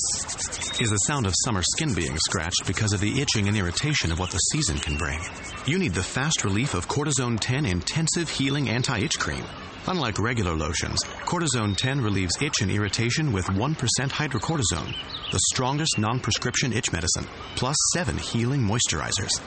is 0.80 0.90
the 0.90 0.98
sound 1.06 1.28
of 1.28 1.34
summer 1.44 1.62
skin 1.62 1.94
being 1.94 2.18
scratched 2.18 2.66
because 2.66 2.94
of 2.94 3.02
the 3.02 3.22
itching 3.22 3.48
and 3.48 3.56
irritation 3.56 4.12
of 4.12 4.20
what 4.20 4.32
the 4.32 4.38
season 4.38 4.78
can 4.78 4.98
bring. 4.98 5.20
You 5.66 5.78
need 5.78 5.94
the 5.94 6.02
fast 6.02 6.44
relief 6.44 6.74
of 6.74 6.88
Cortizone 6.88 7.40
10 7.40 7.66
Intensive 7.66 8.30
Healing 8.30 8.70
Anti 8.70 9.00
Itch 9.00 9.20
Cream. 9.20 9.44
Unlike 9.88 10.20
regular 10.20 10.56
lotions, 10.56 11.04
Cortizone 11.26 11.78
10 11.78 12.02
relieves 12.02 12.34
itch 12.42 12.62
and 12.62 12.72
irritation 12.72 13.32
with 13.32 13.46
1% 13.46 13.76
hydrocortisone, 14.10 14.96
the 15.32 15.40
strongest 15.52 15.98
non 15.98 16.20
prescription 16.20 16.74
itch 16.74 16.92
medicine, 16.92 17.26
plus 17.56 17.78
7 17.94 18.18
healing 18.18 18.62
moisturizers. 18.62 19.40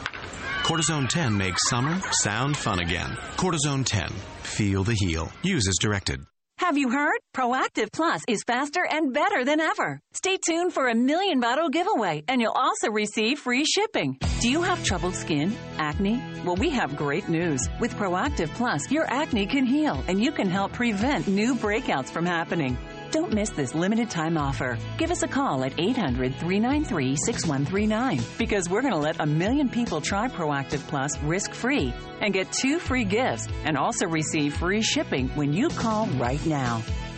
Cortizone 0.63 1.09
10 1.09 1.37
makes 1.37 1.69
summer 1.69 2.01
sound 2.23 2.57
fun 2.57 2.81
again. 2.81 3.17
Cortizone 3.37 3.85
10. 3.85 4.09
Feel 4.43 4.85
the 4.85 4.95
heal. 5.01 5.31
Use 5.43 5.67
as 5.67 5.77
directed. 5.81 6.21
Have 6.59 6.77
you 6.77 6.91
heard? 6.91 7.19
Proactiv 7.35 7.91
Plus 7.93 8.21
is 8.29 8.45
faster 8.47 8.87
and 8.89 9.13
better 9.15 9.45
than 9.45 9.61
ever. 9.61 9.99
Stay 10.13 10.37
tuned 10.47 10.73
for 10.75 10.89
a 10.89 10.95
million 10.95 11.41
bottle 11.41 11.71
giveaway, 11.71 12.23
and 12.29 12.41
you'll 12.41 12.53
also 12.53 12.91
receive 12.91 13.39
free 13.39 13.65
shipping. 13.65 14.19
Do 14.41 14.51
you 14.51 14.61
have 14.63 14.85
troubled 14.85 15.15
skin? 15.15 15.57
Acne? 15.79 16.23
Well, 16.45 16.57
we 16.57 16.69
have 16.71 16.97
great 16.97 17.29
news. 17.29 17.67
With 17.81 17.95
Proactiv 17.97 18.49
Plus, 18.51 18.91
your 18.91 19.11
acne 19.11 19.47
can 19.47 19.65
heal, 19.65 20.05
and 20.07 20.23
you 20.23 20.31
can 20.31 20.49
help 20.51 20.73
prevent 20.75 21.27
new 21.27 21.55
breakouts 21.55 22.11
from 22.11 22.27
happening. 22.27 22.77
Don't 23.11 23.33
miss 23.33 23.51
this 23.51 23.75
limited 23.75 24.09
time 24.09 24.39
offer. 24.39 24.79
Give 24.97 25.11
us 25.11 25.25
a 25.25 25.29
call 25.29 25.65
at 25.65 25.73
800 25.79 26.35
393 26.37 27.17
6139 27.17 28.21
because 28.39 28.71
we're 28.71 28.83
going 28.83 28.95
to 28.95 29.01
let 29.01 29.21
a 29.21 29.27
million 29.27 29.69
people 29.69 30.01
try 30.01 30.29
Proactiv 30.29 30.87
Plus 30.87 31.19
risk 31.23 31.53
free 31.53 31.93
and 32.21 32.33
get 32.33 32.53
two 32.53 32.79
free 32.79 33.05
gifts 33.05 33.49
and 33.65 33.77
also 33.77 34.07
receive 34.07 34.55
free 34.55 34.83
shipping 34.83 35.29
when 35.31 35.53
you 35.53 35.71
call 35.71 36.07
right 36.19 36.45
now. 36.47 36.83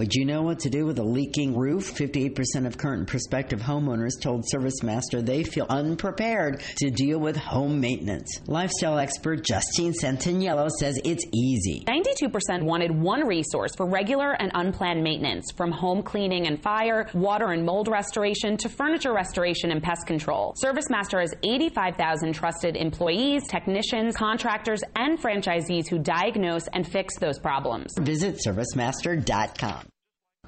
Would 0.00 0.12
you 0.12 0.24
know 0.24 0.42
what 0.42 0.58
to 0.58 0.70
do 0.70 0.86
with 0.86 0.98
a 0.98 1.04
leaking 1.04 1.56
roof? 1.56 1.94
58% 1.94 2.66
of 2.66 2.76
current 2.76 2.98
and 2.98 3.06
prospective 3.06 3.60
homeowners 3.60 4.20
told 4.20 4.44
ServiceMaster 4.52 5.24
they 5.24 5.44
feel 5.44 5.66
unprepared 5.68 6.64
to 6.78 6.90
deal 6.90 7.20
with 7.20 7.36
home 7.36 7.80
maintenance. 7.80 8.40
Lifestyle 8.48 8.98
expert 8.98 9.44
Justine 9.44 9.92
Santaniello 9.92 10.68
says 10.80 10.98
it's 11.04 11.24
easy. 11.32 11.84
92% 11.86 12.64
wanted 12.64 12.90
one 12.90 13.24
resource 13.24 13.70
for 13.76 13.86
regular 13.86 14.32
and 14.32 14.50
unplanned 14.54 15.04
maintenance, 15.04 15.52
from 15.56 15.70
home 15.70 16.02
cleaning 16.02 16.48
and 16.48 16.60
fire, 16.60 17.08
water 17.14 17.52
and 17.52 17.64
mold 17.64 17.86
restoration, 17.86 18.56
to 18.56 18.68
furniture 18.68 19.12
restoration 19.12 19.70
and 19.70 19.80
pest 19.80 20.08
control. 20.08 20.56
ServiceMaster 20.60 21.20
has 21.20 21.32
85,000 21.44 22.32
trusted 22.32 22.74
employees, 22.74 23.46
technicians, 23.46 24.16
contractors, 24.16 24.82
and 24.96 25.20
franchisees 25.20 25.88
who 25.88 26.00
diagnose 26.00 26.66
and 26.72 26.84
fix 26.84 27.16
those 27.20 27.38
problems. 27.38 27.92
Visit 28.00 28.40
ServiceMaster.com. 28.44 29.83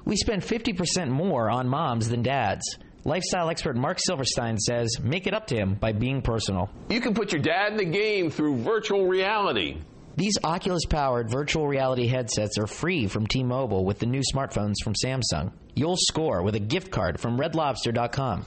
We 0.07 0.15
spend 0.15 0.41
50% 0.41 1.09
more 1.09 1.49
on 1.49 1.67
moms 1.67 2.07
than 2.07 2.23
dads. 2.23 2.63
Lifestyle 3.03 3.49
expert 3.49 3.75
Mark 3.75 3.99
Silverstein 3.99 4.57
says 4.57 5.01
make 5.01 5.27
it 5.27 5.33
up 5.33 5.47
to 5.47 5.55
him 5.57 5.73
by 5.75 5.91
being 5.91 6.21
personal. 6.21 6.69
You 6.87 7.01
can 7.01 7.13
put 7.13 7.33
your 7.33 7.41
dad 7.41 7.73
in 7.73 7.77
the 7.77 7.83
game 7.83 8.29
through 8.29 8.55
virtual 8.59 9.05
reality. 9.05 9.81
These 10.15 10.37
Oculus 10.45 10.85
powered 10.85 11.29
virtual 11.29 11.67
reality 11.67 12.07
headsets 12.07 12.57
are 12.57 12.67
free 12.67 13.07
from 13.07 13.27
T 13.27 13.43
Mobile 13.43 13.83
with 13.83 13.99
the 13.99 14.05
new 14.05 14.21
smartphones 14.33 14.75
from 14.81 14.93
Samsung. 14.93 15.51
You'll 15.75 15.97
score 15.97 16.41
with 16.41 16.55
a 16.55 16.59
gift 16.61 16.89
card 16.89 17.19
from 17.19 17.37
redlobster.com. 17.37 18.45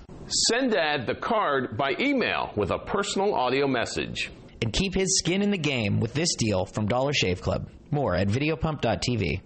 Send 0.49 0.73
dad 0.73 1.07
the 1.07 1.15
card 1.15 1.77
by 1.77 1.95
email 2.01 2.53
with 2.57 2.71
a 2.71 2.79
personal 2.79 3.35
audio 3.35 3.69
message. 3.69 4.31
And 4.63 4.73
keep 4.73 4.95
his 4.95 5.19
skin 5.19 5.43
in 5.43 5.51
the 5.51 5.59
game 5.59 6.01
with 6.01 6.15
this 6.15 6.35
deal 6.37 6.65
from 6.65 6.87
Dollar 6.87 7.13
Shave 7.13 7.43
Club. 7.43 7.69
More 7.91 8.15
at 8.15 8.29
videopump.tv. 8.29 9.43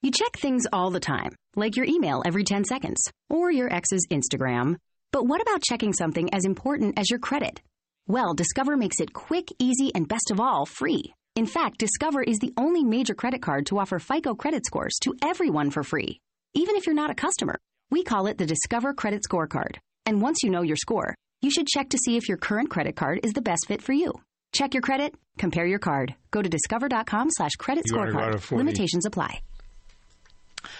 You 0.00 0.12
check 0.12 0.36
things 0.36 0.62
all 0.72 0.90
the 0.90 1.00
time, 1.00 1.30
like 1.56 1.76
your 1.76 1.84
email 1.84 2.22
every 2.24 2.44
10 2.44 2.64
seconds 2.64 2.98
or 3.28 3.50
your 3.50 3.72
ex's 3.72 4.06
Instagram. 4.12 4.76
But 5.10 5.26
what 5.26 5.42
about 5.42 5.62
checking 5.62 5.92
something 5.92 6.32
as 6.32 6.44
important 6.44 6.96
as 6.98 7.10
your 7.10 7.18
credit? 7.18 7.60
Well, 8.06 8.32
Discover 8.32 8.76
makes 8.76 9.00
it 9.00 9.12
quick, 9.12 9.48
easy, 9.58 9.90
and 9.94 10.06
best 10.06 10.30
of 10.30 10.38
all, 10.38 10.66
free. 10.66 11.12
In 11.34 11.46
fact, 11.46 11.78
Discover 11.78 12.22
is 12.22 12.38
the 12.38 12.52
only 12.56 12.84
major 12.84 13.14
credit 13.14 13.42
card 13.42 13.66
to 13.66 13.78
offer 13.80 13.98
FICO 13.98 14.34
credit 14.36 14.64
scores 14.66 14.96
to 15.02 15.14
everyone 15.24 15.70
for 15.70 15.82
free, 15.82 16.20
even 16.54 16.76
if 16.76 16.86
you're 16.86 16.94
not 16.94 17.10
a 17.10 17.14
customer. 17.14 17.58
We 17.90 18.04
call 18.04 18.28
it 18.28 18.38
the 18.38 18.46
Discover 18.46 18.94
Credit 18.94 19.22
Scorecard. 19.28 19.78
And 20.06 20.22
once 20.22 20.44
you 20.44 20.50
know 20.50 20.62
your 20.62 20.76
score, 20.76 21.14
you 21.42 21.50
should 21.50 21.66
check 21.66 21.88
to 21.90 21.98
see 21.98 22.16
if 22.16 22.28
your 22.28 22.38
current 22.38 22.70
credit 22.70 22.94
card 22.94 23.20
is 23.24 23.32
the 23.32 23.42
best 23.42 23.66
fit 23.66 23.82
for 23.82 23.92
you. 23.92 24.12
Check 24.52 24.74
your 24.74 24.82
credit, 24.82 25.14
compare 25.38 25.66
your 25.66 25.78
card. 25.80 26.14
Go 26.30 26.40
to 26.40 26.48
discover.com 26.48 27.28
slash 27.30 27.52
credit 27.58 27.84
You 27.86 27.96
wanna 27.96 28.12
go 28.12 28.18
out 28.18 28.34
scorecard. 28.34 28.58
Limitations 28.58 29.04
apply. 29.04 29.40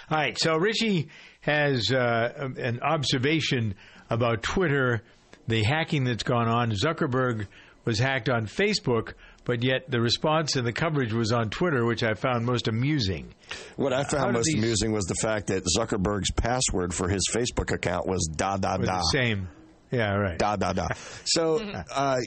All 0.09 0.17
right, 0.17 0.37
so 0.37 0.55
Richie 0.55 1.09
has 1.41 1.91
uh, 1.91 2.49
an 2.57 2.79
observation 2.81 3.75
about 4.09 4.43
Twitter, 4.43 5.01
the 5.47 5.63
hacking 5.63 6.03
that's 6.03 6.23
gone 6.23 6.47
on. 6.47 6.71
Zuckerberg 6.71 7.47
was 7.85 7.97
hacked 7.99 8.29
on 8.29 8.45
Facebook, 8.45 9.13
but 9.45 9.63
yet 9.63 9.89
the 9.89 9.99
response 10.01 10.55
and 10.55 10.65
the 10.67 10.73
coverage 10.73 11.13
was 11.13 11.31
on 11.31 11.49
Twitter, 11.49 11.85
which 11.85 12.03
I 12.03 12.13
found 12.13 12.45
most 12.45 12.67
amusing. 12.67 13.33
What 13.77 13.93
I 13.93 14.03
found 14.03 14.27
did 14.27 14.33
most 14.33 14.45
these- 14.45 14.55
amusing 14.55 14.91
was 14.91 15.05
the 15.05 15.15
fact 15.15 15.47
that 15.47 15.63
Zuckerberg's 15.77 16.31
password 16.31 16.93
for 16.93 17.07
his 17.07 17.21
Facebook 17.31 17.71
account 17.73 18.07
was 18.07 18.27
da 18.35 18.57
da 18.57 18.77
da. 18.77 18.97
the 18.97 19.01
same. 19.11 19.47
Yeah, 19.91 20.13
right. 20.15 20.37
Da 20.37 20.55
da 20.55 20.73
da. 20.73 20.87
So 21.25 21.59
uh, 21.95 22.17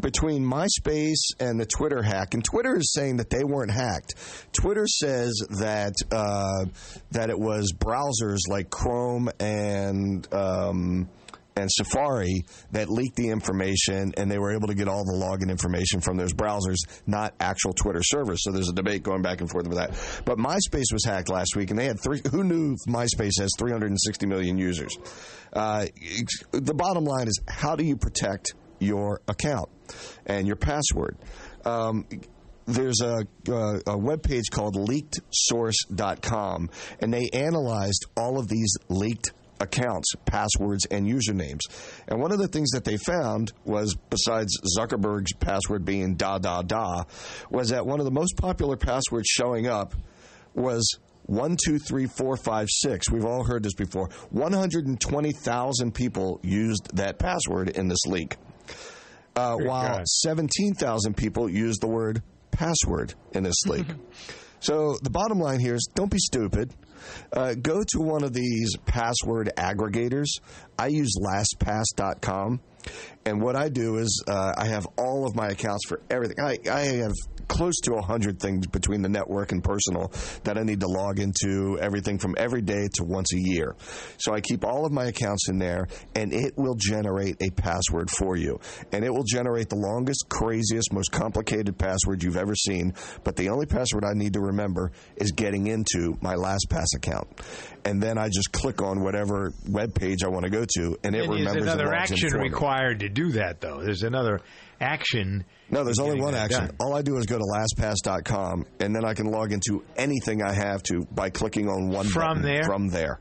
between 0.00 0.44
MySpace 0.44 1.32
and 1.40 1.58
the 1.58 1.66
Twitter 1.66 2.02
hack, 2.02 2.34
and 2.34 2.44
Twitter 2.44 2.76
is 2.76 2.92
saying 2.92 3.16
that 3.16 3.30
they 3.30 3.44
weren't 3.44 3.70
hacked. 3.70 4.14
Twitter 4.52 4.86
says 4.86 5.32
that 5.60 5.94
uh, 6.12 6.66
that 7.12 7.30
it 7.30 7.38
was 7.38 7.72
browsers 7.72 8.40
like 8.48 8.70
Chrome 8.70 9.30
and. 9.40 10.26
Um, 10.32 11.08
and 11.58 11.70
Safari 11.70 12.44
that 12.72 12.88
leaked 12.88 13.16
the 13.16 13.28
information, 13.28 14.12
and 14.16 14.30
they 14.30 14.38
were 14.38 14.54
able 14.54 14.68
to 14.68 14.74
get 14.74 14.88
all 14.88 15.04
the 15.04 15.12
login 15.12 15.50
information 15.50 16.00
from 16.00 16.16
those 16.16 16.32
browsers, 16.32 16.76
not 17.06 17.34
actual 17.40 17.72
Twitter 17.72 18.02
servers. 18.02 18.42
So 18.42 18.52
there's 18.52 18.68
a 18.68 18.74
debate 18.74 19.02
going 19.02 19.22
back 19.22 19.40
and 19.40 19.50
forth 19.50 19.66
with 19.66 19.78
that. 19.78 19.90
But 20.24 20.38
MySpace 20.38 20.92
was 20.92 21.04
hacked 21.04 21.28
last 21.28 21.56
week, 21.56 21.70
and 21.70 21.78
they 21.78 21.86
had 21.86 22.00
three. 22.00 22.20
Who 22.30 22.44
knew 22.44 22.76
MySpace 22.86 23.40
has 23.40 23.50
360 23.58 24.26
million 24.26 24.56
users? 24.58 24.96
Uh, 25.52 25.86
the 26.52 26.74
bottom 26.74 27.04
line 27.04 27.26
is, 27.26 27.40
how 27.48 27.74
do 27.74 27.84
you 27.84 27.96
protect 27.96 28.54
your 28.78 29.20
account 29.26 29.68
and 30.26 30.46
your 30.46 30.56
password? 30.56 31.16
Um, 31.64 32.06
there's 32.66 33.00
a, 33.00 33.26
a, 33.50 33.80
a 33.86 33.98
web 33.98 34.22
page 34.22 34.50
called 34.50 34.76
leakedsource.com, 34.76 36.70
and 37.00 37.12
they 37.12 37.30
analyzed 37.32 38.06
all 38.16 38.38
of 38.38 38.46
these 38.48 38.76
leaked 38.88 39.32
accounts, 39.60 40.12
passwords, 40.24 40.86
and 40.86 41.06
usernames. 41.06 41.60
And 42.06 42.20
one 42.20 42.32
of 42.32 42.38
the 42.38 42.48
things 42.48 42.70
that 42.70 42.84
they 42.84 42.96
found 42.96 43.52
was, 43.64 43.94
besides 44.10 44.58
Zuckerberg's 44.76 45.32
password 45.34 45.84
being 45.84 46.14
da 46.14 46.38
da 46.38 46.62
da, 46.62 47.04
was 47.50 47.70
that 47.70 47.86
one 47.86 48.00
of 48.00 48.04
the 48.04 48.12
most 48.12 48.36
popular 48.36 48.76
passwords 48.76 49.28
showing 49.28 49.66
up 49.66 49.94
was 50.54 50.98
one, 51.28 51.56
two, 51.62 51.78
three, 51.78 52.06
four, 52.06 52.36
five, 52.36 52.68
six. 52.70 53.10
We've 53.10 53.24
all 53.24 53.44
heard 53.44 53.62
this 53.62 53.74
before. 53.74 54.08
120,000 54.30 55.94
people 55.94 56.40
used 56.42 56.96
that 56.96 57.18
password 57.18 57.68
in 57.70 57.88
this 57.88 58.06
leak, 58.06 58.36
uh, 59.36 59.56
while 59.56 60.00
17,000 60.04 61.16
people 61.16 61.48
used 61.48 61.82
the 61.82 61.86
word 61.86 62.22
password 62.50 63.14
in 63.32 63.42
this 63.42 63.66
leak. 63.66 63.86
so 64.60 64.96
the 65.02 65.10
bottom 65.10 65.38
line 65.38 65.60
here 65.60 65.74
is 65.74 65.86
don't 65.94 66.10
be 66.10 66.18
stupid. 66.18 66.72
Uh, 67.32 67.54
go 67.54 67.82
to 67.82 68.00
one 68.00 68.24
of 68.24 68.32
these 68.32 68.76
password 68.86 69.50
aggregators. 69.56 70.26
I 70.78 70.88
use 70.88 71.12
LastPass.com. 71.20 72.60
And 73.24 73.42
what 73.42 73.56
I 73.56 73.68
do 73.68 73.98
is 73.98 74.24
uh, 74.26 74.54
I 74.56 74.66
have 74.66 74.86
all 74.96 75.26
of 75.26 75.34
my 75.34 75.48
accounts 75.48 75.86
for 75.86 76.00
everything. 76.08 76.36
I, 76.40 76.58
I 76.70 76.80
have 76.80 77.12
close 77.48 77.80
to 77.80 77.92
100 77.92 78.38
things 78.38 78.66
between 78.66 79.02
the 79.02 79.08
network 79.08 79.52
and 79.52 79.64
personal 79.64 80.12
that 80.44 80.58
I 80.58 80.62
need 80.62 80.80
to 80.80 80.86
log 80.86 81.18
into, 81.18 81.78
everything 81.80 82.18
from 82.18 82.34
every 82.38 82.62
day 82.62 82.88
to 82.94 83.04
once 83.04 83.32
a 83.34 83.38
year. 83.38 83.74
So 84.18 84.34
I 84.34 84.40
keep 84.40 84.64
all 84.64 84.86
of 84.86 84.92
my 84.92 85.06
accounts 85.06 85.48
in 85.48 85.58
there, 85.58 85.88
and 86.14 86.32
it 86.32 86.56
will 86.56 86.76
generate 86.76 87.36
a 87.42 87.50
password 87.50 88.10
for 88.10 88.36
you. 88.36 88.60
And 88.92 89.04
it 89.04 89.12
will 89.12 89.24
generate 89.24 89.68
the 89.68 89.76
longest, 89.76 90.28
craziest, 90.28 90.92
most 90.92 91.10
complicated 91.10 91.78
password 91.78 92.22
you've 92.22 92.36
ever 92.36 92.54
seen. 92.54 92.94
But 93.24 93.36
the 93.36 93.48
only 93.48 93.66
password 93.66 94.04
I 94.04 94.12
need 94.14 94.34
to 94.34 94.40
remember 94.40 94.92
is 95.16 95.32
getting 95.32 95.66
into 95.66 96.16
my 96.20 96.34
LastPass 96.34 96.96
account. 96.96 97.28
And 97.84 98.02
then 98.02 98.18
I 98.18 98.28
just 98.28 98.52
click 98.52 98.82
on 98.82 99.02
whatever 99.02 99.52
web 99.68 99.94
page 99.94 100.22
I 100.24 100.28
want 100.28 100.44
to 100.44 100.50
go 100.50 100.64
to, 100.76 100.98
and 101.04 101.14
it 101.14 101.24
And 101.24 101.30
remembers 101.30 101.64
there's 101.64 101.74
another 101.74 101.94
action 101.94 102.32
required 102.34 103.00
to 103.00 103.08
do 103.08 103.32
that, 103.32 103.60
though. 103.60 103.80
There's 103.82 104.02
another 104.02 104.40
action. 104.80 105.44
No, 105.70 105.84
there's 105.84 105.98
only 105.98 106.20
one 106.20 106.34
action. 106.34 106.66
done. 106.66 106.76
All 106.80 106.94
I 106.94 107.02
do 107.02 107.16
is 107.18 107.26
go 107.26 107.38
to 107.38 107.44
lastpass.com 107.44 108.64
and 108.80 108.94
then 108.94 109.04
I 109.04 109.14
can 109.14 109.26
log 109.26 109.52
into 109.52 109.84
anything 109.96 110.42
I 110.42 110.52
have 110.52 110.82
to 110.84 111.06
by 111.10 111.30
clicking 111.30 111.68
on 111.68 111.88
one 111.88 112.06
From 112.06 112.38
button 112.38 112.42
there? 112.42 112.64
from 112.64 112.88
there. 112.88 113.20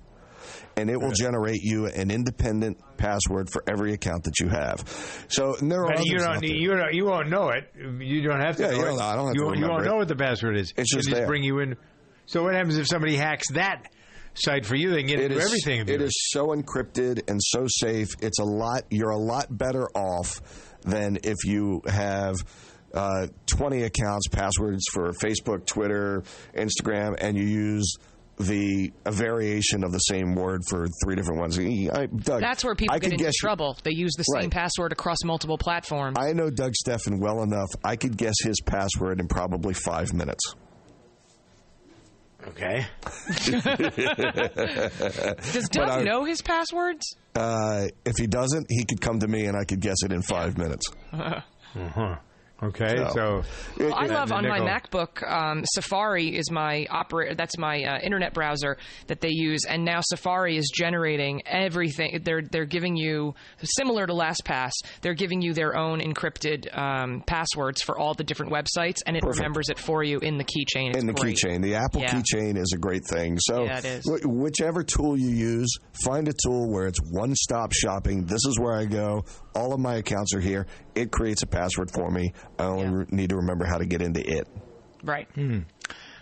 And 0.77 0.89
it 0.91 0.97
will 1.01 1.11
generate 1.11 1.61
you 1.63 1.87
an 1.87 2.11
independent 2.11 2.77
password 2.97 3.49
for 3.51 3.63
every 3.67 3.93
account 3.93 4.23
that 4.25 4.39
you 4.39 4.47
have. 4.49 5.25
So 5.27 5.55
there 5.59 5.83
are 5.85 5.95
But 5.95 6.05
you 6.05 6.19
don't. 6.19 6.43
You 6.43 6.75
don't. 6.75 6.93
You 6.93 7.05
won't 7.05 7.29
know 7.29 7.49
it. 7.49 7.71
You 7.75 8.21
don't 8.21 8.39
have 8.39 8.57
to. 8.57 8.63
Yeah, 8.63 8.69
know 8.69 8.75
you 8.77 8.83
don't. 8.85 9.01
I 9.01 9.15
don't 9.15 9.27
have 9.27 9.35
you, 9.35 9.51
to 9.53 9.59
You 9.59 9.67
won't 9.67 9.85
it. 9.85 9.89
know 9.89 9.95
what 9.97 10.07
the 10.07 10.15
password 10.15 10.55
is. 10.57 10.73
It's 10.77 10.93
just 10.93 11.07
just 11.07 11.15
there. 11.15 11.25
bring 11.25 11.43
you 11.43 11.59
in. 11.59 11.75
So 12.27 12.43
what 12.43 12.53
happens 12.53 12.77
if 12.77 12.85
somebody 12.87 13.15
hacks 13.15 13.47
that 13.53 13.87
site 14.35 14.67
for 14.67 14.75
you? 14.75 14.91
They 14.91 14.97
can 14.99 15.07
get 15.07 15.19
It 15.19 15.31
is- 15.31 15.43
everything. 15.45 15.81
It 15.89 15.99
yours. 15.99 16.13
so 16.31 16.49
encrypted 16.49 17.27
and 17.27 17.39
so 17.43 17.65
safe. 17.67 18.09
It's 18.21 18.37
a 18.39 18.43
lot. 18.45 18.83
You're 18.91 19.09
a 19.09 19.17
lot 19.17 19.47
better 19.49 19.87
off 19.95 20.41
than 20.81 21.17
if 21.23 21.37
you 21.45 21.81
have 21.87 22.35
uh, 22.93 23.27
20 23.47 23.83
accounts, 23.83 24.27
passwords 24.27 24.83
for 24.93 25.11
Facebook, 25.13 25.65
Twitter, 25.65 26.23
Instagram, 26.55 27.15
and 27.19 27.37
you 27.37 27.43
use 27.43 27.95
the 28.39 28.91
a 29.05 29.11
variation 29.11 29.83
of 29.83 29.91
the 29.91 29.97
same 29.97 30.35
word 30.35 30.61
for 30.69 30.85
three 31.03 31.15
different 31.15 31.39
ones. 31.39 31.57
I, 31.57 32.05
Doug, 32.05 32.39
That's 32.39 32.63
where 32.63 32.75
people 32.75 32.95
I 32.95 32.99
get 32.99 33.13
into 33.13 33.31
trouble. 33.35 33.75
They 33.83 33.93
use 33.93 34.13
the 34.15 34.23
same 34.23 34.43
Right. 34.43 34.51
password 34.51 34.91
across 34.91 35.17
multiple 35.25 35.57
platforms. 35.57 36.17
I 36.19 36.33
know 36.33 36.51
Doug 36.51 36.75
Stephan 36.75 37.19
well 37.19 37.41
enough. 37.41 37.69
I 37.83 37.95
could 37.95 38.15
guess 38.15 38.35
his 38.43 38.61
password 38.61 39.19
in 39.19 39.27
probably 39.27 39.73
five 39.73 40.13
minutes. 40.13 40.53
Okay. 42.49 42.85
Does 43.45 43.63
But 45.69 45.71
Doug 45.71 45.89
I- 45.89 46.03
know 46.03 46.23
his 46.25 46.41
passwords? 46.41 47.05
Uh, 47.35 47.87
if 48.05 48.13
he 48.17 48.25
doesn't, 48.27 48.65
he 48.69 48.83
could 48.85 48.99
come 49.01 49.19
to 49.19 49.27
me 49.27 49.45
and 49.45 49.55
I 49.57 49.63
could 49.63 49.79
guess 49.79 49.97
it 50.03 50.11
in 50.11 50.21
five 50.21 50.57
minutes. 50.57 50.85
Uh-huh. 51.75 52.15
Okay, 52.63 52.95
so, 53.13 53.43
So- 53.43 53.43
Well, 53.77 53.93
I 53.93 54.07
love 54.07 54.29
then 54.29 54.37
on 54.45 54.47
my 54.47 54.59
MacBook. 54.59 55.21
Um, 55.31 55.63
Safari 55.75 56.35
is 56.35 56.49
my 56.49 56.87
operator. 56.89 57.35
That's 57.35 57.55
my 57.57 57.83
uh, 57.83 57.99
internet 57.99 58.33
browser 58.33 58.77
that 59.05 59.21
they 59.21 59.29
use, 59.31 59.61
and 59.69 59.85
now 59.85 59.99
Safari 60.01 60.57
is 60.57 60.71
generating 60.75 61.43
everything. 61.45 62.21
They're 62.23 62.41
they're 62.41 62.65
giving 62.65 62.95
you 62.95 63.35
similar 63.61 64.07
to 64.07 64.13
LastPass. 64.13 64.71
They're 65.01 65.13
giving 65.13 65.41
you 65.43 65.53
their 65.53 65.77
own 65.77 65.99
encrypted 65.99 66.75
um, 66.75 67.21
passwords 67.27 67.83
for 67.83 67.97
all 67.99 68.15
the 68.15 68.23
different 68.23 68.51
websites, 68.51 68.97
and 69.05 69.15
it 69.15 69.21
Perfect. 69.21 69.37
remembers 69.39 69.69
it 69.69 69.77
for 69.77 70.03
you 70.03 70.17
in 70.19 70.37
the 70.39 70.43
keychain. 70.43 70.89
It's 70.89 70.97
in 70.97 71.05
the 71.05 71.13
great. 71.13 71.35
keychain. 71.37 71.61
The 71.61 71.75
Apple 71.75 72.01
Yeah. 72.01 72.15
keychain 72.19 72.57
is 72.57 72.71
a 72.73 72.79
great 72.79 73.03
thing. 73.07 73.37
So, 73.39 73.65
Yeah, 73.65 73.77
it 73.77 73.85
is. 73.85 74.05
wh- 74.05 74.25
whichever 74.25 74.83
tool 74.83 75.15
you 75.15 75.29
use, 75.29 75.69
find 76.03 76.27
a 76.27 76.33
tool 76.43 76.71
where 76.71 76.87
it's 76.87 76.99
one 77.11 77.35
stop 77.35 77.71
shopping. 77.73 78.25
This 78.25 78.41
is 78.47 78.57
where 78.59 78.73
I 78.75 78.85
go. 78.85 79.23
All 79.57 79.73
of 79.73 79.79
my 79.79 79.95
accounts 79.95 80.35
are 80.35 80.39
here. 80.39 80.67
It 80.93 81.11
creates 81.11 81.41
a 81.41 81.47
password 81.47 81.89
for 81.91 82.11
me. 82.11 82.31
I 82.59 82.65
only 82.65 82.87
re- 82.89 83.05
need 83.09 83.29
to 83.31 83.37
remember 83.37 83.65
how 83.65 83.79
to 83.79 83.85
get 83.85 84.03
into 84.03 84.21
it. 84.21 84.47
Right. 85.03 85.27
Hmm. 85.33 85.61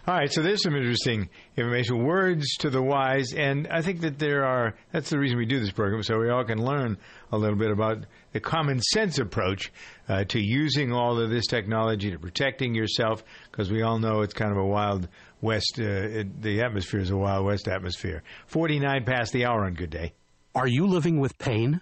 All 0.07 0.13
right, 0.13 0.31
so 0.31 0.43
there's 0.43 0.61
some 0.61 0.75
interesting 0.75 1.29
information. 1.57 2.05
Words 2.05 2.57
to 2.59 2.69
the 2.69 2.81
wise, 2.81 3.33
and 3.33 3.67
I 3.71 3.81
think 3.81 4.01
that 4.01 4.19
there 4.19 4.45
are. 4.45 4.75
That's 4.91 5.09
the 5.09 5.17
reason 5.17 5.39
we 5.39 5.47
do 5.47 5.59
this 5.59 5.71
program, 5.71 6.03
so 6.03 6.19
we 6.19 6.29
all 6.29 6.45
can 6.45 6.63
learn 6.63 6.99
a 7.31 7.37
little 7.37 7.57
bit 7.57 7.71
about 7.71 8.05
the 8.31 8.39
common 8.39 8.79
sense 8.93 9.17
approach 9.17 9.73
uh, 10.07 10.23
to 10.25 10.39
using 10.39 10.91
all 10.93 11.19
of 11.19 11.31
this 11.31 11.47
technology 11.47 12.11
to 12.11 12.19
protecting 12.19 12.75
yourself, 12.75 13.23
because 13.49 13.71
we 13.71 13.81
all 13.81 13.97
know 13.97 14.21
it's 14.21 14.35
kind 14.35 14.51
of 14.51 14.57
a 14.57 14.65
wild 14.65 15.07
west. 15.41 15.79
Uh, 15.79 15.83
it, 15.83 16.39
the 16.39 16.61
atmosphere 16.61 16.99
is 16.99 17.09
a 17.09 17.17
wild 17.17 17.43
west 17.43 17.67
atmosphere. 17.67 18.21
Forty-nine 18.45 19.05
past 19.05 19.33
the 19.33 19.45
hour 19.45 19.65
on 19.65 19.73
Good 19.73 19.89
Day. 19.89 20.13
Are 20.53 20.67
you 20.67 20.85
living 20.85 21.19
with 21.19 21.35
pain? 21.39 21.81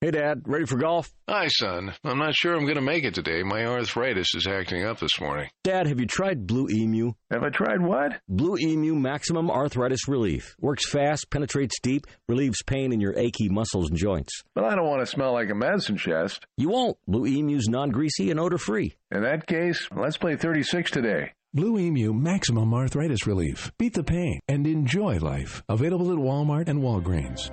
Hey, 0.00 0.12
Dad, 0.12 0.42
ready 0.46 0.64
for 0.64 0.76
golf? 0.76 1.12
Hi, 1.28 1.48
son. 1.48 1.92
I'm 2.04 2.18
not 2.18 2.32
sure 2.32 2.54
I'm 2.54 2.62
going 2.62 2.76
to 2.76 2.80
make 2.80 3.02
it 3.02 3.14
today. 3.14 3.42
My 3.42 3.64
arthritis 3.64 4.32
is 4.32 4.46
acting 4.46 4.84
up 4.84 5.00
this 5.00 5.20
morning. 5.20 5.48
Dad, 5.64 5.88
have 5.88 5.98
you 5.98 6.06
tried 6.06 6.46
Blue 6.46 6.68
Emu? 6.70 7.14
Have 7.32 7.42
I 7.42 7.48
tried 7.48 7.80
what? 7.82 8.20
Blue 8.28 8.56
Emu 8.56 8.94
Maximum 8.94 9.50
Arthritis 9.50 10.06
Relief. 10.06 10.54
Works 10.60 10.88
fast, 10.88 11.28
penetrates 11.30 11.80
deep, 11.82 12.06
relieves 12.28 12.62
pain 12.62 12.92
in 12.92 13.00
your 13.00 13.18
achy 13.18 13.48
muscles 13.48 13.88
and 13.90 13.98
joints. 13.98 14.44
But 14.54 14.62
I 14.62 14.76
don't 14.76 14.86
want 14.86 15.00
to 15.00 15.06
smell 15.06 15.32
like 15.32 15.50
a 15.50 15.56
medicine 15.56 15.96
chest. 15.96 16.46
You 16.56 16.68
won't. 16.68 16.96
Blue 17.08 17.26
Emu's 17.26 17.66
non 17.66 17.90
greasy 17.90 18.30
and 18.30 18.38
odor 18.38 18.58
free. 18.58 18.94
In 19.10 19.22
that 19.24 19.48
case, 19.48 19.88
let's 19.96 20.16
play 20.16 20.36
36 20.36 20.92
today. 20.92 21.32
Blue 21.54 21.76
Emu 21.76 22.12
Maximum 22.12 22.72
Arthritis 22.72 23.26
Relief. 23.26 23.72
Beat 23.78 23.94
the 23.94 24.04
pain 24.04 24.38
and 24.46 24.64
enjoy 24.64 25.18
life. 25.18 25.64
Available 25.68 26.12
at 26.12 26.18
Walmart 26.18 26.68
and 26.68 26.82
Walgreens. 26.82 27.50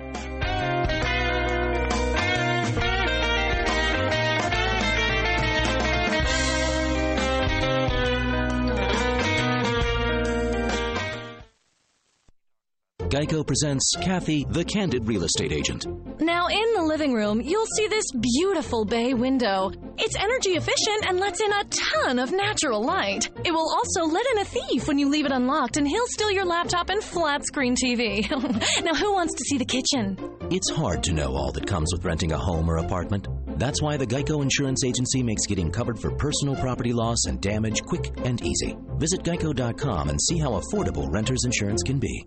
Geico 13.08 13.46
presents 13.46 13.94
Kathy, 14.00 14.44
the 14.48 14.64
Candid 14.64 15.06
Real 15.06 15.22
Estate 15.22 15.52
Agent. 15.52 15.86
Now, 16.20 16.48
in 16.48 16.74
the 16.74 16.82
living 16.82 17.14
room, 17.14 17.40
you'll 17.40 17.66
see 17.76 17.86
this 17.86 18.04
beautiful 18.10 18.84
bay 18.84 19.14
window. 19.14 19.70
It's 19.96 20.16
energy 20.16 20.50
efficient 20.50 21.06
and 21.06 21.20
lets 21.20 21.40
in 21.40 21.52
a 21.52 21.64
ton 21.64 22.18
of 22.18 22.32
natural 22.32 22.82
light. 22.82 23.30
It 23.44 23.52
will 23.52 23.70
also 23.70 24.06
let 24.06 24.26
in 24.32 24.38
a 24.38 24.44
thief 24.44 24.88
when 24.88 24.98
you 24.98 25.08
leave 25.08 25.24
it 25.24 25.30
unlocked, 25.30 25.76
and 25.76 25.86
he'll 25.86 26.06
steal 26.08 26.32
your 26.32 26.46
laptop 26.46 26.90
and 26.90 27.02
flat 27.02 27.46
screen 27.46 27.76
TV. 27.76 28.28
now, 28.84 28.94
who 28.94 29.12
wants 29.12 29.34
to 29.34 29.44
see 29.44 29.58
the 29.58 29.64
kitchen? 29.64 30.18
It's 30.50 30.70
hard 30.70 31.04
to 31.04 31.12
know 31.12 31.32
all 31.36 31.52
that 31.52 31.66
comes 31.66 31.92
with 31.92 32.04
renting 32.04 32.32
a 32.32 32.38
home 32.38 32.68
or 32.68 32.78
apartment. 32.78 33.28
That's 33.56 33.80
why 33.80 33.96
the 33.96 34.06
Geico 34.06 34.42
Insurance 34.42 34.84
Agency 34.84 35.22
makes 35.22 35.46
getting 35.46 35.70
covered 35.70 36.00
for 36.00 36.10
personal 36.10 36.56
property 36.56 36.92
loss 36.92 37.26
and 37.28 37.40
damage 37.40 37.82
quick 37.82 38.10
and 38.24 38.42
easy. 38.44 38.76
Visit 38.96 39.22
geico.com 39.22 40.08
and 40.08 40.20
see 40.20 40.38
how 40.38 40.60
affordable 40.60 41.06
renter's 41.12 41.44
insurance 41.44 41.84
can 41.84 42.00
be. 42.00 42.26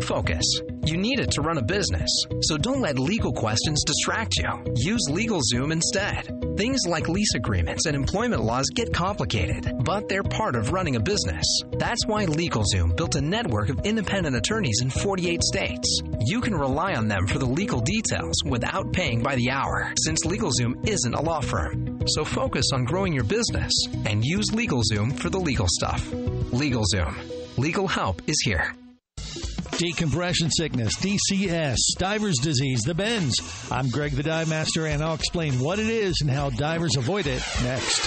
Focus. 0.00 0.44
You 0.84 0.96
need 0.96 1.20
it 1.20 1.30
to 1.32 1.42
run 1.42 1.58
a 1.58 1.62
business, 1.62 2.10
so 2.42 2.56
don't 2.56 2.80
let 2.80 2.98
legal 2.98 3.32
questions 3.32 3.84
distract 3.84 4.38
you. 4.38 4.48
Use 4.76 5.06
LegalZoom 5.08 5.72
instead. 5.72 6.26
Things 6.56 6.80
like 6.86 7.08
lease 7.08 7.34
agreements 7.34 7.86
and 7.86 7.94
employment 7.94 8.42
laws 8.42 8.66
get 8.74 8.92
complicated, 8.92 9.72
but 9.84 10.08
they're 10.08 10.22
part 10.22 10.56
of 10.56 10.72
running 10.72 10.96
a 10.96 11.00
business. 11.00 11.44
That's 11.78 12.06
why 12.06 12.26
LegalZoom 12.26 12.96
built 12.96 13.14
a 13.14 13.20
network 13.20 13.68
of 13.68 13.80
independent 13.84 14.36
attorneys 14.36 14.80
in 14.82 14.90
48 14.90 15.42
states. 15.42 16.02
You 16.20 16.40
can 16.40 16.54
rely 16.54 16.94
on 16.94 17.08
them 17.08 17.26
for 17.26 17.38
the 17.38 17.46
legal 17.46 17.80
details 17.80 18.42
without 18.44 18.92
paying 18.92 19.22
by 19.22 19.36
the 19.36 19.50
hour, 19.50 19.92
since 20.02 20.26
LegalZoom 20.26 20.88
isn't 20.88 21.14
a 21.14 21.22
law 21.22 21.40
firm. 21.40 22.00
So 22.08 22.24
focus 22.24 22.66
on 22.72 22.84
growing 22.84 23.12
your 23.12 23.24
business 23.24 23.72
and 24.04 24.24
use 24.24 24.50
LegalZoom 24.50 25.18
for 25.18 25.30
the 25.30 25.40
legal 25.40 25.66
stuff. 25.68 26.04
LegalZoom. 26.10 27.14
Legal 27.58 27.86
help 27.86 28.22
is 28.26 28.40
here. 28.44 28.74
Decompression 29.80 30.50
sickness, 30.50 30.94
DCS, 30.96 31.76
diver's 31.96 32.36
disease, 32.36 32.82
the 32.82 32.94
bends. 32.94 33.40
I'm 33.72 33.88
Greg 33.88 34.12
the 34.12 34.22
Dive 34.22 34.46
Master, 34.46 34.84
and 34.84 35.02
I'll 35.02 35.14
explain 35.14 35.58
what 35.58 35.78
it 35.78 35.86
is 35.86 36.18
and 36.20 36.30
how 36.30 36.50
divers 36.50 36.96
avoid 36.96 37.26
it 37.26 37.42
next. 37.62 38.02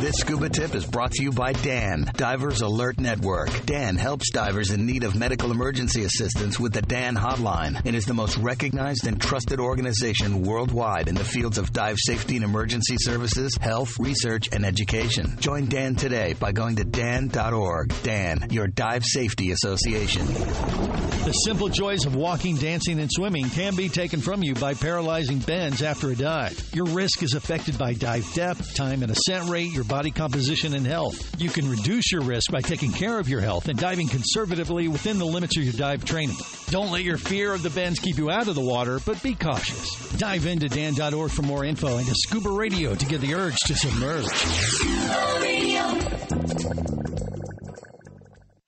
This 0.00 0.16
scuba 0.16 0.48
tip 0.48 0.74
is 0.74 0.86
brought 0.86 1.12
to 1.12 1.22
you 1.22 1.30
by 1.30 1.52
DAN, 1.52 2.10
Divers 2.14 2.62
Alert 2.62 2.98
Network. 2.98 3.66
DAN 3.66 3.96
helps 3.96 4.30
divers 4.30 4.70
in 4.70 4.86
need 4.86 5.04
of 5.04 5.14
medical 5.14 5.50
emergency 5.50 6.04
assistance 6.04 6.58
with 6.58 6.72
the 6.72 6.80
DAN 6.80 7.16
hotline 7.16 7.80
and 7.84 7.94
is 7.94 8.06
the 8.06 8.14
most 8.14 8.38
recognized 8.38 9.06
and 9.06 9.20
trusted 9.20 9.60
organization 9.60 10.42
worldwide 10.42 11.08
in 11.08 11.14
the 11.14 11.24
fields 11.24 11.58
of 11.58 11.72
dive 11.74 11.96
safety 11.98 12.36
and 12.36 12.46
emergency 12.46 12.96
services, 12.98 13.58
health, 13.60 13.98
research, 13.98 14.48
and 14.52 14.64
education. 14.64 15.36
Join 15.38 15.66
DAN 15.66 15.96
today 15.96 16.32
by 16.32 16.52
going 16.52 16.76
to 16.76 16.84
dan.org. 16.84 17.92
DAN, 18.02 18.46
your 18.50 18.68
dive 18.68 19.04
safety 19.04 19.52
association. 19.52 20.13
The 20.14 21.32
simple 21.32 21.68
joys 21.68 22.04
of 22.04 22.14
walking, 22.14 22.56
dancing, 22.56 23.00
and 23.00 23.10
swimming 23.10 23.48
can 23.48 23.74
be 23.74 23.88
taken 23.88 24.20
from 24.20 24.42
you 24.42 24.54
by 24.54 24.74
paralyzing 24.74 25.38
bends 25.38 25.82
after 25.82 26.10
a 26.10 26.14
dive. 26.16 26.62
Your 26.74 26.84
risk 26.84 27.22
is 27.22 27.32
affected 27.32 27.78
by 27.78 27.94
dive 27.94 28.30
depth, 28.34 28.74
time 28.74 29.02
and 29.02 29.10
ascent 29.10 29.48
rate, 29.48 29.72
your 29.72 29.84
body 29.84 30.10
composition, 30.10 30.74
and 30.74 30.86
health. 30.86 31.40
You 31.40 31.48
can 31.48 31.68
reduce 31.70 32.12
your 32.12 32.20
risk 32.20 32.52
by 32.52 32.60
taking 32.60 32.92
care 32.92 33.18
of 33.18 33.28
your 33.28 33.40
health 33.40 33.68
and 33.68 33.78
diving 33.78 34.08
conservatively 34.08 34.86
within 34.88 35.18
the 35.18 35.24
limits 35.24 35.56
of 35.56 35.64
your 35.64 35.72
dive 35.72 36.04
training. 36.04 36.36
Don't 36.68 36.92
let 36.92 37.04
your 37.04 37.16
fear 37.16 37.54
of 37.54 37.62
the 37.62 37.70
bends 37.70 38.00
keep 38.00 38.18
you 38.18 38.30
out 38.30 38.48
of 38.48 38.54
the 38.54 38.60
water, 38.60 39.00
but 39.06 39.22
be 39.22 39.34
cautious. 39.34 40.10
Dive 40.18 40.46
into 40.46 40.68
dan.org 40.68 41.30
for 41.30 41.42
more 41.42 41.64
info 41.64 41.96
and 41.96 42.06
to 42.06 42.14
Scuba 42.14 42.50
Radio 42.50 42.94
to 42.94 43.06
get 43.06 43.22
the 43.22 43.34
urge 43.34 43.56
to 43.66 43.74
submerge. 43.74 44.26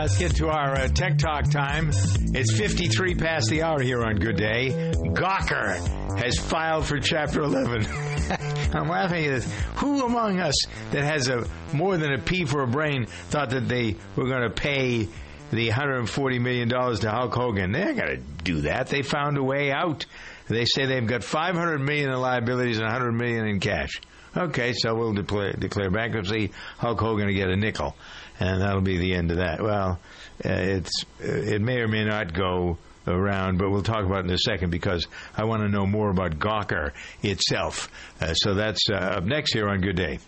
Let's 0.00 0.18
get 0.18 0.34
to 0.36 0.48
our 0.48 0.74
uh, 0.74 0.88
Tech 0.88 1.16
Talk 1.18 1.48
time. 1.48 1.90
It's 1.90 2.56
53 2.56 3.14
past 3.14 3.48
the 3.50 3.62
hour 3.62 3.80
here 3.80 4.02
on 4.02 4.16
Good 4.16 4.36
Day. 4.36 4.70
Gawker 4.96 6.18
has 6.18 6.36
filed 6.38 6.86
for 6.86 6.98
Chapter 6.98 7.42
11. 7.42 7.86
I'm 8.74 8.88
laughing 8.88 9.26
at 9.26 9.30
this. 9.42 9.52
Who 9.76 10.04
among 10.04 10.40
us 10.40 10.54
that 10.90 11.04
has 11.04 11.28
a 11.28 11.46
more 11.72 11.98
than 11.98 12.12
a 12.14 12.18
P 12.18 12.46
for 12.46 12.62
a 12.62 12.66
brain 12.66 13.06
thought 13.06 13.50
that 13.50 13.68
they 13.68 13.96
were 14.16 14.26
going 14.26 14.42
to 14.42 14.50
pay 14.50 15.08
the 15.52 15.68
140 15.68 16.38
million 16.40 16.68
dollars 16.68 17.00
to 17.00 17.10
Hulk 17.10 17.34
Hogan? 17.34 17.70
They're 17.70 17.94
going 17.94 18.16
to 18.16 18.22
do 18.42 18.62
that. 18.62 18.88
They 18.88 19.02
found 19.02 19.38
a 19.38 19.44
way 19.44 19.70
out. 19.70 20.06
They 20.48 20.64
say 20.64 20.86
they've 20.86 21.06
got 21.06 21.22
500 21.22 21.78
million 21.78 22.10
in 22.10 22.18
liabilities 22.18 22.78
and 22.78 22.86
100 22.86 23.12
million 23.12 23.46
in 23.46 23.60
cash. 23.60 24.00
Okay, 24.34 24.72
so 24.72 24.94
we'll 24.94 25.12
declare, 25.12 25.52
declare 25.52 25.90
bankruptcy. 25.90 26.52
Hulk 26.78 26.98
Hogan 26.98 27.26
to 27.26 27.34
get 27.34 27.50
a 27.50 27.56
nickel, 27.56 27.94
and 28.40 28.60
that'll 28.60 28.80
be 28.80 28.98
the 28.98 29.14
end 29.14 29.30
of 29.30 29.38
that. 29.38 29.62
Well, 29.62 29.98
uh, 30.44 30.48
it's 30.48 31.04
uh, 31.22 31.26
it 31.26 31.60
may 31.60 31.80
or 31.80 31.88
may 31.88 32.04
not 32.04 32.32
go 32.32 32.78
around, 33.06 33.58
but 33.58 33.70
we'll 33.70 33.82
talk 33.82 34.04
about 34.04 34.20
it 34.20 34.26
in 34.26 34.30
a 34.30 34.38
second 34.38 34.70
because 34.70 35.06
I 35.36 35.44
want 35.44 35.62
to 35.62 35.68
know 35.68 35.86
more 35.86 36.10
about 36.10 36.38
Gawker 36.38 36.92
itself. 37.22 37.88
Uh, 38.20 38.34
so 38.34 38.54
that's 38.54 38.88
uh, 38.90 38.94
up 38.94 39.24
next 39.24 39.52
here 39.52 39.68
on 39.68 39.80
Good 39.80 39.96
Day. 39.96 40.18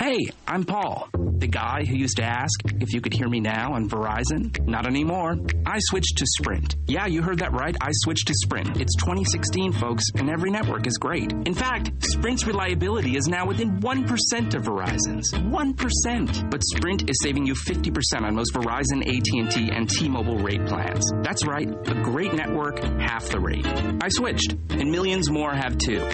Hey, 0.00 0.28
I'm 0.46 0.62
Paul, 0.62 1.08
the 1.12 1.48
guy 1.48 1.82
who 1.84 1.96
used 1.96 2.18
to 2.18 2.22
ask 2.22 2.60
if 2.80 2.94
you 2.94 3.00
could 3.00 3.12
hear 3.12 3.28
me 3.28 3.40
now 3.40 3.72
on 3.72 3.88
Verizon. 3.88 4.56
Not 4.64 4.86
anymore. 4.86 5.36
I 5.66 5.80
switched 5.80 6.18
to 6.18 6.24
Sprint. 6.38 6.76
Yeah, 6.86 7.06
you 7.06 7.20
heard 7.20 7.40
that 7.40 7.52
right. 7.52 7.76
I 7.80 7.90
switched 7.92 8.28
to 8.28 8.34
Sprint. 8.34 8.80
It's 8.80 8.94
2016, 8.94 9.72
folks, 9.72 10.04
and 10.14 10.30
every 10.30 10.50
network 10.50 10.86
is 10.86 10.98
great. 10.98 11.32
In 11.32 11.52
fact, 11.52 11.90
Sprint's 12.04 12.46
reliability 12.46 13.16
is 13.16 13.26
now 13.26 13.44
within 13.44 13.80
1% 13.80 14.54
of 14.54 14.62
Verizon's. 14.62 15.32
1%. 15.32 16.50
But 16.50 16.62
Sprint 16.62 17.10
is 17.10 17.20
saving 17.20 17.44
you 17.46 17.54
50% 17.54 18.22
on 18.22 18.36
most 18.36 18.54
Verizon, 18.54 19.02
AT&T, 19.02 19.70
and 19.72 19.90
T-Mobile 19.90 20.38
rate 20.38 20.64
plans. 20.66 21.10
That's 21.22 21.44
right. 21.44 21.68
A 21.68 21.94
great 22.04 22.32
network, 22.34 22.78
half 23.00 23.28
the 23.30 23.40
rate. 23.40 23.66
I 23.66 24.08
switched, 24.10 24.52
and 24.70 24.92
millions 24.92 25.28
more 25.28 25.52
have 25.52 25.76
too. 25.76 26.06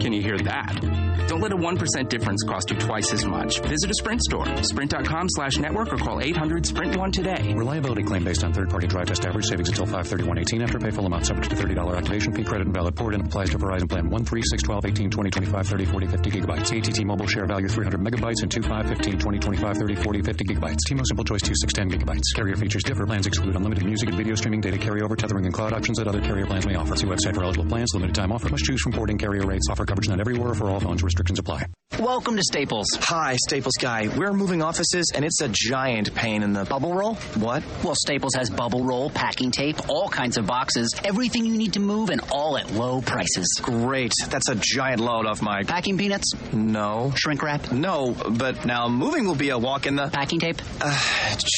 Can 0.00 0.12
you 0.12 0.20
hear 0.20 0.38
that? 0.38 1.10
Don't 1.28 1.40
let 1.40 1.52
a 1.52 1.56
1% 1.56 2.08
difference 2.08 2.42
cost 2.42 2.70
you 2.70 2.76
twice 2.78 3.12
as 3.12 3.19
much. 3.24 3.60
Visit 3.60 3.90
a 3.90 3.94
Sprint 3.94 4.22
store, 4.22 4.46
sprint.com 4.62 5.26
slash 5.28 5.58
network, 5.58 5.92
or 5.92 5.96
call 5.96 6.20
800 6.20 6.66
Sprint 6.66 6.96
1 6.96 7.12
today. 7.12 7.54
Reliability 7.54 8.02
claim 8.02 8.24
based 8.24 8.44
on 8.44 8.52
third 8.52 8.70
party 8.70 8.86
drive 8.86 9.06
test 9.06 9.26
average 9.26 9.46
savings 9.46 9.68
until 9.68 9.86
531.18 9.86 10.62
after 10.62 10.78
pay 10.78 10.90
full 10.90 11.06
amount 11.06 11.26
subject 11.26 11.50
to 11.50 11.56
$30 11.56 11.96
activation 11.96 12.32
fee 12.32 12.44
credit 12.44 12.66
and 12.66 12.74
valid 12.74 12.96
port 12.96 13.14
and 13.14 13.26
applies 13.26 13.50
to 13.50 13.58
Verizon 13.58 13.88
plan 13.88 14.08
1, 14.08 14.24
3, 14.24 14.42
6, 14.42 14.62
12, 14.62 14.86
18, 14.86 15.10
20, 15.10 15.30
25, 15.30 15.66
30, 15.66 15.84
40, 15.84 16.06
50 16.06 16.30
gigabytes. 16.30 16.78
ATT 16.78 17.04
mobile 17.04 17.26
share 17.26 17.46
value 17.46 17.68
300 17.68 18.00
megabytes 18.00 18.42
and 18.42 18.50
2, 18.50 18.62
5, 18.62 18.88
15, 18.88 19.18
20, 19.18 19.38
25, 19.38 19.76
30, 19.76 19.94
40, 19.94 20.22
50 20.22 20.44
gigabytes. 20.44 20.78
T-Mobile 20.86 21.04
simple 21.06 21.24
choice 21.24 21.42
2, 21.42 21.52
6, 21.54 21.72
10 21.72 21.90
gigabytes. 21.90 22.22
Carrier 22.34 22.56
features 22.56 22.82
differ. 22.82 23.06
Plans 23.06 23.26
exclude 23.26 23.56
unlimited 23.56 23.84
music 23.84 24.08
and 24.08 24.16
video 24.16 24.34
streaming, 24.34 24.60
data 24.60 24.76
carryover, 24.76 25.16
tethering, 25.16 25.44
and 25.44 25.54
cloud 25.54 25.72
options 25.72 25.98
that 25.98 26.06
other 26.08 26.20
carrier 26.20 26.46
plans 26.46 26.66
may 26.66 26.74
offer. 26.74 26.96
See 26.96 27.06
website 27.06 27.34
for 27.34 27.42
eligible 27.42 27.66
plans. 27.66 27.90
Limited 27.94 28.14
time 28.14 28.32
offer. 28.32 28.48
Must 28.48 28.64
choose 28.64 28.80
from 28.80 28.92
porting 28.92 29.18
carrier 29.18 29.46
rates. 29.46 29.66
Offer 29.70 29.84
coverage 29.84 30.08
not 30.08 30.20
everywhere 30.20 30.54
for 30.54 30.70
all 30.70 30.80
phones. 30.80 31.02
Restrictions 31.02 31.38
apply. 31.38 31.66
Welcome 31.98 32.36
to 32.36 32.42
Staples. 32.42 32.86
Hi, 33.10 33.34
Staples 33.48 33.74
guy. 33.80 34.06
We're 34.16 34.32
moving 34.32 34.62
offices 34.62 35.10
and 35.12 35.24
it's 35.24 35.40
a 35.40 35.48
giant 35.48 36.14
pain 36.14 36.44
in 36.44 36.52
the 36.52 36.64
Bubble 36.64 36.94
roll? 36.94 37.16
What? 37.34 37.64
Well, 37.82 37.96
Staples 37.96 38.36
has 38.36 38.48
bubble 38.50 38.84
roll, 38.84 39.10
packing 39.10 39.50
tape, 39.50 39.88
all 39.88 40.08
kinds 40.08 40.38
of 40.38 40.46
boxes, 40.46 40.94
everything 41.02 41.44
you 41.44 41.56
need 41.56 41.72
to 41.72 41.80
move, 41.80 42.10
and 42.10 42.20
all 42.30 42.56
at 42.56 42.70
low 42.70 43.00
prices. 43.00 43.48
Great. 43.60 44.12
That's 44.28 44.48
a 44.48 44.54
giant 44.54 45.00
load 45.00 45.26
off 45.26 45.42
my 45.42 45.64
packing 45.64 45.98
peanuts. 45.98 46.30
No. 46.52 47.12
Shrink 47.16 47.42
wrap. 47.42 47.72
No, 47.72 48.14
but 48.30 48.64
now 48.64 48.86
moving 48.88 49.26
will 49.26 49.34
be 49.34 49.48
a 49.50 49.58
walk 49.58 49.86
in 49.86 49.96
the 49.96 50.06
packing 50.06 50.38
tape. 50.38 50.62
Uh, 50.80 50.96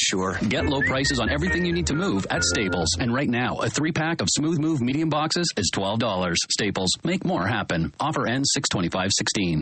sure. 0.07 0.39
Get 0.49 0.65
low 0.65 0.81
prices 0.81 1.19
on 1.19 1.29
everything 1.29 1.67
you 1.67 1.71
need 1.71 1.85
to 1.85 1.95
move 1.95 2.25
at 2.31 2.43
Staples. 2.43 2.97
And 2.99 3.13
right 3.13 3.29
now, 3.29 3.57
a 3.57 3.69
three 3.69 3.91
pack 3.91 4.21
of 4.21 4.27
Smooth 4.35 4.57
Move 4.57 4.81
medium 4.81 5.09
boxes 5.09 5.45
is 5.55 5.69
twelve 5.71 5.99
dollars. 5.99 6.39
Staples. 6.49 6.89
Make 7.03 7.23
more 7.23 7.45
happen. 7.45 7.93
Offer 7.99 8.27
ends 8.27 8.49
six 8.53 8.69
twenty 8.69 8.89
five 8.89 9.11
sixteen. 9.15 9.61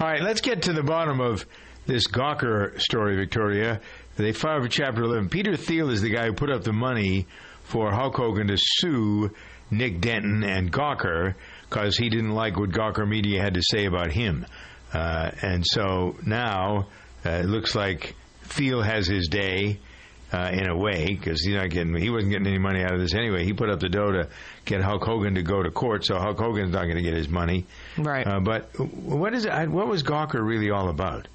All 0.00 0.06
right, 0.06 0.22
let's 0.22 0.40
get 0.40 0.62
to 0.62 0.72
the 0.72 0.82
bottom 0.82 1.20
of 1.20 1.46
this 1.86 2.06
Gawker 2.06 2.80
story, 2.80 3.14
Victoria. 3.16 3.80
They 4.16 4.32
filed 4.32 4.62
for 4.62 4.68
Chapter 4.68 5.02
11. 5.02 5.28
Peter 5.28 5.54
Thiel 5.54 5.90
is 5.90 6.00
the 6.00 6.08
guy 6.08 6.26
who 6.26 6.32
put 6.32 6.50
up 6.50 6.64
the 6.64 6.72
money 6.72 7.26
for 7.64 7.92
Hulk 7.92 8.16
Hogan 8.16 8.48
to 8.48 8.56
sue 8.56 9.30
Nick 9.70 10.00
Denton 10.00 10.44
and 10.44 10.72
Gawker 10.72 11.34
because 11.68 11.96
he 11.98 12.08
didn't 12.08 12.32
like 12.32 12.58
what 12.58 12.70
Gawker 12.70 13.06
Media 13.06 13.42
had 13.42 13.54
to 13.54 13.62
say 13.62 13.84
about 13.84 14.10
him. 14.12 14.46
Uh, 14.94 15.30
and 15.42 15.64
so 15.66 16.16
now 16.24 16.88
uh, 17.24 17.30
it 17.30 17.46
looks 17.46 17.74
like 17.74 18.14
Thiel 18.44 18.80
has 18.82 19.06
his 19.06 19.28
day. 19.28 19.78
Uh, 20.32 20.48
in 20.50 20.66
a 20.66 20.74
way, 20.74 21.08
because 21.08 21.42
he's 21.44 21.54
not 21.54 21.68
getting, 21.68 21.94
he 21.94 22.08
wasn't 22.08 22.32
getting 22.32 22.46
any 22.46 22.56
money 22.58 22.82
out 22.82 22.94
of 22.94 23.00
this 23.00 23.12
anyway. 23.12 23.44
He 23.44 23.52
put 23.52 23.68
up 23.68 23.80
the 23.80 23.90
dough 23.90 24.12
to 24.12 24.28
get 24.64 24.80
Hulk 24.80 25.04
Hogan 25.04 25.34
to 25.34 25.42
go 25.42 25.62
to 25.62 25.70
court, 25.70 26.06
so 26.06 26.16
Hulk 26.16 26.38
Hogan's 26.38 26.72
not 26.72 26.84
going 26.84 26.96
to 26.96 27.02
get 27.02 27.12
his 27.12 27.28
money. 27.28 27.66
Right. 27.98 28.26
Uh, 28.26 28.40
but 28.40 28.74
what 28.80 29.34
is 29.34 29.44
it? 29.44 29.68
What 29.68 29.88
was 29.88 30.02
Gawker 30.02 30.42
really 30.42 30.70
all 30.70 30.88
about? 30.88 31.28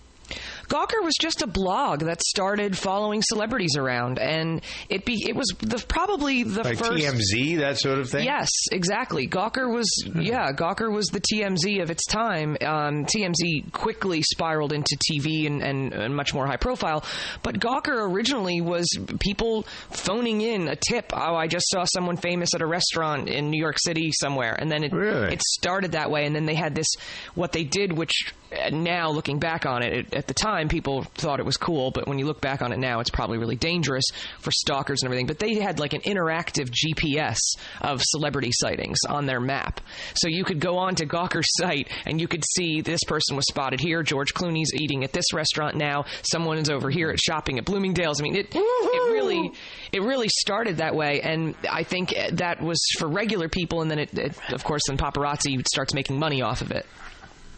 Gawker 0.68 1.04
was 1.04 1.14
just 1.20 1.42
a 1.42 1.48
blog 1.48 2.02
that 2.02 2.22
started 2.22 2.78
following 2.78 3.22
celebrities 3.22 3.76
around, 3.78 4.20
and 4.20 4.62
it 4.90 5.06
be 5.06 5.24
it 5.28 5.36
was 5.36 5.48
the 5.60 5.84
probably 5.88 6.44
the 6.44 6.64
like 6.64 6.78
first 6.78 6.92
TMZ, 6.92 7.58
that 7.60 7.80
sort 7.80 8.00
of 8.00 8.10
thing. 8.10 8.26
Yes, 8.26 8.50
exactly. 8.72 9.28
Gawker 9.28 9.74
was 9.74 9.88
yeah, 10.16 10.52
Gawker 10.52 10.92
was 10.94 11.08
the 11.08 11.22
TMZ 11.22 11.82
of 11.82 11.90
its 11.90 12.06
time. 12.06 12.58
Um, 12.62 13.06
TMZ 13.06 13.72
quickly 13.72 14.22
spiraled 14.22 14.74
into 14.74 14.98
TV 15.12 15.48
and, 15.48 15.62
and, 15.62 15.94
and 15.94 16.16
much 16.16 16.34
more 16.34 16.46
high 16.48 16.58
profile, 16.58 17.04
but 17.44 17.60
Gawker 17.60 18.12
originally 18.12 18.62
was 18.62 18.88
people 19.20 19.64
phoning 19.92 20.42
in 20.42 20.68
a 20.68 20.76
tip. 20.76 21.12
Oh, 21.14 21.36
I 21.36 21.48
just 21.48 21.70
saw 21.70 21.86
someone 21.86 22.18
famous 22.18 22.54
at 22.54 22.62
a 22.62 22.68
restaurant 22.68 23.30
in 23.30 23.50
New 23.50 23.60
York 23.62 23.78
City 23.80 24.12
somewhere, 24.12 24.54
and 24.54 24.72
then 24.72 24.84
it 24.84 24.92
Really? 24.92 25.34
it 25.34 25.42
started 25.42 25.94
that 25.94 26.12
way, 26.12 26.26
and 26.26 26.36
then 26.36 26.46
they 26.46 26.56
had 26.56 26.76
this 26.76 26.88
what 27.36 27.52
they 27.52 27.64
did, 27.64 27.96
which 27.98 28.34
uh, 28.52 28.70
now 28.70 29.10
looking 29.10 29.40
back 29.40 29.66
on 29.66 29.84
it, 29.84 29.94
it, 29.94 30.14
at 30.14 30.28
the 30.28 30.34
time 30.34 30.57
people 30.70 31.04
thought 31.16 31.40
it 31.40 31.46
was 31.46 31.58
cool, 31.58 31.92
but 31.92 32.08
when 32.08 32.20
you 32.20 32.26
look 32.26 32.42
back 32.42 32.62
on 32.62 32.72
it 32.72 32.80
now, 32.80 33.00
it's 33.00 33.10
probably 33.10 33.38
really 33.38 33.56
dangerous 33.56 34.06
for 34.40 34.52
stalkers 34.52 35.02
and 35.02 35.08
everything. 35.08 35.28
But 35.28 35.40
they 35.40 35.56
had 35.56 35.80
like 35.80 35.94
an 35.94 36.02
interactive 36.02 36.72
GPS 36.72 37.38
of 37.82 38.02
celebrity 38.04 38.52
sightings 38.52 38.98
on 39.08 39.26
their 39.26 39.40
map, 39.40 39.80
so 40.16 40.28
you 40.28 40.44
could 40.44 40.60
go 40.60 40.78
on 40.78 40.96
to 40.96 41.06
Gawker's 41.06 41.48
site 41.58 41.90
and 42.06 42.20
you 42.20 42.28
could 42.28 42.44
see 42.56 42.82
this 42.82 43.04
person 43.08 43.36
was 43.36 43.46
spotted 43.48 43.80
here, 43.80 44.02
George 44.04 44.34
Clooney's 44.34 44.74
eating 44.74 45.04
at 45.04 45.14
this 45.14 45.32
restaurant 45.34 45.76
now, 45.76 46.06
someone 46.24 46.58
is 46.58 46.70
over 46.70 46.90
here 46.90 47.10
at 47.12 47.20
shopping 47.20 47.60
at 47.60 47.66
Bloomingdale's. 47.66 48.20
I 48.20 48.24
mean, 48.24 48.36
it 48.36 48.48
it 48.54 49.12
really 49.12 49.52
it 49.92 50.02
really 50.02 50.30
started 50.30 50.78
that 50.78 50.96
way, 50.96 51.22
and 51.22 51.54
I 51.70 51.84
think 51.84 52.16
that 52.34 52.62
was 52.62 52.80
for 52.98 53.08
regular 53.08 53.50
people, 53.50 53.82
and 53.82 53.92
then 53.92 54.00
it, 54.00 54.18
it 54.18 54.34
of 54.52 54.64
course, 54.64 54.82
then 54.88 54.98
paparazzi 54.98 55.66
starts 55.68 55.94
making 55.94 56.18
money 56.18 56.42
off 56.42 56.62
of 56.62 56.72
it 56.72 56.86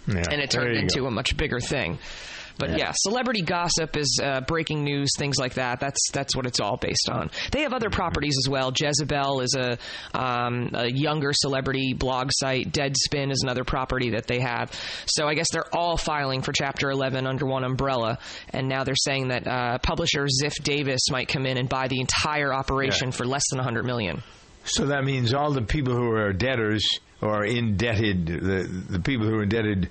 Yeah, 0.08 0.24
and 0.32 0.42
it 0.42 0.50
turned 0.52 0.76
into 0.76 1.02
go. 1.02 1.06
a 1.08 1.12
much 1.12 1.38
bigger 1.38 1.60
thing. 1.60 2.00
But 2.60 2.78
yeah, 2.78 2.92
celebrity 2.96 3.42
gossip 3.42 3.98
is 3.98 4.20
uh, 4.24 4.42
breaking 4.42 4.84
news, 4.84 5.10
things 5.18 5.38
like 5.40 5.56
that. 5.56 5.80
That's 5.80 6.12
that's 6.12 6.36
what 6.36 6.46
it's 6.46 6.60
all 6.60 6.78
based 6.78 7.10
on. 7.10 7.32
They 7.52 7.62
have 7.62 7.74
other 7.74 7.90
properties 7.90 8.36
as 8.46 8.50
well. 8.50 8.72
Jezebel 8.78 9.42
is 9.42 9.56
a, 9.58 9.78
um, 10.14 10.70
a 10.74 10.88
younger 10.92 11.32
celebrity 11.34 11.94
blog 11.94 12.30
site. 12.34 12.72
Deadspin 12.72 13.32
is 13.32 13.42
another 13.44 13.64
property 13.64 14.12
that 14.12 14.28
they 14.28 14.42
have. 14.42 14.72
So 15.08 15.28
I 15.28 15.34
guess 15.34 15.48
they're 15.52 15.74
all 15.74 15.98
filing 15.98 16.42
for 16.42 16.52
Chapter 16.52 16.92
11 16.92 17.26
under 17.26 17.46
one 17.46 17.64
umbrella. 17.64 18.20
And 18.50 18.68
now 18.68 18.84
they're 18.84 18.94
saying 18.96 19.30
that 19.30 19.48
uh, 19.48 19.78
publisher 19.80 20.28
Ziff 20.44 20.62
Davis 20.64 21.10
might 21.10 21.30
come 21.30 21.46
in 21.46 21.58
and 21.58 21.70
buy 21.70 21.88
the 21.88 22.00
entire 22.02 22.54
operation 22.54 23.08
Yeah. 23.08 23.16
for 23.16 23.26
less 23.26 23.44
than 23.50 23.58
100 23.60 23.86
million. 23.86 24.22
So 24.66 24.88
that 24.88 25.06
means 25.06 25.34
all 25.34 25.52
the 25.54 25.62
people 25.62 25.96
who 25.96 26.12
are 26.12 26.34
debtors 26.34 26.86
or 27.22 27.46
indebted, 27.46 28.26
the 28.28 28.86
the 28.90 29.00
people 29.00 29.26
who 29.28 29.36
are 29.36 29.44
indebted, 29.44 29.90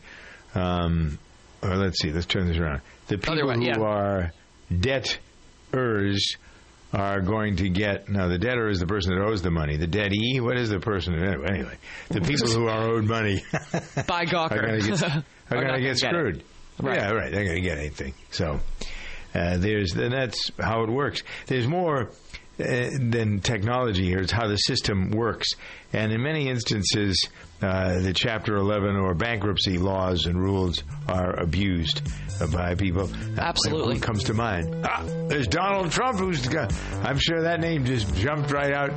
um, 0.55 1.19
or 1.63 1.77
let's 1.77 2.01
see, 2.01 2.13
let's 2.13 2.27
turn 2.27 2.47
this 2.47 2.57
around. 2.57 2.81
The 3.09 3.19
people 3.19 3.47
way, 3.47 3.55
who 3.57 3.65
yeah. 3.65 3.79
are 3.79 4.33
debtors 4.77 6.37
are 6.93 7.21
going 7.21 7.57
to 7.57 7.69
get 7.69 8.09
now 8.09 8.29
the 8.29 8.39
debtor 8.39 8.69
is 8.69 8.81
the 8.81 8.87
person 8.87 9.15
that 9.15 9.23
owes 9.23 9.43
the 9.43 9.51
money. 9.51 9.77
The 9.77 9.87
debtee, 9.87 10.41
what 10.41 10.57
is 10.57 10.71
the 10.71 10.81
person? 10.81 11.15
Anyway, 11.15 11.77
the 12.09 12.21
people 12.21 12.49
who 12.49 12.67
are 12.69 12.91
owed 12.91 13.05
money 13.05 13.43
By 14.07 14.25
Gawker. 14.25 14.53
are 14.53 14.67
going 14.67 14.81
to 14.81 14.89
get, 14.89 15.03
Are 15.03 15.25
are 15.51 15.63
going 15.63 15.67
to 15.67 15.67
gonna 15.67 15.81
get 15.81 15.83
get 15.89 15.99
screwed. 15.99 16.45
Right. 16.81 16.99
Yeah, 16.99 17.11
right. 17.11 17.33
They're 17.33 17.45
going 17.45 17.57
to 17.57 17.61
get 17.61 17.79
anything. 17.79 18.15
So 18.31 18.61
uh, 19.35 19.59
there's 19.59 19.93
and 19.95 20.13
that's 20.13 20.51
how 20.59 20.83
it 20.85 20.91
works. 20.91 21.23
There's 21.47 21.67
more 21.67 22.11
than 22.59 23.41
technology 23.41 24.05
here. 24.05 24.19
It's 24.19 24.33
how 24.33 24.49
the 24.49 24.57
system 24.57 25.11
works. 25.11 25.49
And 25.93 26.13
in 26.13 26.23
many 26.23 26.49
instances, 26.49 27.29
uh, 27.63 28.01
the 28.01 28.13
Chapter 28.13 28.57
11 28.57 28.97
or 28.97 29.15
bankruptcy 29.15 29.79
laws 29.79 30.27
and 30.27 30.39
rules 30.39 30.83
are 31.09 31.39
abused 31.39 32.03
uh, 32.41 32.47
by 32.49 32.75
people. 32.75 33.11
Absolutely. 33.39 33.95
Who 33.95 34.01
comes 34.01 34.25
to 34.25 34.35
mind? 34.35 34.85
Ah, 34.85 35.05
there's 35.29 35.47
Donald 35.47 35.93
Trump, 35.93 36.19
who's 36.19 36.47
got, 36.47 36.73
I'm 37.05 37.19
sure 37.19 37.43
that 37.43 37.61
name 37.61 37.85
just 37.85 38.13
jumped 38.17 38.51
right 38.51 38.73
out 38.73 38.91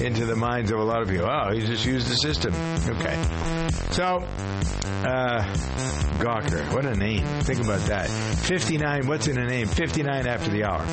into 0.00 0.26
the 0.26 0.36
minds 0.36 0.70
of 0.72 0.78
a 0.78 0.84
lot 0.84 1.00
of 1.02 1.08
people. 1.08 1.28
Oh, 1.30 1.52
he 1.52 1.60
just 1.60 1.86
used 1.86 2.08
the 2.08 2.16
system. 2.16 2.52
Okay. 2.96 3.16
So, 3.92 4.18
uh, 5.06 5.42
Gawker, 6.18 6.74
what 6.74 6.84
a 6.84 6.94
name. 6.94 7.24
Think 7.42 7.60
about 7.64 7.80
that. 7.86 8.08
59, 8.10 9.06
what's 9.06 9.28
in 9.28 9.38
a 9.38 9.46
name? 9.46 9.68
59 9.68 10.26
after 10.26 10.50
the 10.50 10.64
hour. 10.64 10.84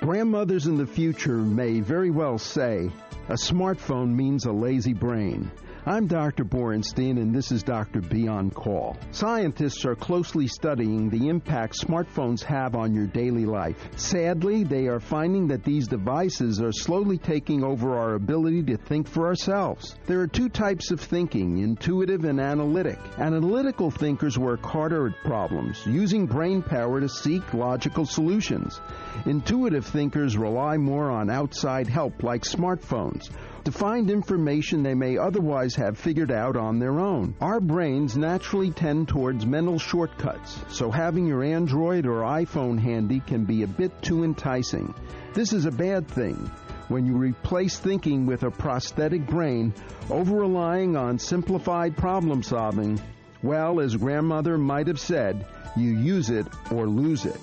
Grandmothers 0.00 0.66
in 0.66 0.76
the 0.76 0.86
future 0.86 1.38
may 1.38 1.80
very 1.80 2.10
well 2.10 2.38
say, 2.38 2.90
a 3.28 3.34
smartphone 3.34 4.14
means 4.14 4.46
a 4.46 4.52
lazy 4.52 4.92
brain. 4.92 5.50
I'm 5.88 6.08
Dr. 6.08 6.44
Borenstein, 6.44 7.16
and 7.16 7.32
this 7.32 7.52
is 7.52 7.62
Dr. 7.62 8.00
B 8.00 8.26
on 8.26 8.50
Call. 8.50 8.96
Scientists 9.12 9.84
are 9.84 9.94
closely 9.94 10.48
studying 10.48 11.08
the 11.08 11.28
impact 11.28 11.78
smartphones 11.78 12.42
have 12.42 12.74
on 12.74 12.92
your 12.92 13.06
daily 13.06 13.46
life. 13.46 13.76
Sadly, 13.94 14.64
they 14.64 14.88
are 14.88 14.98
finding 14.98 15.46
that 15.46 15.62
these 15.62 15.86
devices 15.86 16.60
are 16.60 16.72
slowly 16.72 17.18
taking 17.18 17.62
over 17.62 17.96
our 17.96 18.14
ability 18.14 18.64
to 18.64 18.76
think 18.76 19.06
for 19.06 19.28
ourselves. 19.28 19.94
There 20.06 20.20
are 20.20 20.26
two 20.26 20.48
types 20.48 20.90
of 20.90 20.98
thinking 20.98 21.58
intuitive 21.58 22.24
and 22.24 22.40
analytic. 22.40 22.98
Analytical 23.18 23.92
thinkers 23.92 24.36
work 24.36 24.66
harder 24.66 25.06
at 25.06 25.22
problems, 25.22 25.86
using 25.86 26.26
brain 26.26 26.64
power 26.64 27.00
to 27.00 27.08
seek 27.08 27.54
logical 27.54 28.06
solutions. 28.06 28.80
Intuitive 29.24 29.86
thinkers 29.86 30.36
rely 30.36 30.78
more 30.78 31.12
on 31.12 31.30
outside 31.30 31.86
help, 31.86 32.24
like 32.24 32.42
smartphones 32.42 33.30
to 33.66 33.72
find 33.72 34.10
information 34.10 34.84
they 34.84 34.94
may 34.94 35.18
otherwise 35.18 35.74
have 35.74 35.98
figured 35.98 36.30
out 36.30 36.56
on 36.56 36.78
their 36.78 37.00
own. 37.00 37.34
Our 37.40 37.58
brains 37.58 38.16
naturally 38.16 38.70
tend 38.70 39.08
towards 39.08 39.44
mental 39.44 39.76
shortcuts, 39.76 40.64
so 40.68 40.88
having 40.88 41.26
your 41.26 41.42
Android 41.42 42.06
or 42.06 42.20
iPhone 42.20 42.78
handy 42.78 43.18
can 43.18 43.44
be 43.44 43.64
a 43.64 43.66
bit 43.66 44.00
too 44.02 44.22
enticing. 44.22 44.94
This 45.34 45.52
is 45.52 45.66
a 45.66 45.72
bad 45.72 46.06
thing. 46.06 46.48
When 46.86 47.06
you 47.06 47.16
replace 47.16 47.76
thinking 47.76 48.24
with 48.24 48.44
a 48.44 48.52
prosthetic 48.52 49.26
brain, 49.26 49.74
over 50.10 50.36
relying 50.36 50.96
on 50.96 51.18
simplified 51.18 51.96
problem 51.96 52.44
solving, 52.44 53.00
well, 53.42 53.80
as 53.80 53.96
grandmother 53.96 54.56
might 54.56 54.86
have 54.86 55.00
said, 55.00 55.44
you 55.76 55.90
use 55.90 56.30
it 56.30 56.46
or 56.70 56.86
lose 56.86 57.26
it. 57.26 57.40